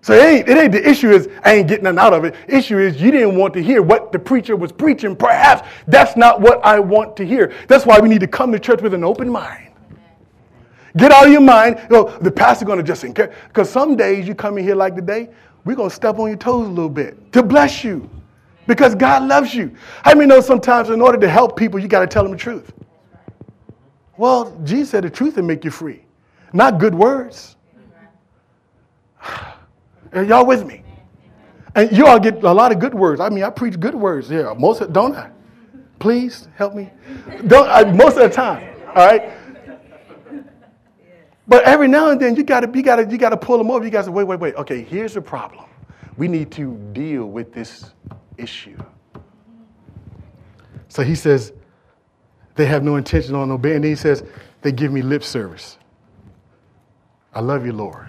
So 0.00 0.14
it 0.14 0.24
ain't, 0.24 0.48
it 0.48 0.58
ain't 0.58 0.72
the 0.72 0.88
issue 0.88 1.10
is 1.10 1.28
I 1.44 1.54
ain't 1.54 1.68
getting 1.68 1.84
nothing 1.84 2.00
out 2.00 2.12
of 2.12 2.24
it. 2.24 2.34
Issue 2.48 2.78
is 2.78 3.00
you 3.00 3.12
didn't 3.12 3.36
want 3.36 3.54
to 3.54 3.62
hear 3.62 3.82
what 3.82 4.10
the 4.10 4.18
preacher 4.18 4.56
was 4.56 4.72
preaching. 4.72 5.14
Perhaps 5.14 5.68
that's 5.86 6.16
not 6.16 6.40
what 6.40 6.60
I 6.64 6.80
want 6.80 7.16
to 7.18 7.24
hear. 7.24 7.54
That's 7.68 7.86
why 7.86 8.00
we 8.00 8.08
need 8.08 8.20
to 8.20 8.26
come 8.26 8.50
to 8.50 8.58
church 8.58 8.82
with 8.82 8.94
an 8.94 9.04
open 9.04 9.28
mind. 9.28 9.68
Get 10.96 11.12
out 11.12 11.26
of 11.26 11.32
your 11.32 11.40
mind. 11.40 11.78
You 11.88 11.96
know, 11.96 12.18
the 12.18 12.32
pastor's 12.32 12.66
going 12.66 12.78
to 12.78 12.84
just 12.84 13.04
encourage. 13.04 13.30
Because 13.46 13.70
some 13.70 13.94
days 13.94 14.26
you 14.26 14.34
come 14.34 14.58
in 14.58 14.64
here 14.64 14.74
like 14.74 14.96
today, 14.96 15.28
we're 15.64 15.76
going 15.76 15.88
to 15.88 15.94
step 15.94 16.18
on 16.18 16.28
your 16.28 16.36
toes 16.36 16.66
a 16.66 16.70
little 16.70 16.90
bit 16.90 17.32
to 17.32 17.42
bless 17.42 17.84
you. 17.84 18.10
Because 18.72 18.94
God 18.94 19.24
loves 19.24 19.54
you. 19.54 19.76
How 20.02 20.14
many 20.14 20.24
know 20.24 20.40
sometimes 20.40 20.88
in 20.88 21.02
order 21.02 21.18
to 21.18 21.28
help 21.28 21.58
people, 21.58 21.78
you 21.78 21.88
got 21.88 22.00
to 22.00 22.06
tell 22.06 22.22
them 22.22 22.32
the 22.32 22.38
truth? 22.38 22.72
Well, 24.16 24.58
Jesus 24.64 24.88
said 24.88 25.04
the 25.04 25.10
truth 25.10 25.36
will 25.36 25.42
make 25.42 25.62
you 25.62 25.70
free, 25.70 26.06
not 26.54 26.78
good 26.78 26.94
words. 26.94 27.56
Are 30.14 30.24
y'all 30.24 30.46
with 30.46 30.64
me? 30.64 30.84
And 31.74 31.94
you 31.94 32.06
all 32.06 32.18
get 32.18 32.42
a 32.44 32.52
lot 32.52 32.72
of 32.72 32.78
good 32.78 32.94
words. 32.94 33.20
I 33.20 33.28
mean, 33.28 33.44
I 33.44 33.50
preach 33.50 33.78
good 33.78 33.94
words 33.94 34.30
here. 34.30 34.54
Most 34.54 34.80
of, 34.80 34.90
don't 34.90 35.14
I? 35.14 35.30
Please 35.98 36.48
help 36.56 36.74
me. 36.74 36.90
Don't 37.48 37.68
I, 37.68 37.84
most 37.84 38.16
of 38.16 38.22
the 38.22 38.30
time. 38.30 38.74
All 38.88 39.06
right. 39.06 39.34
But 41.46 41.64
every 41.64 41.88
now 41.88 42.10
and 42.10 42.18
then 42.18 42.36
you 42.36 42.42
gotta 42.42 42.70
you 42.74 42.82
gotta 42.82 43.04
you 43.04 43.18
gotta 43.18 43.36
pull 43.36 43.58
them 43.58 43.70
over. 43.70 43.84
You 43.84 43.90
gotta 43.90 44.06
say, 44.06 44.10
wait, 44.10 44.24
wait, 44.24 44.40
wait. 44.40 44.54
Okay, 44.54 44.82
here's 44.82 45.12
the 45.12 45.20
problem. 45.20 45.66
We 46.16 46.26
need 46.26 46.50
to 46.52 46.74
deal 46.94 47.26
with 47.26 47.52
this 47.52 47.90
issue. 48.42 48.76
So 50.88 51.02
he 51.02 51.14
says, 51.14 51.52
they 52.54 52.66
have 52.66 52.82
no 52.82 52.96
intention 52.96 53.34
on 53.34 53.50
obeying. 53.50 53.82
He 53.82 53.94
says, 53.94 54.24
they 54.60 54.72
give 54.72 54.92
me 54.92 55.00
lip 55.00 55.24
service. 55.24 55.78
I 57.32 57.40
love 57.40 57.64
you, 57.64 57.72
Lord. 57.72 58.08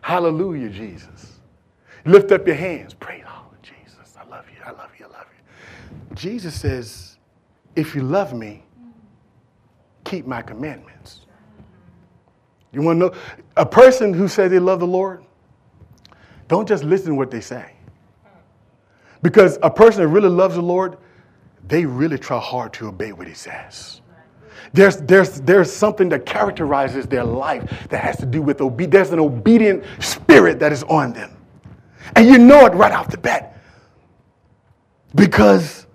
Hallelujah, 0.00 0.70
Jesus. 0.70 1.40
Lift 2.04 2.32
up 2.32 2.46
your 2.46 2.56
hands. 2.56 2.94
Pray, 2.94 3.22
oh, 3.28 3.44
Jesus, 3.62 4.16
I 4.20 4.28
love 4.28 4.46
you, 4.50 4.60
I 4.64 4.70
love 4.70 4.90
you, 4.98 5.06
I 5.06 5.08
love 5.08 5.26
you. 5.36 6.16
Jesus 6.16 6.54
says, 6.54 7.18
if 7.76 7.94
you 7.94 8.02
love 8.02 8.32
me, 8.32 8.64
keep 10.04 10.26
my 10.26 10.42
commandments. 10.42 11.26
You 12.72 12.82
want 12.82 12.96
to 12.96 13.06
know? 13.06 13.14
A 13.56 13.66
person 13.66 14.12
who 14.12 14.28
says 14.28 14.50
they 14.50 14.58
love 14.58 14.80
the 14.80 14.86
Lord, 14.86 15.24
don't 16.48 16.66
just 16.66 16.84
listen 16.84 17.10
to 17.10 17.14
what 17.14 17.30
they 17.30 17.40
say. 17.40 17.75
Because 19.26 19.58
a 19.64 19.70
person 19.70 20.02
that 20.02 20.08
really 20.08 20.28
loves 20.28 20.54
the 20.54 20.62
Lord, 20.62 20.98
they 21.66 21.84
really 21.84 22.16
try 22.16 22.38
hard 22.38 22.72
to 22.74 22.86
obey 22.86 23.10
what 23.12 23.26
he 23.26 23.34
says. 23.34 24.00
There's, 24.72 24.98
there's, 24.98 25.40
there's 25.40 25.72
something 25.72 26.08
that 26.10 26.26
characterizes 26.26 27.08
their 27.08 27.24
life 27.24 27.88
that 27.88 28.04
has 28.04 28.18
to 28.18 28.26
do 28.26 28.40
with 28.40 28.60
obedience. 28.60 28.92
There's 28.92 29.10
an 29.10 29.18
obedient 29.18 29.84
spirit 29.98 30.60
that 30.60 30.72
is 30.72 30.84
on 30.84 31.12
them. 31.12 31.36
And 32.14 32.28
you 32.28 32.38
know 32.38 32.66
it 32.66 32.74
right 32.74 32.92
off 32.92 33.10
the 33.10 33.18
bat. 33.18 33.60
Because 35.16 35.86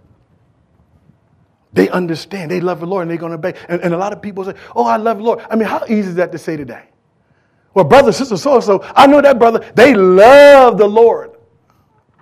They 1.73 1.89
understand. 1.89 2.51
They 2.51 2.59
love 2.61 2.79
the 2.81 2.85
Lord 2.85 3.03
and 3.03 3.11
they're 3.11 3.17
going 3.17 3.31
to 3.31 3.37
obey. 3.37 3.53
And, 3.69 3.81
and 3.81 3.93
a 3.93 3.97
lot 3.97 4.13
of 4.13 4.21
people 4.21 4.43
say, 4.43 4.55
Oh, 4.75 4.85
I 4.85 4.97
love 4.97 5.17
the 5.17 5.23
Lord. 5.23 5.45
I 5.49 5.55
mean, 5.55 5.67
how 5.67 5.83
easy 5.85 6.09
is 6.09 6.15
that 6.15 6.31
to 6.33 6.37
say 6.37 6.57
today? 6.57 6.83
Well, 7.73 7.85
brother, 7.85 8.11
sister, 8.11 8.37
so 8.37 8.55
and 8.55 8.63
so, 8.63 8.83
I 8.95 9.07
know 9.07 9.21
that 9.21 9.39
brother, 9.39 9.71
they 9.75 9.95
love 9.95 10.77
the 10.77 10.87
Lord. 10.87 11.30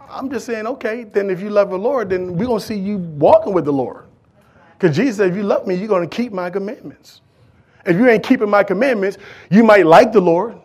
I'm 0.10 0.30
just 0.30 0.46
saying, 0.46 0.66
okay, 0.66 1.04
then 1.04 1.30
if 1.30 1.40
you 1.42 1.50
love 1.50 1.70
the 1.70 1.78
Lord, 1.78 2.10
then 2.10 2.36
we're 2.36 2.48
going 2.48 2.60
to 2.60 2.66
see 2.66 2.78
you 2.78 2.98
walking 2.98 3.54
with 3.54 3.66
the 3.66 3.74
Lord. 3.74 4.06
Because 4.78 4.96
Jesus 4.96 5.18
said, 5.18 5.32
if 5.32 5.36
you 5.36 5.44
love 5.44 5.68
me, 5.68 5.76
you're 5.76 5.88
going 5.88 6.08
to 6.08 6.16
keep 6.16 6.32
my 6.32 6.50
commandments. 6.50 7.22
If 7.86 7.96
you 7.96 8.08
ain't 8.08 8.24
keeping 8.24 8.50
my 8.50 8.64
commandments, 8.64 9.18
you 9.50 9.64
might 9.64 9.86
like 9.86 10.12
the 10.12 10.22
Lord. 10.22 10.58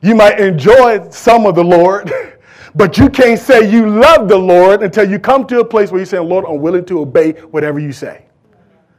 You 0.00 0.14
might 0.14 0.38
enjoy 0.38 1.08
some 1.10 1.46
of 1.46 1.54
the 1.54 1.64
Lord, 1.64 2.12
but 2.74 2.96
you 2.98 3.08
can't 3.08 3.40
say 3.40 3.68
you 3.68 3.88
love 3.88 4.28
the 4.28 4.38
Lord 4.38 4.82
until 4.82 5.10
you 5.10 5.18
come 5.18 5.46
to 5.48 5.60
a 5.60 5.64
place 5.64 5.90
where 5.90 6.00
you 6.00 6.06
say, 6.06 6.18
Lord, 6.18 6.44
I'm 6.46 6.60
willing 6.60 6.84
to 6.86 7.00
obey 7.00 7.32
whatever 7.32 7.78
you 7.78 7.92
say. 7.92 8.26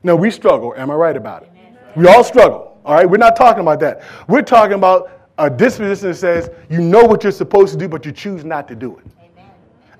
Now, 0.04 0.16
we 0.16 0.32
struggle. 0.32 0.74
Am 0.76 0.92
I 0.92 0.96
right 0.96 1.16
about 1.16 1.44
it? 1.44 1.52
We 1.96 2.08
all 2.08 2.24
struggle. 2.24 2.80
All 2.86 2.96
right? 2.96 3.10
We're 3.10 3.18
not 3.18 3.36
talking 3.36 3.62
about 3.62 3.80
that. 3.82 4.02
We're 4.28 4.42
talking 4.42 4.76
about 4.76 5.12
a 5.38 5.50
disposition 5.50 6.10
that 6.10 6.16
says 6.16 6.50
you 6.70 6.82
know 6.82 7.04
what 7.04 7.24
you're 7.24 7.32
supposed 7.32 7.74
to 7.74 7.80
do, 7.80 7.88
but 7.88 8.06
you 8.06 8.12
choose 8.12 8.44
not 8.44 8.68
to 8.68 8.76
do 8.76 8.98
it. 8.98 9.06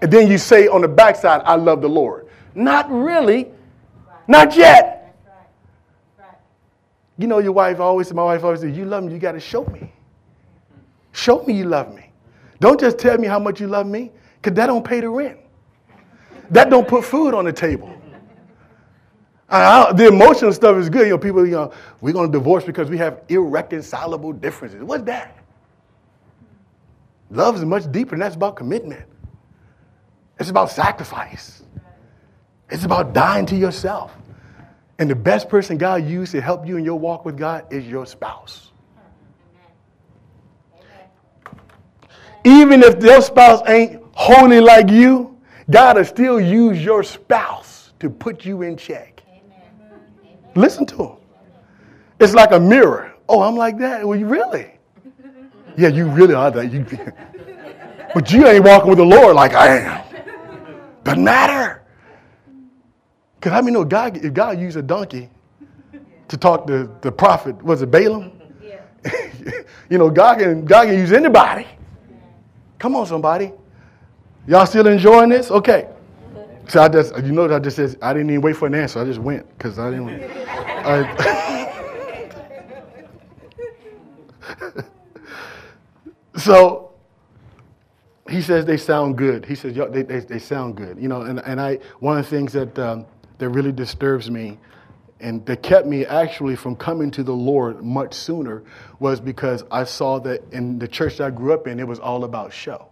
And 0.02 0.12
then 0.12 0.30
you 0.30 0.38
say 0.38 0.68
on 0.68 0.82
the 0.82 0.88
backside, 0.88 1.42
I 1.46 1.56
love 1.56 1.82
the 1.82 1.90
Lord. 1.90 2.28
Not 2.56 2.90
really, 2.90 3.52
not 4.28 4.56
yet. 4.56 4.96
You 7.18 7.28
know, 7.28 7.40
your 7.40 7.52
wife 7.52 7.80
always, 7.82 8.14
my 8.14 8.24
wife 8.24 8.44
always 8.44 8.62
says, 8.62 8.78
You 8.78 8.86
love 8.86 9.04
me, 9.04 9.14
you 9.14 9.20
got 9.20 9.34
to 9.34 9.40
show 9.40 9.66
me. 9.66 9.92
Show 11.12 11.44
me 11.44 11.54
you 11.54 11.66
love 11.66 11.94
me. 11.94 12.12
Don't 12.60 12.80
just 12.80 12.98
tell 12.98 13.18
me 13.18 13.28
how 13.28 13.40
much 13.40 13.60
you 13.60 13.68
love 13.68 13.88
me, 13.88 14.12
because 14.42 14.56
that 14.56 14.68
don't 14.68 14.86
pay 14.86 15.02
the 15.02 15.10
rent. 15.10 15.38
That 16.50 16.70
don't 16.70 16.88
put 16.88 17.04
food 17.04 17.34
on 17.34 17.46
the 17.46 17.54
table. 17.54 17.94
the 19.50 20.08
emotional 20.08 20.54
stuff 20.54 20.78
is 20.78 20.90
good. 20.90 21.08
You 21.08 21.14
know, 21.14 21.18
people, 21.18 21.46
you 21.46 21.54
know, 21.54 21.74
we're 22.02 22.14
going 22.14 22.32
to 22.32 22.38
divorce 22.38 22.64
because 22.64 22.90
we 22.90 22.98
have 22.98 23.22
irreconcilable 23.28 24.34
differences. 24.34 24.84
What's 24.84 25.04
that? 25.04 25.36
Love 27.32 27.56
is 27.56 27.66
much 27.66 27.92
deeper, 27.92 28.16
and 28.16 28.22
that's 28.22 28.36
about 28.36 28.56
commitment. 28.56 29.06
It's 30.40 30.50
about 30.50 30.72
sacrifice. 30.72 31.64
It's 32.70 32.86
about 32.86 33.14
dying 33.14 33.46
to 33.48 33.56
yourself. 33.56 34.16
And 35.00 35.10
the 35.10 35.16
best 35.16 35.50
person 35.50 35.78
God 35.78 36.06
used 36.06 36.32
to 36.32 36.42
help 36.42 36.68
you 36.68 36.78
in 36.78 36.86
your 36.86 37.00
walk 37.00 37.26
with 37.26 37.38
God 37.38 37.72
is 37.72 37.86
your 37.86 38.06
spouse. 38.06 38.72
Even 42.46 42.84
if 42.84 43.04
your 43.04 43.22
spouse 43.22 43.62
ain't 43.68 44.02
holy 44.14 44.60
like 44.60 44.90
you, 44.90 45.38
God 45.70 45.98
will 45.98 46.06
still 46.06 46.40
use 46.40 46.84
your 46.84 47.04
spouse 47.04 47.94
to 48.00 48.10
put 48.10 48.46
you 48.46 48.62
in 48.62 48.78
check. 48.78 49.22
Listen 50.56 50.86
to 50.88 51.04
him. 51.04 51.18
It's 52.20 52.34
like 52.34 52.52
a 52.52 52.60
mirror. 52.60 53.14
Oh, 53.28 53.42
I'm 53.42 53.56
like 53.56 53.78
that. 53.80 54.08
Well, 54.08 54.18
you 54.18 54.26
really? 54.26 54.72
Yeah, 55.78 55.90
you 55.90 56.10
really 56.10 56.34
are 56.34 56.52
that. 56.52 56.72
You, 56.72 56.86
but 58.14 58.32
you 58.32 58.48
ain't 58.48 58.66
walking 58.66 58.90
with 58.90 58.98
the 58.98 59.06
Lord 59.06 59.36
like 59.36 59.54
I 59.54 59.78
am. 59.78 60.09
Doesn't 61.10 61.24
matter. 61.24 61.82
Because 63.36 63.52
how 63.54 63.62
many 63.62 63.74
know 63.74 63.84
God, 63.84 64.18
if 64.18 64.32
God 64.34 64.60
used 64.60 64.78
a 64.78 64.82
donkey 64.84 65.30
to 66.28 66.38
talk 66.38 66.68
to 66.68 66.90
the 67.02 67.12
prophet, 67.12 67.60
was 67.64 67.82
it 67.82 67.90
Balaam? 67.90 68.32
Yeah. 68.62 68.82
you 69.90 69.98
know, 69.98 70.12
God 70.12 70.38
can, 70.38 70.66
God 70.66 70.86
can 70.86 71.00
use 71.00 71.12
anybody. 71.12 71.66
Come 72.78 72.96
on, 72.96 73.08
somebody. 73.08 73.52
Y'all 74.48 74.68
still 74.68 74.86
enjoying 74.88 75.30
this? 75.30 75.50
Okay. 75.50 75.88
So 76.68 76.84
I 76.84 76.88
just, 76.88 77.16
you 77.18 77.32
know, 77.32 77.52
I 77.54 77.58
just 77.58 77.78
said, 77.78 77.96
I 78.02 78.14
didn't 78.14 78.30
even 78.30 78.42
wait 78.42 78.56
for 78.56 78.68
an 78.68 78.76
answer. 78.76 79.00
I 79.00 79.06
just 79.06 79.20
went 79.20 79.48
because 79.58 79.80
I 79.80 79.90
didn't. 79.90 80.22
I, 80.86 81.16
so 86.38 86.89
he 88.30 88.42
says 88.42 88.66
they 88.66 88.78
sound 88.78 89.18
good. 89.18 89.46
He 89.46 89.56
says 89.56 89.76
they, 89.76 90.04
they, 90.04 90.20
they, 90.20 90.40
sound 90.40 90.76
good. 90.76 91.00
You 91.00 91.08
know, 91.08 91.22
and, 91.22 91.40
and 91.40 91.60
I 91.60 91.80
one 92.00 92.18
of 92.18 92.26
the 92.26 92.30
things 92.30 92.54
that 92.54 92.78
um, 92.78 93.06
that 93.38 93.50
really 93.50 93.72
disturbs 93.72 94.30
me, 94.30 94.58
and 95.20 95.46
that 95.46 95.64
kept 95.64 95.88
me 95.88 96.06
actually 96.06 96.56
from 96.56 96.76
coming 96.76 97.12
to 97.12 97.24
the 97.24 97.34
Lord 97.34 97.84
much 97.84 98.14
sooner, 98.14 98.64
was 99.00 99.20
because 99.20 99.64
I 99.72 99.84
saw 99.84 100.20
that 100.20 100.42
in 100.52 100.80
the 100.80 100.88
church 100.88 101.18
that 101.18 101.28
I 101.28 101.30
grew 101.32 101.54
up 101.54 101.68
in, 101.68 101.80
it 101.80 101.88
was 101.88 102.00
all 102.00 102.24
about 102.24 102.54
show. 102.54 102.88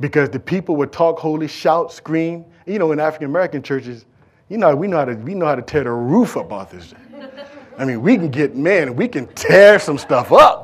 Because 0.00 0.28
the 0.30 0.40
people 0.40 0.76
would 0.76 0.92
talk 0.92 1.18
holy, 1.18 1.48
shout, 1.48 1.92
scream. 1.92 2.44
You 2.66 2.78
know, 2.78 2.92
in 2.92 3.00
African 3.00 3.28
American 3.28 3.62
churches, 3.62 4.06
you 4.48 4.58
know, 4.58 4.74
we 4.74 4.88
know 4.88 4.98
how 4.98 5.04
to 5.06 5.14
we 5.14 5.34
know 5.34 5.46
how 5.46 5.54
to 5.54 5.62
tear 5.62 5.84
the 5.84 5.90
roof 5.90 6.36
up 6.36 6.52
off 6.52 6.70
this. 6.70 6.94
I 7.76 7.84
mean, 7.84 8.02
we 8.02 8.16
can 8.16 8.30
get 8.30 8.54
man, 8.54 8.94
we 8.96 9.08
can 9.08 9.26
tear 9.34 9.78
some 9.78 9.98
stuff 9.98 10.32
up. 10.32 10.63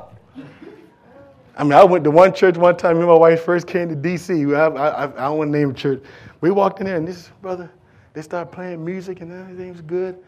I 1.60 1.62
mean, 1.62 1.74
I 1.74 1.84
went 1.84 2.04
to 2.04 2.10
one 2.10 2.32
church 2.32 2.56
one 2.56 2.74
time. 2.78 2.94
Me 2.94 3.00
and 3.00 3.10
my 3.10 3.18
wife 3.18 3.44
first 3.44 3.66
came 3.66 3.90
to 3.90 3.94
D.C. 3.94 4.32
I, 4.54 4.68
I, 4.68 5.04
I 5.04 5.06
don't 5.28 5.36
want 5.36 5.52
to 5.52 5.58
name 5.58 5.68
the 5.68 5.78
church. 5.78 6.02
We 6.40 6.50
walked 6.50 6.80
in 6.80 6.86
there, 6.86 6.96
and 6.96 7.06
this 7.06 7.30
brother, 7.42 7.70
they 8.14 8.22
started 8.22 8.50
playing 8.50 8.82
music, 8.82 9.20
and 9.20 9.30
everything 9.30 9.70
was 9.70 9.82
good. 9.82 10.18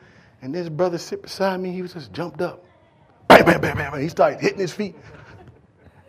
And 0.43 0.55
this 0.55 0.69
brother 0.69 0.99
sit 0.99 1.23
beside 1.23 1.59
me. 1.59 1.73
He 1.73 1.81
was 1.81 1.95
just 1.95 2.13
jumped 2.13 2.43
up. 2.43 2.63
Bam, 3.29 3.47
bam, 3.47 3.63
bam, 3.63 3.79
bam. 3.79 3.99
He 3.99 4.11
started 4.11 4.43
hitting 4.43 4.59
his 4.59 4.75
feet. 4.75 4.95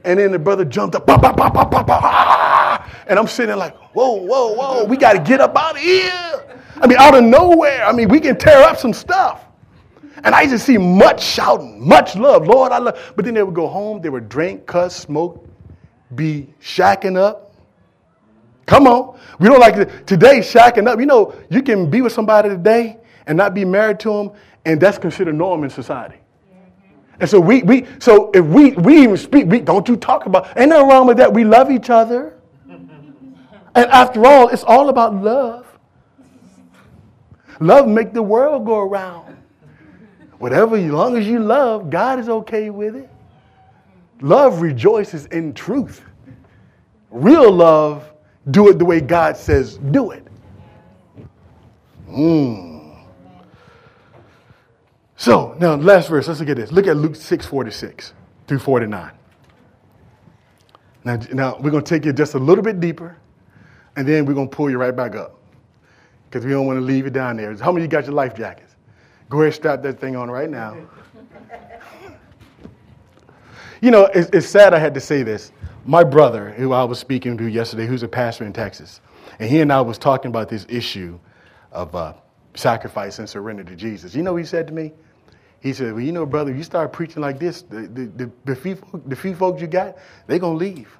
And 0.03 0.19
then 0.19 0.33
the 0.33 0.39
brother 0.39 0.65
jumped 0.65 0.93
up. 0.95 1.07
Bah, 1.07 1.17
bah, 1.17 1.31
bah, 1.31 1.49
bah, 1.49 1.69
bah, 1.69 1.83
bah, 1.83 1.99
ah! 2.03 3.03
And 3.07 3.17
I'm 3.17 3.27
sitting 3.27 3.47
there 3.47 3.55
like, 3.55 3.77
whoa, 3.93 4.15
whoa, 4.15 4.51
whoa. 4.51 4.83
We 4.83 4.97
got 4.97 5.13
to 5.13 5.19
get 5.19 5.39
up 5.39 5.55
out 5.55 5.77
of 5.77 5.81
here. 5.81 6.57
I 6.81 6.85
mean, 6.85 6.97
out 6.97 7.15
of 7.15 7.23
nowhere. 7.23 7.85
I 7.85 7.93
mean, 7.93 8.09
we 8.09 8.19
can 8.19 8.37
tear 8.37 8.61
up 8.63 8.77
some 8.77 8.91
stuff. 8.91 9.45
And 10.23 10.33
I 10.33 10.41
used 10.41 10.53
to 10.53 10.59
see 10.59 10.77
much 10.77 11.21
shouting, 11.21 11.85
much 11.85 12.15
love. 12.15 12.47
Lord, 12.47 12.71
I 12.71 12.77
love. 12.77 13.13
But 13.15 13.25
then 13.25 13.33
they 13.33 13.43
would 13.43 13.55
go 13.55 13.67
home, 13.67 14.01
they 14.01 14.09
would 14.09 14.29
drink, 14.29 14.65
cuss, 14.65 14.95
smoke, 14.95 15.45
be 16.15 16.53
shacking 16.61 17.17
up. 17.17 17.53
Come 18.65 18.87
on. 18.87 19.19
We 19.39 19.49
don't 19.49 19.59
like 19.59 19.75
it. 19.75 20.07
Today, 20.07 20.39
shacking 20.39 20.87
up. 20.87 20.99
You 20.99 21.05
know, 21.05 21.35
you 21.49 21.61
can 21.61 21.89
be 21.89 22.01
with 22.01 22.13
somebody 22.13 22.49
today 22.49 22.97
and 23.27 23.37
not 23.37 23.53
be 23.53 23.65
married 23.65 23.99
to 24.01 24.09
them, 24.13 24.31
and 24.65 24.79
that's 24.79 24.97
considered 24.97 25.35
norm 25.35 25.63
in 25.63 25.69
society. 25.69 26.17
And 27.19 27.29
so 27.29 27.39
we, 27.39 27.61
we 27.63 27.85
so 27.99 28.31
if 28.33 28.43
we 28.43 28.71
we 28.71 29.03
even 29.03 29.17
speak, 29.17 29.45
we 29.47 29.59
don't 29.59 29.87
you 29.87 29.95
talk 29.95 30.25
about 30.25 30.57
ain't 30.57 30.69
nothing 30.69 30.89
wrong 30.89 31.07
with 31.07 31.17
that. 31.17 31.31
We 31.31 31.43
love 31.43 31.69
each 31.69 31.89
other. 31.89 32.39
And 33.75 33.89
after 33.89 34.25
all, 34.25 34.49
it's 34.49 34.63
all 34.63 34.89
about 34.89 35.15
love. 35.15 35.65
Love 37.59 37.87
make 37.87 38.13
the 38.13 38.21
world 38.21 38.65
go 38.65 38.79
around. 38.79 39.32
Whatever, 40.43 40.75
as 40.75 40.91
long 40.91 41.15
as 41.15 41.25
you 41.25 41.39
love, 41.39 41.89
God 41.89 42.19
is 42.19 42.27
okay 42.27 42.69
with 42.69 42.97
it. 42.97 43.09
Love 44.19 44.59
rejoices 44.59 45.25
in 45.27 45.53
truth. 45.53 46.03
Real 47.11 47.49
love, 47.49 48.11
do 48.51 48.67
it 48.67 48.77
the 48.77 48.83
way 48.83 48.99
God 48.99 49.37
says 49.37 49.77
do 49.77 50.11
it. 50.11 50.27
Mm. 52.09 53.05
So, 55.15 55.55
now 55.61 55.75
last 55.75 56.09
verse, 56.09 56.27
let's 56.27 56.41
look 56.41 56.49
at 56.49 56.57
this. 56.57 56.73
Look 56.73 56.87
at 56.87 56.97
Luke 56.97 57.15
6 57.15 57.45
46 57.45 58.11
through 58.45 58.59
49. 58.59 59.11
Now, 61.05 61.19
now 61.31 61.57
we're 61.57 61.71
going 61.71 61.85
to 61.85 61.89
take 61.89 62.03
you 62.03 62.11
just 62.11 62.33
a 62.33 62.39
little 62.39 62.65
bit 62.65 62.81
deeper, 62.81 63.15
and 63.95 64.05
then 64.05 64.25
we're 64.25 64.33
going 64.33 64.49
to 64.49 64.53
pull 64.53 64.69
you 64.69 64.77
right 64.77 64.93
back 64.93 65.15
up 65.15 65.39
because 66.29 66.43
we 66.45 66.51
don't 66.51 66.65
want 66.65 66.79
to 66.79 66.83
leave 66.83 67.05
you 67.05 67.11
down 67.11 67.37
there. 67.37 67.55
How 67.55 67.71
many 67.71 67.85
you 67.85 67.87
got 67.89 68.03
your 68.03 68.13
life 68.13 68.35
jackets? 68.35 68.72
Go 69.33 69.41
ahead, 69.41 69.55
strap 69.55 69.81
that 69.81 69.99
thing 69.99 70.15
on 70.15 70.29
right 70.29 70.47
now. 70.47 70.77
you 73.81 73.89
know, 73.89 74.05
it's, 74.13 74.29
it's 74.29 74.47
sad 74.47 74.75
I 74.75 74.77
had 74.77 74.93
to 74.93 74.99
say 74.99 75.23
this. 75.23 75.51
My 75.85 76.03
brother, 76.03 76.51
who 76.51 76.71
I 76.71 76.83
was 76.83 76.99
speaking 76.99 77.35
to 77.39 77.45
yesterday, 77.47 77.87
who's 77.87 78.03
a 78.03 78.07
pastor 78.07 78.45
in 78.45 78.53
Texas, 78.53 79.01
and 79.39 79.49
he 79.49 79.61
and 79.61 79.73
I 79.73 79.81
was 79.81 79.97
talking 79.97 80.29
about 80.29 80.49
this 80.49 80.67
issue 80.69 81.17
of 81.71 81.95
uh, 81.95 82.13
sacrifice 82.53 83.17
and 83.17 83.27
surrender 83.27 83.63
to 83.63 83.75
Jesus. 83.75 84.13
You 84.13 84.21
know 84.21 84.33
what 84.33 84.43
he 84.43 84.45
said 84.45 84.67
to 84.67 84.73
me? 84.73 84.93
He 85.61 85.73
said, 85.73 85.93
well, 85.93 86.03
you 86.03 86.11
know, 86.11 86.27
brother, 86.27 86.53
you 86.53 86.61
start 86.61 86.93
preaching 86.93 87.23
like 87.23 87.39
this, 87.39 87.63
the, 87.63 87.87
the, 87.87 88.05
the, 88.15 88.31
the, 88.45 88.55
few, 88.55 88.77
the 89.07 89.15
few 89.15 89.33
folks 89.33 89.59
you 89.59 89.65
got, 89.65 89.97
they're 90.27 90.37
going 90.37 90.59
to 90.59 90.63
leave. 90.63 90.95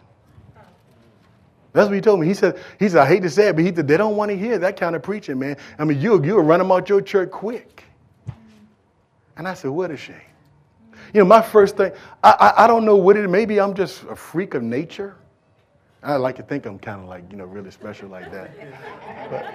That's 1.74 1.88
what 1.88 1.94
he 1.94 2.02
told 2.02 2.20
me. 2.20 2.26
He 2.26 2.34
said, 2.34 2.60
he 2.80 2.90
said, 2.90 2.98
I 2.98 3.06
hate 3.06 3.22
to 3.22 3.30
say 3.30 3.50
it, 3.50 3.56
but 3.56 3.64
he 3.64 3.76
said, 3.76 3.88
they 3.88 3.98
don't 3.98 4.16
want 4.16 4.32
to 4.32 4.38
hear 4.38 4.58
that 4.58 4.76
kind 4.76 4.96
of 4.96 5.04
preaching, 5.04 5.38
man. 5.38 5.56
I 5.78 5.86
mean, 5.86 6.02
you'll, 6.02 6.26
you'll 6.26 6.42
run 6.42 6.58
them 6.58 6.72
out 6.72 6.90
your 6.90 7.00
church 7.00 7.30
quick. 7.30 7.84
And 9.38 9.48
I 9.48 9.54
said, 9.54 9.72
what 9.72 9.92
a 9.92 9.98
shame. 9.98 10.16
You 11.14 11.20
know, 11.22 11.26
my 11.26 11.42
first 11.42 11.78
thing, 11.78 11.92
I, 12.24 12.32
I, 12.32 12.64
I 12.64 12.68
don't 12.68 12.86
know 12.86 12.96
what 12.96 13.18
it 13.18 13.26
is. 13.26 13.30
Maybe 13.30 13.60
I'm 13.60 13.74
just 13.74 14.04
a 14.04 14.16
freak 14.16 14.54
of 14.54 14.64
nature. 14.64 15.16
I 16.02 16.16
like 16.16 16.36
to 16.36 16.44
think 16.44 16.66
I'm 16.66 16.78
kind 16.80 17.02
of 17.02 17.08
like, 17.08 17.24
you 17.32 17.38
know, 17.38 17.46
really 17.46 17.72
special 17.72 18.10
like 18.10 18.32
that. 18.32 18.52
But, 19.30 19.46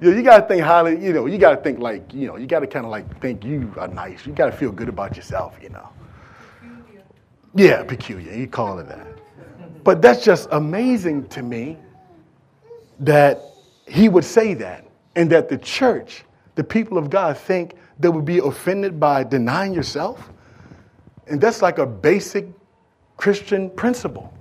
you, 0.00 0.10
know, 0.10 0.16
you 0.16 0.22
got 0.22 0.38
to 0.40 0.46
think 0.46 0.62
highly, 0.62 1.02
you 1.02 1.12
know, 1.12 1.26
you 1.26 1.38
got 1.38 1.50
to 1.50 1.56
think 1.56 1.78
like, 1.78 2.12
you 2.12 2.26
know, 2.26 2.36
you 2.36 2.46
got 2.46 2.60
to 2.60 2.66
kind 2.66 2.84
of 2.84 2.90
like 2.90 3.20
think 3.20 3.44
you 3.44 3.72
are 3.76 3.88
nice. 3.88 4.26
You 4.26 4.32
got 4.32 4.46
to 4.46 4.52
feel 4.52 4.72
good 4.72 4.88
about 4.88 5.16
yourself, 5.16 5.56
you 5.62 5.68
know. 5.68 5.88
Yeah, 7.54 7.84
peculiar. 7.84 8.32
You 8.34 8.48
call 8.48 8.78
it 8.80 8.88
that. 8.88 9.06
But 9.84 10.02
that's 10.02 10.24
just 10.24 10.48
amazing 10.50 11.28
to 11.28 11.42
me 11.42 11.78
that 13.00 13.40
he 13.86 14.08
would 14.08 14.24
say 14.24 14.54
that. 14.54 14.84
and 15.16 15.30
that 15.30 15.48
the 15.48 15.58
church, 15.58 16.22
the 16.54 16.62
people 16.62 16.98
of 16.98 17.10
God, 17.10 17.36
think 17.36 17.74
they 17.98 18.08
would 18.08 18.24
be 18.24 18.38
offended 18.38 19.00
by 19.00 19.24
denying 19.24 19.72
yourself. 19.72 20.30
And 21.26 21.40
that's 21.40 21.62
like 21.62 21.78
a 21.78 21.86
basic 21.86 22.46
Christian 23.16 23.70
principle. 23.70 24.32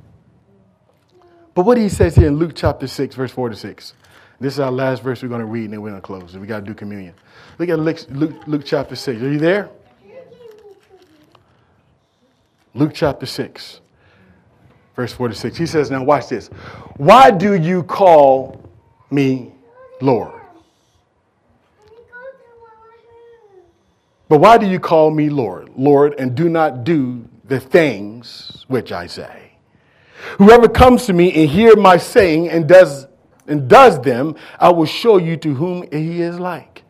But 1.53 1.65
what 1.65 1.77
he 1.77 1.87
says 1.87 2.15
here 2.15 2.27
in 2.27 2.35
Luke 2.35 2.51
chapter 2.53 2.85
6, 2.85 3.15
verse 3.15 3.31
4 3.31 3.49
to 3.49 3.55
6. 3.55 3.93
This 4.41 4.53
is 4.53 4.59
our 4.59 4.71
last 4.71 5.01
verse 5.01 5.23
we're 5.23 5.29
going 5.29 5.39
to 5.39 5.45
read, 5.45 5.65
and 5.65 5.73
then 5.73 5.81
we're 5.81 5.89
going 5.89 6.01
to 6.01 6.05
close. 6.05 6.37
We 6.37 6.45
got 6.45 6.59
to 6.59 6.65
do 6.65 6.73
communion. 6.73 7.13
Look 7.57 7.69
at 7.69 7.79
Luke, 7.79 7.99
Luke, 8.09 8.35
Luke 8.47 8.63
chapter 8.65 8.95
6. 8.95 9.21
Are 9.21 9.31
you 9.31 9.39
there? 9.39 9.69
Luke 12.73 12.91
chapter 12.93 13.25
6, 13.25 13.79
verse 14.97 15.13
46. 15.13 15.55
He 15.55 15.65
says, 15.65 15.89
Now 15.89 16.03
watch 16.03 16.27
this. 16.27 16.49
Why 16.97 17.31
do 17.31 17.53
you 17.53 17.83
call 17.83 18.61
me 19.09 19.53
Lord? 20.01 20.41
But 24.27 24.39
why 24.39 24.57
do 24.57 24.65
you 24.65 24.79
call 24.79 25.11
me 25.11 25.29
Lord, 25.29 25.69
Lord, 25.75 26.15
and 26.17 26.35
do 26.35 26.49
not 26.49 26.83
do 26.83 27.27
the 27.45 27.59
things 27.59 28.65
which 28.67 28.91
I 28.91 29.07
say? 29.07 29.51
Whoever 30.37 30.67
comes 30.67 31.05
to 31.05 31.13
me 31.13 31.31
and 31.33 31.49
hear 31.49 31.75
my 31.75 31.97
saying 31.97 32.49
and 32.49 32.67
does 32.67 33.07
and 33.47 33.69
does 33.69 34.01
them, 34.01 34.35
I 34.59 34.69
will 34.69 34.85
show 34.87 35.17
you 35.17 35.37
to 35.37 35.53
whom 35.53 35.83
he 35.91 36.21
is 36.21 36.39
like. 36.39 36.83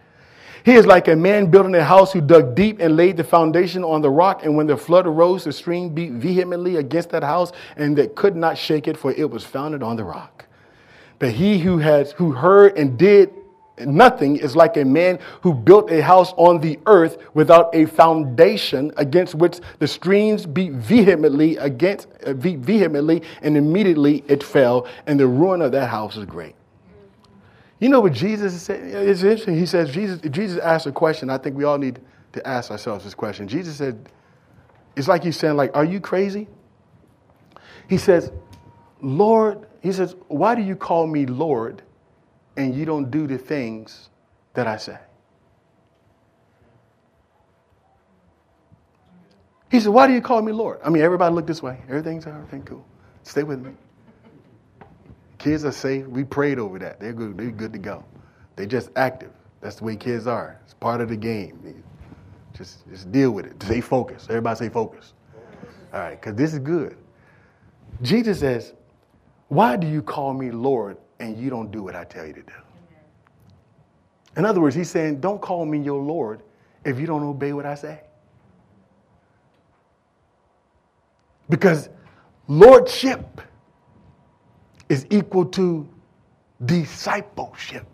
He 0.64 0.74
is 0.74 0.86
like 0.86 1.08
a 1.08 1.16
man 1.16 1.52
building 1.52 1.76
a 1.76 1.84
house 1.84 2.12
who 2.12 2.22
dug 2.22 2.56
deep 2.56 2.80
and 2.80 2.96
laid 2.96 3.18
the 3.18 3.24
foundation 3.24 3.84
on 3.84 4.02
the 4.02 4.10
rock. 4.10 4.44
And 4.44 4.56
when 4.56 4.66
the 4.66 4.78
flood 4.78 5.06
arose, 5.06 5.44
the 5.44 5.54
stream 5.54 5.90
beat 5.90 6.14
vehemently 6.14 6.78
against 6.78 7.10
that 7.10 7.24
house, 7.24 7.52
and 7.76 7.96
that 7.98 8.16
could 8.16 8.36
not 8.36 8.58
shake 8.58 8.88
it, 8.88 8.98
for 8.98 9.12
it 9.12 9.30
was 9.30 9.44
founded 9.44 9.84
on 9.84 9.96
the 9.96 10.04
rock. 10.04 10.46
But 11.20 11.32
he 11.32 11.60
who 11.60 11.78
has 11.78 12.14
who 12.14 12.32
heard 12.32 12.78
and 12.78 12.98
did 12.98 13.32
nothing 13.80 14.38
is 14.38 14.56
like 14.56 14.78
a 14.78 14.86
man 14.86 15.20
who 15.42 15.54
built 15.54 15.92
a 15.92 16.02
house 16.02 16.34
on 16.38 16.60
the 16.62 16.80
earth 16.86 17.18
without 17.34 17.74
a 17.76 17.86
foundation 17.86 18.92
against 18.98 19.36
which 19.36 19.60
the 19.80 19.88
streams 19.88 20.46
beat 20.46 20.72
vehemently 20.72 21.58
against 21.58 22.08
uh, 22.26 22.34
vehemently 22.34 23.22
and 23.42 23.58
immediately 23.58 24.24
it 24.28 24.44
fell 24.44 24.88
and 25.08 25.20
the 25.20 25.28
ruin 25.28 25.62
of 25.62 25.72
that 25.72 25.88
house 25.88 26.16
is 26.16 26.26
great. 26.26 26.56
You 27.80 27.90
know 27.90 28.00
what 28.00 28.14
jesus 28.14 28.62
said 28.62 28.82
it's 28.82 29.24
interesting. 29.24 29.58
He 29.58 29.66
says 29.66 29.92
jesus 29.92 30.22
jesus 30.32 30.58
asked 30.60 30.86
a 30.88 30.92
question. 30.92 31.30
I 31.30 31.38
think 31.38 31.58
we 31.58 31.66
all 31.66 31.78
need 31.78 32.00
to 32.34 32.48
ask 32.48 32.72
ourselves 32.72 33.04
this 33.04 33.14
question. 33.14 33.48
Jesus 33.48 33.76
said 33.76 34.10
it's 34.96 35.08
like 35.08 35.24
he's 35.24 35.38
saying 35.38 35.58
like 35.58 35.76
are 35.76 35.86
you 35.86 36.00
crazy? 36.00 36.48
He 37.90 37.98
says 37.98 38.32
lord 39.02 39.68
he 39.82 39.92
says 39.92 40.16
why 40.30 40.56
do 40.56 40.62
you 40.62 40.76
call 40.76 41.06
me 41.06 41.26
lord 41.26 41.82
and 42.58 42.76
you 42.76 42.86
don't 42.86 43.12
do 43.12 43.28
the 43.28 43.38
things 43.38 44.10
that 44.54 44.68
I 44.68 44.78
say. 44.78 44.98
He 49.70 49.80
said, 49.80 49.92
Why 49.92 50.08
do 50.08 50.14
you 50.14 50.22
call 50.22 50.42
me 50.42 50.52
Lord? 50.52 50.80
I 50.84 50.90
mean, 50.90 51.04
everybody 51.04 51.34
look 51.36 51.48
this 51.48 51.62
way. 51.62 51.80
Everything's 51.90 52.26
everything 52.28 52.64
cool. 52.64 52.86
Stay 53.24 53.44
with 53.44 53.60
me. 53.60 53.74
Kids 55.38 55.66
are 55.66 55.72
safe. 55.72 56.08
We 56.08 56.24
prayed 56.24 56.60
over 56.60 56.80
that. 56.80 57.00
They're 57.00 57.14
good. 57.14 57.38
They're 57.38 57.52
good 57.52 57.74
to 57.74 57.80
go. 57.80 58.04
They're 58.56 58.66
just 58.66 58.90
active. 58.96 59.32
That's 59.62 59.78
the 59.78 59.84
way 59.84 59.96
kids 59.96 60.28
are. 60.28 60.60
It's 60.64 60.74
part 60.74 61.02
of 61.02 61.10
the 61.10 61.18
game. 61.18 61.84
Just, 62.54 62.88
just 62.90 63.12
deal 63.12 63.32
with 63.32 63.46
it. 63.46 63.62
Stay 63.64 63.82
focused. 63.82 64.30
Everybody 64.30 64.58
say 64.58 64.70
focus. 64.70 65.14
All 65.94 66.00
right, 66.00 66.20
because 66.20 66.36
this 66.36 66.54
is 66.54 66.60
good. 66.60 66.98
Jesus 68.02 68.40
says, 68.40 68.74
Why 69.50 69.76
do 69.76 69.88
you 69.88 70.02
call 70.02 70.34
me 70.34 70.52
Lord 70.52 70.98
and 71.20 71.38
you 71.38 71.50
don't 71.50 71.72
do 71.72 71.84
what 71.84 71.96
I 71.96 72.04
tell 72.04 72.26
you 72.26 72.34
to 72.34 72.42
do. 72.42 72.54
In 74.38 74.46
other 74.46 74.60
words, 74.60 74.76
he's 74.76 74.90
saying, 74.90 75.22
Don't 75.22 75.42
call 75.42 75.66
me 75.66 75.80
your 75.80 76.02
Lord 76.02 76.42
if 76.84 77.00
you 77.00 77.08
don't 77.08 77.24
obey 77.24 77.54
what 77.54 77.66
I 77.66 77.76
say. 77.76 78.02
Because 81.50 81.90
lordship 82.48 83.42
is 84.90 85.06
equal 85.10 85.46
to 85.46 85.88
discipleship. 86.64 87.86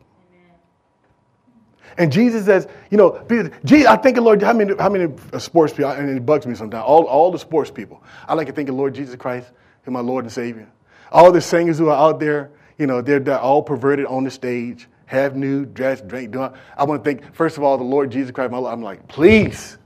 And 1.98 2.12
Jesus 2.12 2.46
says, 2.46 2.68
you 2.90 2.98
know, 2.98 3.24
Jesus, 3.66 3.88
I 3.88 3.98
think 3.98 4.18
of 4.18 4.24
Lord, 4.24 4.42
how 4.42 4.54
many, 4.54 4.74
how 4.78 4.90
many 4.90 5.14
sports 5.40 5.74
people, 5.74 5.92
and 5.92 6.10
it 6.10 6.26
bugs 6.26 6.46
me 6.46 6.56
sometimes, 6.56 6.84
all, 6.86 7.04
all 7.04 7.32
the 7.32 7.40
sports 7.40 7.70
people. 7.70 8.02
I 8.28 8.34
like 8.34 8.48
to 8.48 8.54
think 8.54 8.70
of 8.70 8.76
Lord 8.76 8.96
Jesus 8.96 9.16
Christ, 9.16 9.52
who's 9.84 9.92
my 9.92 10.00
Lord 10.00 10.24
and 10.24 10.32
Savior. 10.32 10.72
All 11.12 11.32
the 11.32 11.42
singers 11.42 11.78
who 11.78 11.90
are 11.90 11.98
out 11.98 12.20
there 12.20 12.52
you 12.78 12.88
know, 12.88 13.02
they're, 13.02 13.20
they're 13.20 13.40
all 13.40 13.62
perverted 13.62 14.06
on 14.06 14.24
the 14.24 14.32
stage, 14.32 14.88
have 15.06 15.36
new 15.36 15.66
dress, 15.66 16.02
drink, 16.02 16.32
doing. 16.32 16.52
I 16.78 16.84
want 16.84 17.04
to 17.04 17.10
think, 17.10 17.34
first 17.34 17.58
of 17.58 17.64
all, 17.64 17.78
the 17.78 17.84
Lord 17.84 18.12
Jesus 18.12 18.32
Christ, 18.32 18.52
my 18.52 18.58
Lord, 18.58 18.74
I'm 18.74 18.82
like, 18.82 19.08
please, 19.08 19.78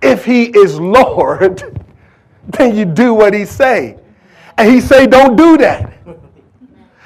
if 0.00 0.24
he 0.24 0.44
is 0.44 0.78
Lord, 0.78 1.84
then 2.48 2.76
you 2.76 2.84
do 2.84 3.14
what 3.14 3.34
he 3.34 3.44
say. 3.44 3.98
And 4.56 4.70
he 4.70 4.80
say, 4.80 5.06
don't 5.06 5.36
do 5.36 5.56
that. 5.58 5.92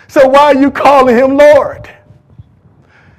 So 0.08 0.28
why 0.28 0.44
are 0.44 0.54
you 0.54 0.70
calling 0.70 1.16
him 1.16 1.36
Lord? 1.36 1.90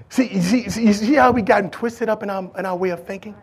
See, 0.09 0.39
see, 0.41 0.69
see, 0.69 0.93
see 0.93 1.13
how 1.15 1.31
we 1.31 1.41
gotten 1.41 1.71
twisted 1.71 2.07
up 2.07 2.21
in 2.21 2.29
our, 2.29 2.51
in 2.57 2.67
our 2.67 2.75
way 2.75 2.91
of 2.91 3.05
thinking? 3.05 3.35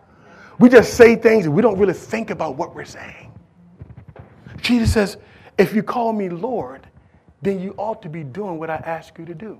We 0.61 0.69
just 0.69 0.95
say 0.95 1.17
things 1.17 1.47
and 1.47 1.55
we 1.55 1.63
don't 1.63 1.79
really 1.79 1.95
think 1.95 2.31
about 2.31 2.55
what 2.55 2.77
we're 2.77 2.85
saying. 2.85 3.33
Jesus 4.61 4.93
says, 4.93 5.17
if 5.59 5.75
you 5.75 5.83
call 5.83 6.13
me 6.13 6.29
Lord, 6.29 6.87
then 7.43 7.61
you 7.61 7.75
ought 7.77 8.03
to 8.03 8.09
be 8.09 8.23
doing 8.23 8.59
what 8.59 8.71
I 8.71 8.77
ask 8.77 9.19
you 9.19 9.25
to 9.25 9.35
do. 9.35 9.59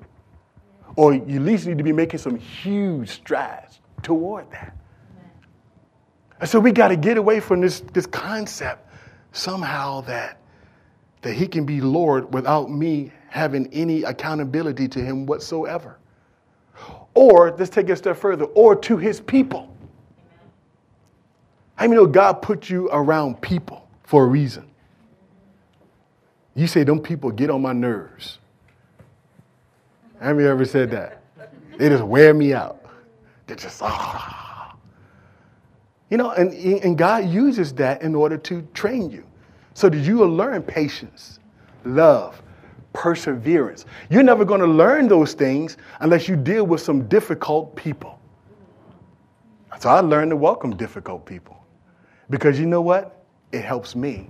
Or 0.97 1.15
you 1.15 1.37
at 1.37 1.43
least 1.43 1.67
need 1.67 1.79
to 1.79 1.85
be 1.85 1.93
making 1.93 2.19
some 2.19 2.37
huge 2.37 3.11
strides 3.11 3.81
toward 4.03 4.51
that. 4.51 4.77
And 6.41 6.49
so 6.49 6.59
we 6.59 6.73
got 6.73 6.89
to 6.89 6.97
get 6.97 7.17
away 7.17 7.41
from 7.41 7.61
this, 7.61 7.81
this 7.93 8.07
concept 8.07 8.89
somehow 9.33 10.01
that, 10.03 10.41
that 11.23 11.35
he 11.35 11.47
can 11.47 11.65
be 11.65 11.81
Lord 11.81 12.33
without 12.33 12.71
me 12.71 13.13
having 13.29 13.73
any 13.73 14.03
accountability 14.03 14.89
to 14.89 15.01
him 15.01 15.27
whatsoever. 15.27 15.99
Or, 17.15 17.55
let's 17.57 17.71
take 17.71 17.89
it 17.89 17.93
a 17.93 17.97
step 17.97 18.17
further, 18.17 18.45
or 18.45 18.75
to 18.77 18.97
his 18.97 19.21
people. 19.21 19.77
How 21.75 21.85
I 21.85 21.89
many 21.89 22.01
know 22.01 22.07
God 22.07 22.35
put 22.43 22.71
you 22.71 22.89
around 22.91 23.41
people 23.41 23.89
for 24.05 24.25
a 24.25 24.27
reason? 24.27 24.70
You 26.55 26.67
say, 26.67 26.85
them 26.85 27.01
people 27.01 27.31
get 27.31 27.51
on 27.51 27.63
my 27.63 27.73
nerves. 27.73 28.39
Have 30.21 30.39
you 30.39 30.47
ever 30.49 30.65
said 30.65 30.91
that? 30.91 31.23
They 31.79 31.89
just 31.89 32.05
wear 32.05 32.35
me 32.35 32.53
out. 32.53 32.85
They 33.47 33.55
just, 33.55 33.81
ah. 33.83 34.77
You 36.11 36.17
know, 36.17 36.33
and, 36.33 36.53
and 36.53 36.99
God 36.99 37.29
uses 37.29 37.73
that 37.75 38.03
in 38.03 38.15
order 38.15 38.37
to 38.37 38.63
train 38.75 39.11
you. 39.11 39.25
So 39.75 39.89
that 39.89 39.99
you 39.99 40.17
will 40.17 40.29
learn 40.29 40.63
patience, 40.63 41.39
love, 41.85 42.43
perseverance. 42.93 43.87
You're 44.11 44.25
never 44.25 44.45
going 44.45 44.61
to 44.61 44.67
learn 44.67 45.09
those 45.09 45.33
things 45.33 45.77
unless 46.01 46.29
you 46.29 46.37
deal 46.37 46.67
with 46.67 46.81
some 46.81 47.07
difficult 47.09 47.75
people. 47.77 48.21
So 49.79 49.89
I 49.89 50.01
learned 50.01 50.31
to 50.31 50.37
welcome 50.37 50.77
difficult 50.77 51.25
people. 51.25 51.65
Because 52.29 52.59
you 52.59 52.67
know 52.67 52.83
what? 52.83 53.25
It 53.53 53.65
helps 53.65 53.97
me 53.97 54.29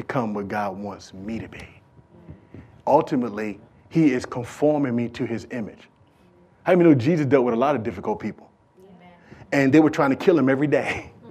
become 0.00 0.32
what 0.32 0.48
God 0.48 0.78
wants 0.78 1.12
me 1.12 1.38
to 1.38 1.48
be. 1.48 1.68
Ultimately, 2.86 3.60
He 3.90 4.12
is 4.12 4.24
conforming 4.24 4.96
me 4.96 5.08
to 5.10 5.26
His 5.26 5.46
image. 5.50 5.88
How 6.62 6.74
many 6.74 6.88
know 6.88 6.94
Jesus 6.94 7.26
dealt 7.26 7.44
with 7.44 7.52
a 7.52 7.56
lot 7.56 7.76
of 7.76 7.82
difficult 7.82 8.18
people? 8.18 8.50
Amen. 8.78 9.12
And 9.52 9.72
they 9.72 9.80
were 9.80 9.90
trying 9.90 10.10
to 10.10 10.16
kill 10.16 10.38
him 10.38 10.48
every 10.48 10.66
day. 10.66 11.10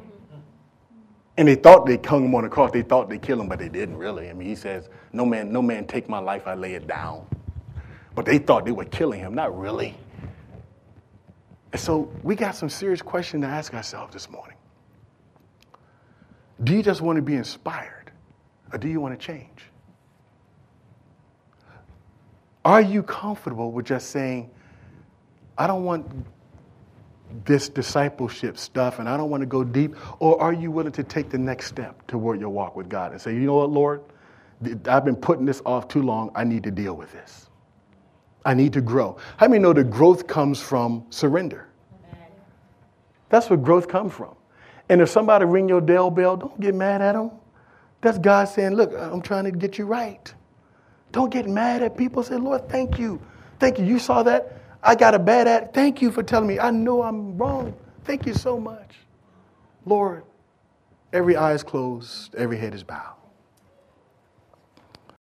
And 1.37 1.47
they 1.47 1.55
thought 1.55 1.85
they 1.85 1.95
hung 1.95 2.25
him 2.25 2.35
on 2.35 2.43
the 2.43 2.49
cross. 2.49 2.69
They 2.73 2.81
thought 2.81 3.09
they 3.09 3.17
killed 3.17 3.39
him, 3.39 3.47
but 3.47 3.59
they 3.59 3.69
didn't 3.69 3.95
really. 3.95 4.29
I 4.29 4.33
mean, 4.33 4.49
he 4.49 4.55
says, 4.55 4.89
No 5.13 5.25
man, 5.25 5.53
no 5.53 5.61
man 5.61 5.87
take 5.87 6.09
my 6.09 6.19
life, 6.19 6.45
I 6.45 6.53
lay 6.53 6.73
it 6.73 6.85
down. 6.85 7.25
But 8.13 8.25
they 8.25 8.39
thought 8.39 8.65
they 8.65 8.73
were 8.73 8.83
killing 8.83 9.21
him, 9.21 9.35
not 9.35 9.57
really. 9.57 9.95
And 11.71 11.79
so 11.79 12.11
we 12.23 12.35
got 12.35 12.57
some 12.57 12.67
serious 12.67 13.01
questions 13.01 13.43
to 13.43 13.47
ask 13.47 13.73
ourselves 13.73 14.11
this 14.11 14.29
morning. 14.29 14.57
Do 16.61 16.73
you 16.73 16.83
just 16.83 16.99
want 16.99 17.15
to 17.15 17.21
be 17.21 17.35
inspired? 17.35 17.98
Or 18.71 18.77
do 18.77 18.87
you 18.87 19.01
want 19.01 19.19
to 19.19 19.25
change? 19.25 19.65
Are 22.65 22.81
you 22.81 23.01
comfortable 23.01 23.71
with 23.71 23.85
just 23.85 24.09
saying, 24.09 24.51
I 25.57 25.67
don't 25.67 25.83
want 25.83 26.05
this 27.45 27.69
discipleship 27.69 28.57
stuff 28.57 28.99
and 28.99 29.07
I 29.07 29.17
don't 29.17 29.29
want 29.29 29.41
to 29.41 29.47
go 29.47 29.63
deep? 29.63 29.95
Or 30.19 30.41
are 30.41 30.53
you 30.53 30.71
willing 30.71 30.91
to 30.93 31.03
take 31.03 31.29
the 31.29 31.37
next 31.37 31.67
step 31.67 32.05
toward 32.07 32.39
your 32.39 32.49
walk 32.49 32.75
with 32.75 32.89
God 32.89 33.11
and 33.11 33.21
say, 33.21 33.33
you 33.33 33.41
know 33.41 33.55
what, 33.55 33.69
Lord? 33.69 34.03
I've 34.87 35.05
been 35.05 35.15
putting 35.15 35.45
this 35.45 35.61
off 35.65 35.87
too 35.87 36.01
long. 36.01 36.31
I 36.35 36.43
need 36.43 36.63
to 36.63 36.71
deal 36.71 36.95
with 36.95 37.11
this. 37.11 37.49
I 38.45 38.53
need 38.53 38.73
to 38.73 38.81
grow. 38.81 39.17
How 39.37 39.47
many 39.47 39.59
know 39.59 39.73
that 39.73 39.89
growth 39.89 40.27
comes 40.27 40.61
from 40.61 41.05
surrender? 41.09 41.67
That's 43.29 43.49
where 43.49 43.57
growth 43.57 43.87
comes 43.87 44.13
from. 44.13 44.35
And 44.89 45.01
if 45.01 45.09
somebody 45.09 45.45
ring 45.45 45.69
your 45.69 45.81
Dell 45.81 46.09
bell, 46.09 46.35
don't 46.35 46.59
get 46.59 46.73
mad 46.73 47.01
at 47.01 47.13
them. 47.13 47.31
That's 48.01 48.17
God 48.17 48.45
saying, 48.45 48.73
Look, 48.75 48.93
uh, 48.93 49.11
I'm 49.11 49.21
trying 49.21 49.45
to 49.45 49.51
get 49.51 49.77
you 49.77 49.85
right. 49.85 50.33
Don't 51.11 51.31
get 51.31 51.47
mad 51.47 51.81
at 51.83 51.97
people. 51.97 52.23
Say, 52.23 52.35
Lord, 52.35 52.69
thank 52.69 52.99
you. 52.99 53.21
Thank 53.59 53.79
you. 53.79 53.85
You 53.85 53.99
saw 53.99 54.23
that. 54.23 54.57
I 54.83 54.95
got 54.95 55.15
a 55.15 55.19
bad 55.19 55.47
at. 55.47 55.73
Thank 55.73 56.01
you 56.01 56.11
for 56.11 56.23
telling 56.23 56.47
me. 56.47 56.59
I 56.59 56.71
know 56.71 57.03
I'm 57.03 57.37
wrong. 57.37 57.73
Thank 58.05 58.25
you 58.25 58.33
so 58.33 58.59
much. 58.59 58.95
Lord, 59.85 60.23
every 61.13 61.35
eye 61.35 61.53
is 61.53 61.63
closed, 61.63 62.35
every 62.35 62.57
head 62.57 62.73
is 62.73 62.83
bowed. 62.83 63.18